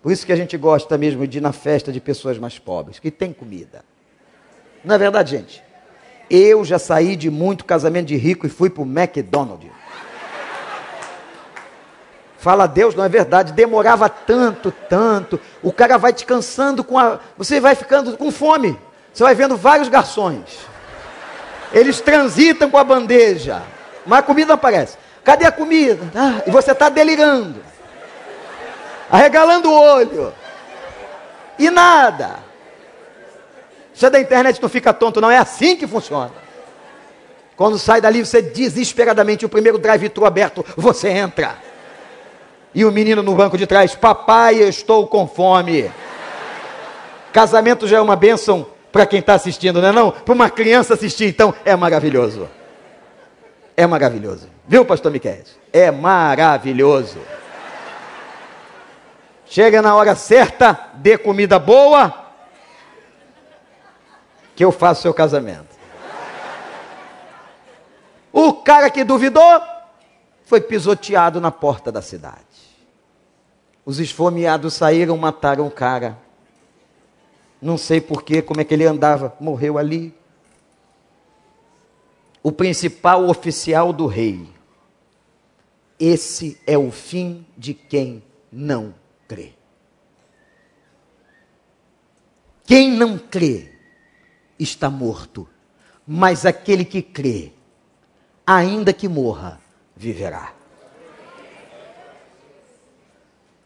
Por 0.01 0.11
isso 0.11 0.25
que 0.25 0.31
a 0.31 0.35
gente 0.35 0.57
gosta 0.57 0.97
mesmo 0.97 1.27
de 1.27 1.37
ir 1.37 1.41
na 1.41 1.51
festa 1.51 1.91
de 1.91 1.99
pessoas 1.99 2.37
mais 2.39 2.57
pobres, 2.57 2.97
que 2.97 3.11
tem 3.11 3.33
comida. 3.33 3.83
Não 4.83 4.95
é 4.95 4.97
verdade, 4.97 5.31
gente? 5.31 5.70
Eu 6.33 6.63
já 6.63 6.79
saí 6.79 7.17
de 7.17 7.29
muito 7.29 7.65
casamento 7.65 8.07
de 8.07 8.15
rico 8.15 8.47
e 8.47 8.49
fui 8.49 8.69
para 8.69 8.81
o 8.81 8.85
McDonald's. 8.85 9.69
Fala 12.37 12.67
Deus, 12.67 12.95
não 12.95 13.03
é 13.03 13.09
verdade? 13.09 13.51
Demorava 13.51 14.07
tanto, 14.07 14.71
tanto. 14.89 15.37
O 15.61 15.73
cara 15.73 15.97
vai 15.97 16.13
te 16.13 16.25
cansando 16.25 16.85
com 16.85 16.97
a. 16.97 17.19
Você 17.37 17.59
vai 17.59 17.75
ficando 17.75 18.15
com 18.15 18.31
fome. 18.31 18.79
Você 19.13 19.23
vai 19.23 19.35
vendo 19.35 19.57
vários 19.57 19.89
garçons. 19.89 20.59
Eles 21.73 21.99
transitam 21.99 22.69
com 22.69 22.77
a 22.77 22.83
bandeja. 22.85 23.61
Mas 24.05 24.19
a 24.19 24.23
comida 24.23 24.47
não 24.47 24.55
aparece. 24.55 24.97
Cadê 25.25 25.45
a 25.45 25.51
comida? 25.51 25.99
Ah, 26.15 26.43
e 26.47 26.49
você 26.49 26.71
está 26.71 26.87
delirando. 26.87 27.61
Arregalando 29.11 29.69
o 29.69 29.73
olho. 29.73 30.33
E 31.59 31.69
nada. 31.69 32.50
Você 33.93 34.09
da 34.09 34.19
internet 34.19 34.61
não 34.61 34.69
fica 34.69 34.93
tonto, 34.93 35.21
não 35.21 35.29
é 35.29 35.37
assim 35.37 35.75
que 35.75 35.87
funciona. 35.87 36.31
Quando 37.55 37.77
sai 37.77 38.01
dali, 38.01 38.25
você 38.25 38.41
desesperadamente, 38.41 39.45
o 39.45 39.49
primeiro 39.49 39.77
drive-thru 39.77 40.25
aberto, 40.25 40.65
você 40.75 41.09
entra. 41.09 41.57
E 42.73 42.85
o 42.85 42.91
menino 42.91 43.21
no 43.21 43.35
banco 43.35 43.57
de 43.57 43.67
trás, 43.67 43.93
papai, 43.93 44.55
estou 44.55 45.05
com 45.05 45.27
fome. 45.27 45.91
Casamento 47.33 47.87
já 47.87 47.97
é 47.97 48.01
uma 48.01 48.15
bênção 48.15 48.65
para 48.91 49.05
quem 49.05 49.19
está 49.19 49.33
assistindo, 49.35 49.81
não 49.81 49.89
é 49.89 49.91
não? 49.91 50.11
Para 50.11 50.33
uma 50.33 50.49
criança 50.49 50.93
assistir, 50.93 51.25
então, 51.25 51.53
é 51.63 51.75
maravilhoso. 51.75 52.49
É 53.75 53.85
maravilhoso. 53.85 54.47
Viu, 54.67 54.83
pastor 54.85 55.11
Miquel? 55.11 55.43
É 55.71 55.91
maravilhoso. 55.91 57.19
Chega 59.45 59.81
na 59.81 59.95
hora 59.95 60.15
certa, 60.15 60.79
dê 60.95 61.17
comida 61.17 61.59
boa, 61.59 62.20
que 64.55 64.63
eu 64.63 64.71
faço 64.71 65.03
seu 65.03 65.13
casamento. 65.13 65.79
O 68.31 68.53
cara 68.53 68.89
que 68.89 69.03
duvidou 69.03 69.61
foi 70.45 70.61
pisoteado 70.61 71.41
na 71.41 71.51
porta 71.51 71.91
da 71.91 72.01
cidade. 72.01 72.39
Os 73.85 73.99
esfomeados 73.99 74.73
saíram, 74.73 75.17
mataram 75.17 75.67
o 75.67 75.71
cara. 75.71 76.17
Não 77.61 77.77
sei 77.77 77.99
porquê, 77.99 78.41
como 78.41 78.61
é 78.61 78.63
que 78.63 78.73
ele 78.73 78.85
andava, 78.85 79.35
morreu 79.39 79.77
ali. 79.77 80.13
O 82.43 82.51
principal 82.51 83.27
oficial 83.27 83.91
do 83.91 84.07
rei. 84.07 84.47
Esse 85.99 86.59
é 86.65 86.77
o 86.77 86.89
fim 86.89 87.45
de 87.57 87.73
quem 87.73 88.23
não 88.51 88.93
crê. 89.27 89.53
Quem 92.65 92.91
não 92.91 93.17
crê 93.17 93.71
está 94.63 94.89
morto, 94.89 95.47
mas 96.05 96.45
aquele 96.45 96.85
que 96.85 97.01
crê, 97.01 97.51
ainda 98.45 98.93
que 98.93 99.07
morra, 99.07 99.59
viverá. 99.95 100.53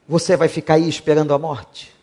Você 0.07 0.37
vai 0.37 0.47
ficar 0.47 0.75
aí 0.75 0.87
esperando 0.87 1.33
a 1.33 1.39
morte? 1.39 1.93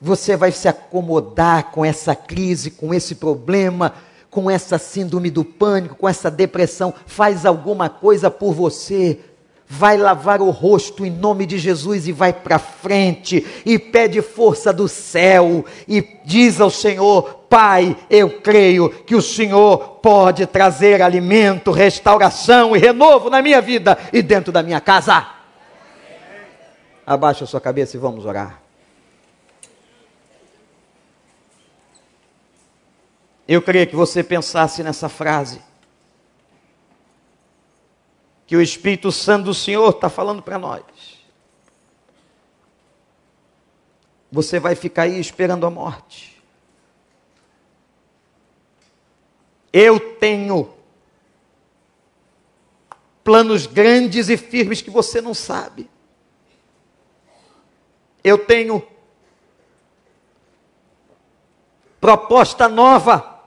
Você 0.00 0.36
vai 0.36 0.52
se 0.52 0.68
acomodar 0.68 1.70
com 1.70 1.84
essa 1.84 2.14
crise, 2.14 2.70
com 2.70 2.92
esse 2.92 3.14
problema, 3.14 3.94
com 4.30 4.50
essa 4.50 4.78
síndrome 4.78 5.30
do 5.30 5.44
pânico, 5.44 5.96
com 5.96 6.08
essa 6.08 6.30
depressão? 6.30 6.92
Faz 7.06 7.44
alguma 7.46 7.88
coisa 7.88 8.30
por 8.30 8.52
você 8.52 9.20
vai 9.68 9.96
lavar 9.96 10.40
o 10.40 10.50
rosto 10.50 11.04
em 11.04 11.10
nome 11.10 11.44
de 11.44 11.58
Jesus 11.58 12.06
e 12.06 12.12
vai 12.12 12.32
para 12.32 12.58
frente 12.58 13.44
e 13.64 13.78
pede 13.78 14.22
força 14.22 14.72
do 14.72 14.86
céu 14.86 15.64
e 15.88 16.18
diz 16.24 16.60
ao 16.60 16.70
Senhor: 16.70 17.46
Pai, 17.48 17.96
eu 18.08 18.40
creio 18.40 18.88
que 18.88 19.14
o 19.14 19.22
Senhor 19.22 19.78
pode 20.00 20.46
trazer 20.46 21.02
alimento, 21.02 21.70
restauração 21.70 22.76
e 22.76 22.78
renovo 22.78 23.28
na 23.28 23.42
minha 23.42 23.60
vida 23.60 23.98
e 24.12 24.22
dentro 24.22 24.52
da 24.52 24.62
minha 24.62 24.80
casa. 24.80 25.26
Abaixa 27.04 27.44
a 27.44 27.46
sua 27.46 27.60
cabeça 27.60 27.96
e 27.96 28.00
vamos 28.00 28.24
orar. 28.24 28.60
Eu 33.48 33.62
queria 33.62 33.86
que 33.86 33.94
você 33.94 34.24
pensasse 34.24 34.82
nessa 34.82 35.08
frase 35.08 35.60
que 38.46 38.56
o 38.56 38.62
Espírito 38.62 39.10
Santo 39.10 39.46
do 39.46 39.54
Senhor 39.54 39.90
está 39.90 40.08
falando 40.08 40.42
para 40.42 40.58
nós. 40.58 41.16
você 44.30 44.58
vai 44.60 44.74
ficar 44.74 45.02
aí 45.02 45.18
esperando 45.18 45.66
a 45.66 45.70
morte. 45.70 46.42
Eu 49.72 49.98
tenho 50.16 50.74
planos 53.22 53.66
grandes 53.66 54.28
e 54.28 54.36
firmes 54.36 54.80
que 54.80 54.90
você 54.90 55.20
não 55.20 55.34
sabe. 55.34 55.88
Eu 58.22 58.38
tenho 58.44 58.86
proposta 62.00 62.68
nova. 62.68 63.42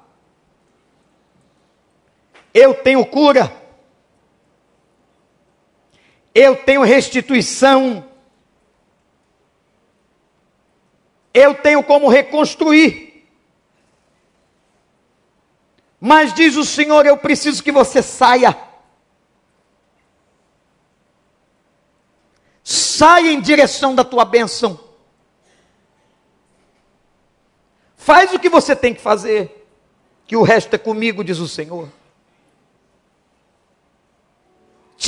Eu 2.53 2.73
tenho 2.73 3.05
cura. 3.05 3.58
Eu 6.41 6.55
tenho 6.55 6.83
restituição. 6.83 8.09
Eu 11.33 11.53
tenho 11.53 11.83
como 11.83 12.07
reconstruir. 12.07 13.27
Mas 15.99 16.33
diz 16.33 16.55
o 16.55 16.63
Senhor, 16.63 17.05
eu 17.05 17.17
preciso 17.17 17.61
que 17.61 17.73
você 17.73 18.01
saia. 18.01 18.57
Saia 22.63 23.33
em 23.33 23.41
direção 23.41 23.93
da 23.93 24.05
tua 24.05 24.23
bênção. 24.23 24.79
Faz 27.97 28.33
o 28.33 28.39
que 28.39 28.47
você 28.47 28.77
tem 28.77 28.93
que 28.93 29.01
fazer, 29.01 29.67
que 30.25 30.37
o 30.37 30.43
resto 30.43 30.73
é 30.73 30.77
comigo, 30.77 31.21
diz 31.21 31.39
o 31.39 31.49
Senhor. 31.49 31.89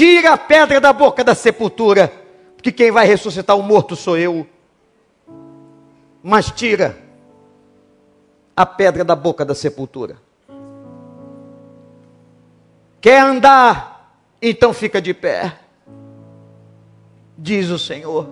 Tira 0.01 0.33
a 0.33 0.37
pedra 0.37 0.81
da 0.81 0.91
boca 0.91 1.23
da 1.23 1.35
sepultura, 1.35 2.11
porque 2.55 2.71
quem 2.71 2.89
vai 2.89 3.05
ressuscitar 3.05 3.55
o 3.55 3.61
morto 3.61 3.95
sou 3.95 4.17
eu. 4.17 4.47
Mas 6.23 6.49
tira 6.49 6.97
a 8.57 8.65
pedra 8.65 9.03
da 9.03 9.15
boca 9.15 9.45
da 9.45 9.53
sepultura. 9.53 10.17
Quer 12.99 13.21
andar? 13.21 14.17
Então 14.41 14.73
fica 14.73 14.99
de 14.99 15.13
pé 15.13 15.59
diz 17.37 17.69
o 17.69 17.77
Senhor. 17.77 18.27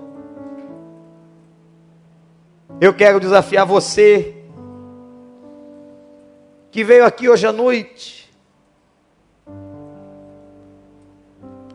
Eu 2.81 2.95
quero 2.95 3.19
desafiar 3.19 3.67
você 3.67 4.43
que 6.71 6.83
veio 6.83 7.05
aqui 7.05 7.29
hoje 7.29 7.45
à 7.45 7.51
noite, 7.51 8.28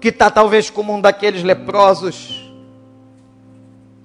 que 0.05 0.11
está 0.11 0.31
talvez 0.31 0.69
como 0.69 0.93
um 0.93 1.01
daqueles 1.01 1.43
leprosos, 1.43 2.53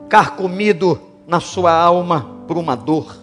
carcomido 0.08 0.98
na 1.28 1.42
sua 1.42 1.74
alma 1.74 2.38
por 2.48 2.58
uma 2.58 2.74
dor. 2.74 3.18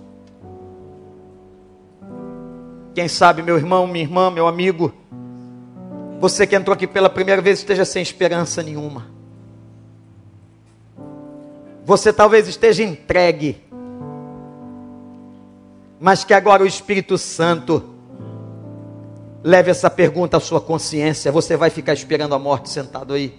Quem 2.95 3.09
sabe, 3.09 3.41
meu 3.41 3.57
irmão, 3.57 3.87
minha 3.87 4.05
irmã, 4.05 4.31
meu 4.31 4.47
amigo, 4.47 4.93
você 6.21 6.47
que 6.47 6.55
entrou 6.55 6.75
aqui 6.75 6.87
pela 6.87 7.09
primeira 7.09 7.41
vez 7.41 7.61
esteja 7.61 7.83
sem 7.87 8.03
esperança 8.03 8.63
nenhuma. 8.63 9.07
Você 11.83 12.13
talvez 12.13 12.47
esteja 12.47 12.83
entregue, 12.83 13.57
mas 15.99 16.25
que 16.25 16.35
agora 16.35 16.63
o 16.63 16.67
Espírito 16.67 17.17
Santo 17.17 17.96
leve 19.47 19.71
essa 19.71 19.89
pergunta 19.89 20.39
à 20.39 20.41
sua 20.41 20.61
consciência. 20.61 21.31
Você 21.31 21.57
vai 21.57 21.71
ficar 21.71 21.93
esperando 21.93 22.35
a 22.35 22.39
morte 22.39 22.69
sentado 22.69 23.15
aí? 23.15 23.33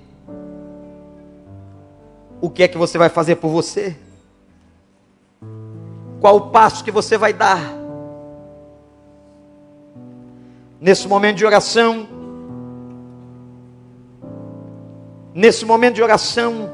O 2.39 2.49
que 2.49 2.63
é 2.63 2.67
que 2.69 2.77
você 2.77 2.97
vai 2.97 3.09
fazer 3.09 3.35
por 3.35 3.49
você? 3.49 3.93
Qual 6.21 6.37
o 6.37 6.49
passo 6.49 6.81
que 6.81 6.91
você 6.91 7.17
vai 7.17 7.33
dar? 7.33 7.59
Nesse 10.79 11.09
momento 11.09 11.35
de 11.35 11.45
oração, 11.45 12.07
nesse 15.33 15.65
momento 15.65 15.95
de 15.95 16.03
oração, 16.03 16.69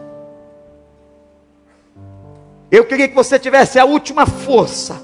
eu 2.69 2.85
queria 2.85 3.07
que 3.07 3.15
você 3.15 3.39
tivesse 3.39 3.79
a 3.79 3.85
última 3.85 4.27
força. 4.27 5.01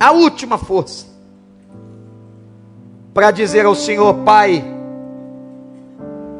A 0.00 0.10
última 0.10 0.58
força. 0.58 1.09
Para 3.20 3.32
dizer 3.32 3.66
ao 3.66 3.74
Senhor, 3.74 4.14
Pai, 4.24 4.64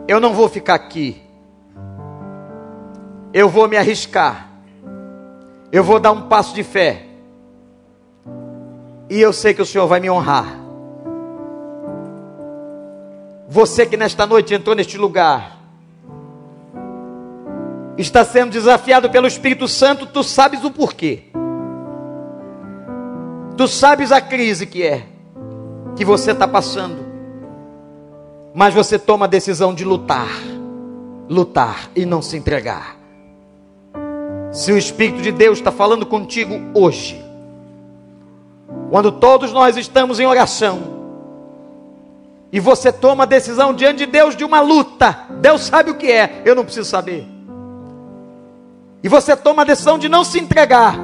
eu 0.09 0.18
não 0.18 0.33
vou 0.33 0.49
ficar 0.49 0.76
aqui. 0.76 1.20
Eu 3.35 3.51
vou 3.51 3.68
me 3.68 3.76
arriscar. 3.76 4.49
Eu 5.70 5.85
vou 5.85 6.01
dar 6.01 6.11
um 6.12 6.22
passo 6.22 6.55
de 6.55 6.62
fé. 6.62 7.05
E 9.11 9.20
eu 9.20 9.31
sei 9.31 9.53
que 9.53 9.61
o 9.61 9.66
Senhor 9.66 9.87
vai 9.87 10.01
me 10.01 10.09
honrar. 10.09 10.59
Você 13.47 13.85
que 13.85 13.99
nesta 13.99 14.24
noite 14.24 14.55
entrou 14.55 14.74
neste 14.74 14.97
lugar, 14.97 15.59
está 17.99 18.24
sendo 18.24 18.53
desafiado 18.53 19.11
pelo 19.11 19.26
Espírito 19.26 19.68
Santo, 19.68 20.07
tu 20.07 20.24
sabes 20.24 20.64
o 20.64 20.70
porquê. 20.70 21.24
Tu 23.59 23.68
sabes 23.68 24.11
a 24.11 24.20
crise 24.22 24.64
que 24.64 24.83
é, 24.83 25.10
que 26.01 26.05
você 26.07 26.31
está 26.31 26.49
passando. 26.49 26.97
Mas 28.55 28.73
você 28.73 28.99
toma 28.99 29.27
a 29.27 29.29
decisão 29.29 29.75
de 29.75 29.85
lutar, 29.85 30.31
lutar 31.29 31.91
e 31.95 32.07
não 32.07 32.23
se 32.23 32.39
entregar. 32.39 32.97
Se 34.51 34.73
o 34.73 34.79
Espírito 34.79 35.21
de 35.21 35.31
Deus 35.31 35.59
está 35.59 35.71
falando 35.71 36.07
contigo 36.07 36.59
hoje, 36.73 37.23
quando 38.89 39.13
todos 39.13 39.53
nós 39.53 39.77
estamos 39.77 40.19
em 40.19 40.27
oração, 40.27 40.81
e 42.51 42.59
você 42.59 42.91
toma 42.91 43.25
a 43.25 43.27
decisão 43.27 43.75
diante 43.75 43.99
de 43.99 44.07
Deus 44.07 44.35
de 44.35 44.43
uma 44.43 44.63
luta, 44.63 45.27
Deus 45.43 45.67
sabe 45.67 45.91
o 45.91 45.97
que 45.97 46.11
é, 46.11 46.41
eu 46.47 46.55
não 46.55 46.65
preciso 46.65 46.89
saber 46.89 47.29
e 49.03 49.09
você 49.09 49.37
toma 49.37 49.61
a 49.61 49.65
decisão 49.67 49.99
de 49.99 50.09
não 50.09 50.25
se 50.25 50.39
entregar, 50.39 50.95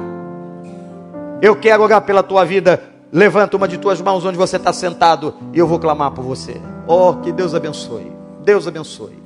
eu 1.39 1.55
quero 1.55 1.83
orar 1.83 2.01
pela 2.01 2.23
tua 2.23 2.43
vida. 2.43 2.96
Levanta 3.11 3.55
uma 3.55 3.67
de 3.67 3.77
tuas 3.77 4.01
mãos 4.01 4.25
onde 4.25 4.37
você 4.37 4.57
está 4.57 4.73
sentado 4.73 5.33
e 5.53 5.59
eu 5.59 5.67
vou 5.67 5.79
clamar 5.79 6.11
por 6.11 6.23
você. 6.23 6.59
Oh, 6.85 7.13
que 7.15 7.31
Deus 7.31 7.53
abençoe. 7.53 8.11
Deus 8.43 8.67
abençoe. 8.67 9.17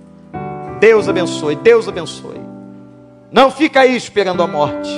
Deus 0.80 1.10
abençoe. 1.10 1.56
Deus 1.56 1.88
abençoe. 1.88 2.42
Não 3.32 3.50
fica 3.50 3.82
aí 3.82 3.96
esperando 3.96 4.44
a 4.44 4.48
morte. 4.48 4.90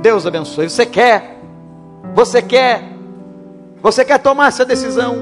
Deus 0.00 0.26
abençoe. 0.26 0.68
Você 0.68 0.86
quer? 0.86 1.38
Você 2.14 2.42
quer? 2.42 2.84
Você 3.82 4.04
quer 4.04 4.18
tomar 4.18 4.48
essa 4.48 4.64
decisão? 4.64 5.16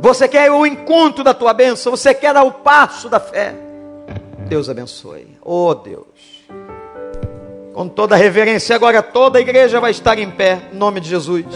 Você 0.00 0.28
quer 0.28 0.50
o 0.50 0.66
encontro 0.66 1.24
da 1.24 1.32
tua 1.32 1.52
bênção? 1.52 1.96
Você 1.96 2.12
quer 2.12 2.34
dar 2.34 2.42
o 2.42 2.52
passo 2.52 3.08
da 3.08 3.20
fé? 3.20 3.54
Deus 4.48 4.68
abençoe. 4.68 5.38
Oh 5.40 5.74
Deus. 5.74 6.31
Com 7.74 7.88
toda 7.88 8.16
reverência, 8.16 8.76
agora 8.76 9.02
toda 9.02 9.38
a 9.38 9.40
igreja 9.40 9.80
vai 9.80 9.90
estar 9.90 10.18
em 10.18 10.30
pé, 10.30 10.58
em 10.72 10.76
nome 10.76 11.00
de 11.00 11.08
Jesus. 11.08 11.46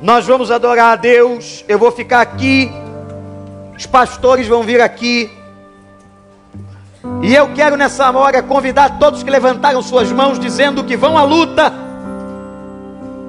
Nós 0.00 0.24
vamos 0.26 0.52
adorar 0.52 0.92
a 0.92 0.96
Deus. 0.96 1.64
Eu 1.66 1.76
vou 1.76 1.90
ficar 1.90 2.20
aqui. 2.20 2.70
Os 3.76 3.84
pastores 3.84 4.46
vão 4.46 4.62
vir 4.62 4.80
aqui. 4.80 5.28
E 7.20 7.34
eu 7.34 7.52
quero 7.52 7.76
nessa 7.76 8.10
hora 8.10 8.42
convidar 8.42 8.98
todos 8.98 9.24
que 9.24 9.30
levantaram 9.30 9.82
suas 9.82 10.12
mãos, 10.12 10.38
dizendo 10.38 10.84
que 10.84 10.96
vão 10.96 11.18
à 11.18 11.24
luta, 11.24 11.72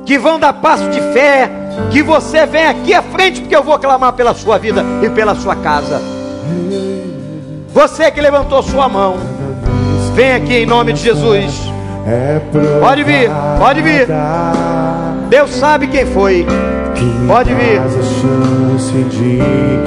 que 0.06 0.20
vão 0.20 0.40
dar 0.40 0.54
passo 0.54 0.90
de 0.90 1.02
fé, 1.12 1.50
que 1.92 2.04
você 2.04 2.46
vem 2.46 2.68
aqui 2.68 2.94
à 2.94 3.02
frente, 3.02 3.42
porque 3.42 3.56
eu 3.56 3.64
vou 3.64 3.80
clamar 3.80 4.14
pela 4.14 4.36
sua 4.36 4.60
vida 4.60 4.84
e 5.02 5.10
pela 5.10 5.34
sua 5.34 5.56
casa. 5.56 6.00
Você 7.70 8.12
que 8.12 8.22
levantou 8.22 8.62
sua 8.62 8.88
mão, 8.88 9.18
vem 10.16 10.34
aqui 10.34 10.56
em 10.56 10.66
nome 10.66 10.94
de 10.94 11.02
Jesus. 11.02 11.72
Pode 12.80 13.04
vir, 13.04 13.30
pode 13.60 13.82
vir. 13.82 14.08
Deus 15.30 15.52
sabe 15.52 15.88
quem 15.88 16.06
foi. 16.06 16.46
Pode 17.28 17.54
vir. 17.54 17.82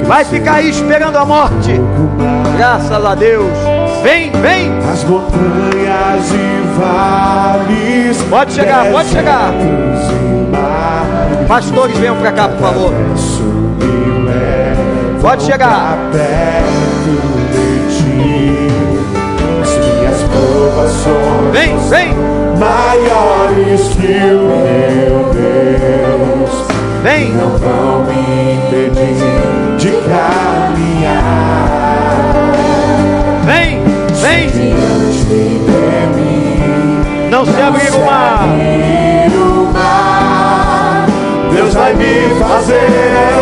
Vai 0.05 0.23
ficar 0.23 0.53
aí 0.55 0.69
esperando 0.69 1.17
a 1.17 1.25
morte. 1.25 1.73
Graças 2.57 3.05
a 3.05 3.15
Deus. 3.15 3.51
Vem, 4.03 4.31
vem. 4.31 4.71
As 4.91 5.03
montanhas 5.03 6.31
e 6.31 6.79
vales. 6.79 8.21
Pode 8.29 8.53
chegar, 8.53 8.85
pode 8.91 9.09
chegar. 9.09 9.51
Pastores, 11.47 11.97
venham 11.97 12.15
para 12.17 12.31
cá, 12.31 12.49
por 12.49 12.59
favor. 12.59 12.93
Pode 15.21 15.43
chegar. 15.43 15.97
salvações. 20.79 21.51
Vem, 21.51 21.77
vem. 21.89 22.15
Maiores 22.57 23.81
que 23.95 24.07
o 24.07 24.41
meu 24.47 25.33
Deus. 25.33 26.51
Vem. 27.03 27.31
Não 27.33 27.57
vão 27.57 28.03
me 28.05 28.55
impedir 28.55 29.77
de 29.77 29.91
caminhar. 30.07 31.21
Vem, 33.45 33.83
vem. 34.13 34.49
De 34.49 35.35
mim, 36.15 37.29
não, 37.29 37.45
se 37.45 37.61
abrir 37.61 37.91
o 37.93 38.05
mar. 38.05 38.47
Deus 41.53 41.73
vai 41.73 41.93
me 41.93 42.35
fazer 42.39 42.87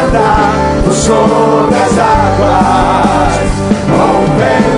andar 0.05 0.53
no 0.85 0.93
som 0.93 1.69
das 1.69 1.97
águas. 1.97 3.37
Oh, 3.89 4.76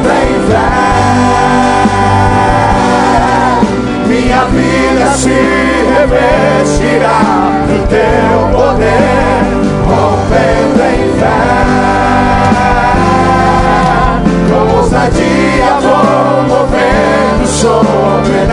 Minha 4.22 4.44
vida 4.46 5.08
se 5.16 5.30
revestirá 5.30 7.20
do 7.68 7.78
teu 7.88 8.38
poder, 8.52 9.44
rompendo 9.88 10.82
em 10.84 11.08
fé. 11.18 11.40
Com 14.50 14.64
ousadia 14.76 15.72
vou 15.80 16.44
movendo 16.50 17.46
sobrenatural. 17.48 18.44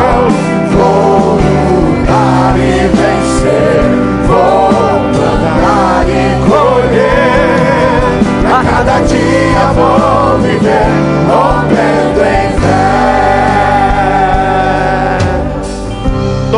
Eu 0.00 0.70
vou 0.70 1.34
lutar 1.34 2.54
e 2.56 2.60
vencer, 2.94 3.86
vou 4.28 4.70
plantar 5.12 6.06
e 6.06 6.10
colher. 6.48 7.56
A 8.54 8.56
cada 8.62 8.96
dia 9.00 9.64
vou 9.74 10.38
viver, 10.38 10.94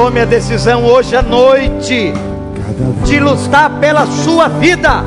Tome 0.09 0.23
a 0.23 0.25
decisão 0.25 0.87
hoje 0.87 1.15
à 1.15 1.21
noite 1.21 2.15
de 3.05 3.21
lutar 3.21 3.69
pela 3.79 4.07
sua 4.07 4.49
vida, 4.49 5.05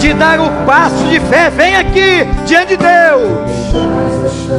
de 0.00 0.12
dar 0.14 0.40
o 0.40 0.50
passo 0.66 1.04
de 1.04 1.20
fé. 1.20 1.48
Vem 1.48 1.76
aqui 1.76 2.26
diante 2.44 2.76
de 2.76 2.78
Deus 2.78 3.38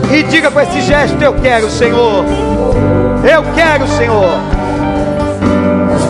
e 0.09 0.23
diga 0.23 0.49
com 0.49 0.61
esse 0.61 0.79
gesto: 0.79 1.21
Eu 1.21 1.33
quero, 1.33 1.69
Senhor. 1.69 2.23
Eu 3.29 3.43
quero, 3.53 3.85
Senhor. 3.89 4.39
As 5.93 6.05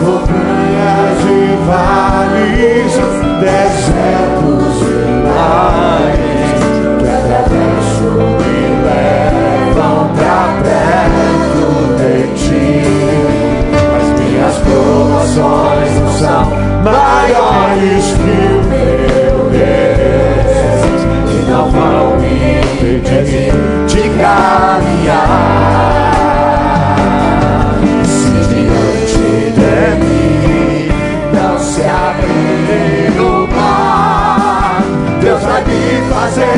vales, 1.66 2.92
desertos 3.40 4.78
provações 15.38 15.94
não 16.00 16.12
são 16.18 16.50
maiores 16.82 18.04
que 18.12 18.22
o 18.22 18.62
meu 18.68 19.38
Deus, 19.50 21.00
e 21.30 21.50
não 21.50 21.70
vão 21.70 22.18
me 22.18 22.60
impedir 22.90 23.52
de 23.86 24.02
caminhar. 24.20 25.18
Se 28.04 28.30
diante 28.48 29.52
de 29.54 29.74
mim 30.04 30.88
não 31.32 31.54
se 31.58 31.82
abrir 31.82 33.20
o 33.20 33.46
mar, 33.54 34.82
Deus 35.20 35.42
vai 35.42 35.62
me 35.64 35.82
fazer 36.12 36.56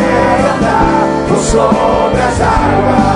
andar 0.57 1.07
por 1.29 1.39
sobre 1.39 2.21
as 2.23 2.41
águas, 2.41 3.10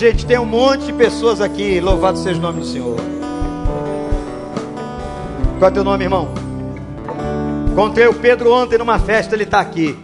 gente, 0.00 0.24
tem 0.24 0.38
um 0.38 0.46
monte 0.46 0.86
de 0.86 0.94
pessoas 0.94 1.42
aqui. 1.42 1.78
Louvado 1.78 2.16
seja 2.16 2.38
o 2.38 2.42
nome 2.42 2.60
do 2.60 2.66
Senhor. 2.66 2.96
Qual 5.58 5.70
é 5.70 5.74
teu 5.74 5.84
nome, 5.84 6.04
irmão? 6.04 6.28
Encontrei 7.70 8.06
o 8.06 8.14
Pedro 8.14 8.50
ontem 8.50 8.78
numa 8.78 8.98
festa, 8.98 9.34
ele 9.34 9.44
está 9.44 9.60
aqui. 9.60 9.98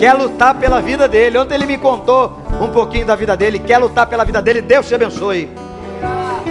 Quer 0.00 0.14
lutar 0.14 0.56
pela 0.56 0.80
vida 0.80 1.06
dele. 1.06 1.38
Ontem 1.38 1.54
ele 1.54 1.66
me 1.66 1.78
contou 1.78 2.36
um 2.60 2.68
pouquinho 2.72 3.06
da 3.06 3.14
vida 3.14 3.36
dele. 3.36 3.60
Quer 3.60 3.78
lutar 3.78 4.08
pela 4.08 4.24
vida 4.24 4.42
dele. 4.42 4.62
Deus 4.62 4.88
te 4.88 4.96
abençoe. 4.96 5.48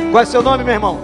Qual 0.09 0.23
é 0.23 0.25
seu 0.25 0.41
nome, 0.41 0.63
meu 0.63 0.73
irmão? 0.73 0.97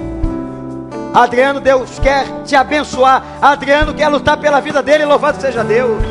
Adriano, 1.14 1.60
Deus 1.60 2.00
quer 2.00 2.26
te 2.46 2.56
abençoar. 2.56 3.22
Adriano 3.42 3.94
quer 3.94 4.08
lutar 4.08 4.38
pela 4.38 4.62
vida 4.62 4.82
dele. 4.82 5.04
Louvado 5.04 5.42
seja 5.42 5.62
Deus. 5.62 6.02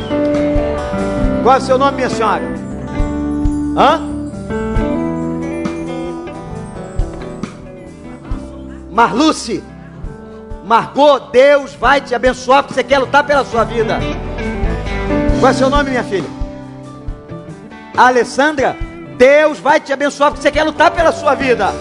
Qual 1.41 1.55
é 1.55 1.59
seu 1.59 1.79
nome, 1.79 1.97
minha 1.97 2.09
senhora? 2.09 2.43
Hã? 3.75 4.12
Marluce. 8.93 9.63
Margot, 10.63 11.31
Deus 11.31 11.73
vai 11.73 11.99
te 11.99 12.13
abençoar 12.13 12.61
porque 12.61 12.75
você 12.75 12.83
quer 12.83 12.99
lutar 12.99 13.23
pela 13.25 13.43
sua 13.43 13.63
vida. 13.63 13.99
Qual 15.39 15.51
é 15.51 15.53
seu 15.53 15.69
nome, 15.69 15.89
minha 15.89 16.03
filha? 16.03 16.29
Alessandra, 17.97 18.77
Deus 19.17 19.59
vai 19.59 19.79
te 19.79 19.91
abençoar 19.91 20.29
porque 20.29 20.43
você 20.43 20.51
quer 20.51 20.63
lutar 20.63 20.91
pela 20.91 21.11
sua 21.11 21.33
vida. 21.33 21.73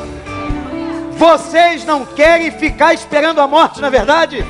Vocês 1.12 1.84
não 1.84 2.04
querem 2.04 2.50
ficar 2.50 2.94
esperando 2.94 3.40
a 3.40 3.46
morte, 3.46 3.80
na 3.80 3.86
é 3.86 3.90
verdade? 3.90 4.44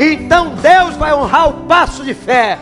Então 0.00 0.54
Deus 0.56 0.96
vai 0.96 1.12
honrar 1.12 1.50
o 1.50 1.52
passo 1.66 2.02
de 2.02 2.14
fé. 2.14 2.58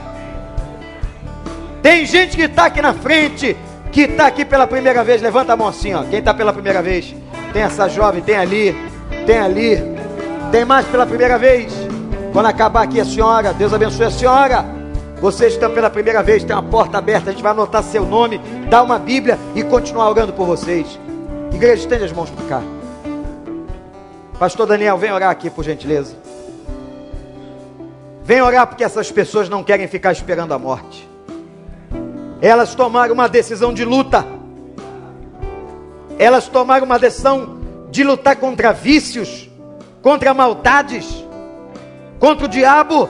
Tem 1.81 2.05
gente 2.05 2.37
que 2.37 2.43
está 2.43 2.67
aqui 2.67 2.83
na 2.83 2.93
frente, 2.93 3.57
que 3.91 4.03
está 4.03 4.27
aqui 4.27 4.45
pela 4.45 4.67
primeira 4.67 5.03
vez. 5.05 5.23
Levanta 5.23 5.53
a 5.53 5.57
mão 5.57 5.69
assim, 5.69 5.95
ó. 5.95 6.03
Quem 6.03 6.19
está 6.19 6.35
pela 6.35 6.53
primeira 6.53 6.83
vez? 6.83 7.15
Tem 7.53 7.63
essa 7.63 7.89
jovem, 7.89 8.23
tem 8.23 8.37
ali, 8.37 8.77
tem 9.27 9.39
ali. 9.39 9.79
Tem 10.51 10.65
mais 10.65 10.87
pela 10.87 11.07
primeira 11.07 11.39
vez? 11.39 11.73
Quando 12.33 12.47
acabar 12.47 12.83
aqui 12.83 13.01
a 13.01 13.05
senhora, 13.05 13.53
Deus 13.53 13.73
abençoe 13.73 14.07
a 14.07 14.11
senhora. 14.11 14.65
Vocês 15.21 15.53
estão 15.53 15.71
pela 15.71 15.91
primeira 15.91 16.23
vez, 16.23 16.43
tem 16.43 16.57
uma 16.57 16.63
porta 16.63 16.99
aberta, 16.99 17.29
a 17.29 17.33
gente 17.33 17.43
vai 17.43 17.53
anotar 17.53 17.83
seu 17.83 18.07
nome, 18.07 18.39
dar 18.71 18.83
uma 18.83 18.99
Bíblia 18.99 19.39
e 19.55 19.63
continuar 19.63 20.09
orando 20.09 20.33
por 20.33 20.47
vocês. 20.47 20.99
Igreja, 21.53 21.83
estende 21.83 22.05
as 22.05 22.13
mãos 22.13 22.31
para 22.31 22.47
cá. 22.47 22.63
Pastor 24.39 24.67
Daniel, 24.67 24.97
vem 24.97 25.13
orar 25.13 25.31
aqui, 25.31 25.51
por 25.51 25.63
gentileza. 25.63 26.17
Vem 28.25 28.41
orar 28.41 28.67
porque 28.67 28.83
essas 28.83 29.11
pessoas 29.11 29.49
não 29.49 29.63
querem 29.63 29.87
ficar 29.87 30.13
esperando 30.13 30.55
a 30.55 30.59
morte. 30.59 31.07
Elas 32.41 32.75
tomaram 32.75 33.13
uma 33.13 33.29
decisão 33.29 33.75
de 33.75 33.85
luta. 33.85 34.25
Elas 36.21 36.49
tomaram 36.49 36.85
uma 36.85 36.99
decisão 36.99 37.57
de 37.91 38.05
lutar 38.05 38.37
contra 38.37 38.75
vícios, 38.75 39.49
contra 40.03 40.35
maldades, 40.35 41.25
contra 42.19 42.45
o 42.45 42.49
diabo, 42.49 43.09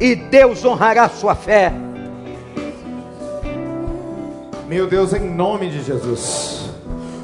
e 0.00 0.16
Deus 0.16 0.64
honrará 0.64 1.08
sua 1.08 1.36
fé. 1.36 1.72
Meu 4.66 4.88
Deus, 4.88 5.12
em 5.12 5.20
nome 5.20 5.70
de 5.70 5.80
Jesus, 5.80 6.70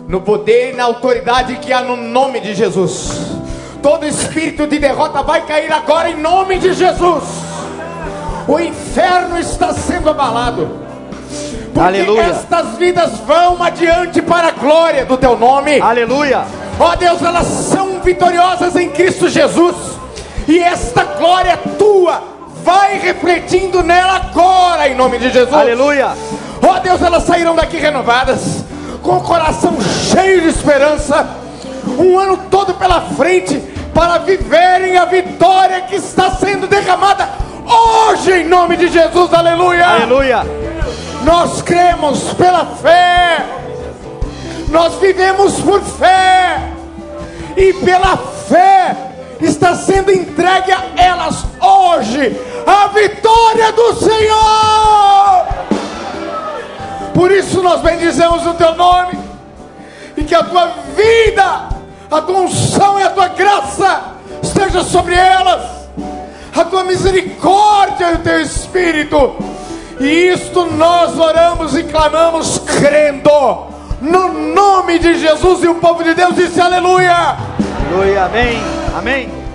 no 0.07 0.21
poder 0.21 0.75
e 0.75 0.77
na 0.77 0.85
autoridade 0.85 1.57
que 1.57 1.73
há 1.73 1.83
no 1.83 1.97
nome 1.97 2.39
de 2.39 2.55
Jesus, 2.55 3.33
todo 3.83 4.07
espírito 4.07 4.65
de 4.69 4.79
derrota 4.79 5.25
vai 5.25 5.45
cair 5.45 5.73
agora 5.73 6.09
em 6.09 6.21
nome 6.21 6.57
de 6.57 6.73
Jesus. 6.73 7.25
O 8.47 8.61
inferno 8.61 9.41
está 9.41 9.75
sendo 9.75 10.09
abalado 10.09 10.88
Porque 11.79 12.01
Aleluia. 12.01 12.23
estas 12.23 12.77
vidas 12.77 13.21
vão 13.21 13.63
adiante 13.63 14.21
para 14.21 14.49
a 14.49 14.51
glória 14.51 15.07
do 15.07 15.17
teu 15.17 15.39
nome. 15.39 15.81
Aleluia. 15.81 16.43
Ó 16.77 16.97
Deus, 16.97 17.23
elas 17.23 17.47
são 17.47 18.01
vitoriosas 18.01 18.75
em 18.75 18.89
Cristo 18.89 19.29
Jesus. 19.29 19.77
E 20.49 20.59
esta 20.59 21.05
glória 21.05 21.57
tua 21.79 22.21
vai 22.65 22.99
refletindo 22.99 23.85
nela 23.85 24.17
agora, 24.17 24.89
em 24.89 24.97
nome 24.97 25.19
de 25.19 25.31
Jesus. 25.31 25.55
Aleluia. 25.55 26.09
Ó 26.61 26.81
Deus, 26.81 27.01
elas 27.01 27.23
saíram 27.23 27.55
daqui 27.55 27.77
renovadas, 27.77 28.65
com 29.01 29.19
o 29.19 29.21
coração 29.21 29.77
cheio 29.81 30.41
de 30.41 30.49
esperança, 30.49 31.29
um 31.97 32.19
ano 32.19 32.41
todo 32.51 32.75
pela 32.75 33.03
frente, 33.03 33.57
para 33.95 34.19
viverem 34.19 34.99
a 34.99 35.05
vitória 35.05 35.83
que 35.83 35.95
está 35.95 36.33
sendo 36.33 36.67
derramada 36.67 37.29
hoje, 37.65 38.33
em 38.33 38.49
nome 38.49 38.77
de 38.77 38.89
Jesus. 38.89 39.33
Aleluia. 39.33 39.87
Aleluia. 39.87 40.68
Nós 41.25 41.63
cremos 41.63 42.33
pela 42.35 42.65
fé, 42.65 43.45
nós 44.69 44.95
vivemos 44.95 45.61
por 45.61 45.81
fé, 45.83 46.73
e 47.57 47.73
pela 47.73 48.17
fé 48.17 48.97
está 49.41 49.75
sendo 49.75 50.13
entregue 50.13 50.73
a 50.73 50.85
elas 50.97 51.45
hoje 51.61 52.37
a 52.67 52.89
vitória 52.89 53.73
do 53.73 53.95
Senhor. 53.95 55.47
Por 57.15 57.33
isso 57.33 57.63
nós 57.63 57.81
bendizemos 57.81 58.47
o 58.47 58.55
teu 58.55 58.75
nome, 58.75 59.19
e 60.17 60.25
que 60.25 60.35
a 60.35 60.45
tua 60.45 60.73
vida, 60.97 61.69
a 62.11 62.23
tua 62.23 62.41
unção 62.41 62.99
e 62.99 63.03
a 63.03 63.11
tua 63.11 63.29
graça 63.29 64.03
esteja 64.43 64.83
sobre 64.83 65.15
elas, 65.15 65.63
a 66.57 66.65
tua 66.65 66.85
misericórdia 66.85 68.13
e 68.13 68.15
o 68.15 68.19
teu 68.19 68.41
espírito. 68.41 69.58
E 70.01 70.29
isto 70.29 70.67
nós 70.67 71.19
oramos 71.19 71.77
e 71.77 71.83
clamamos 71.85 72.59
crendo 72.59 73.67
no 74.01 74.33
nome 74.55 74.99
de 74.99 75.19
Jesus 75.19 75.65
e 75.65 75.69
o 75.69 75.75
povo 75.77 76.05
de 76.05 76.15
Deus 76.15 76.37
disse 76.37 76.61
aleluia. 76.61 77.37
Aleluia. 77.91 78.25
Amém. 78.25 78.59
Amém. 78.97 79.48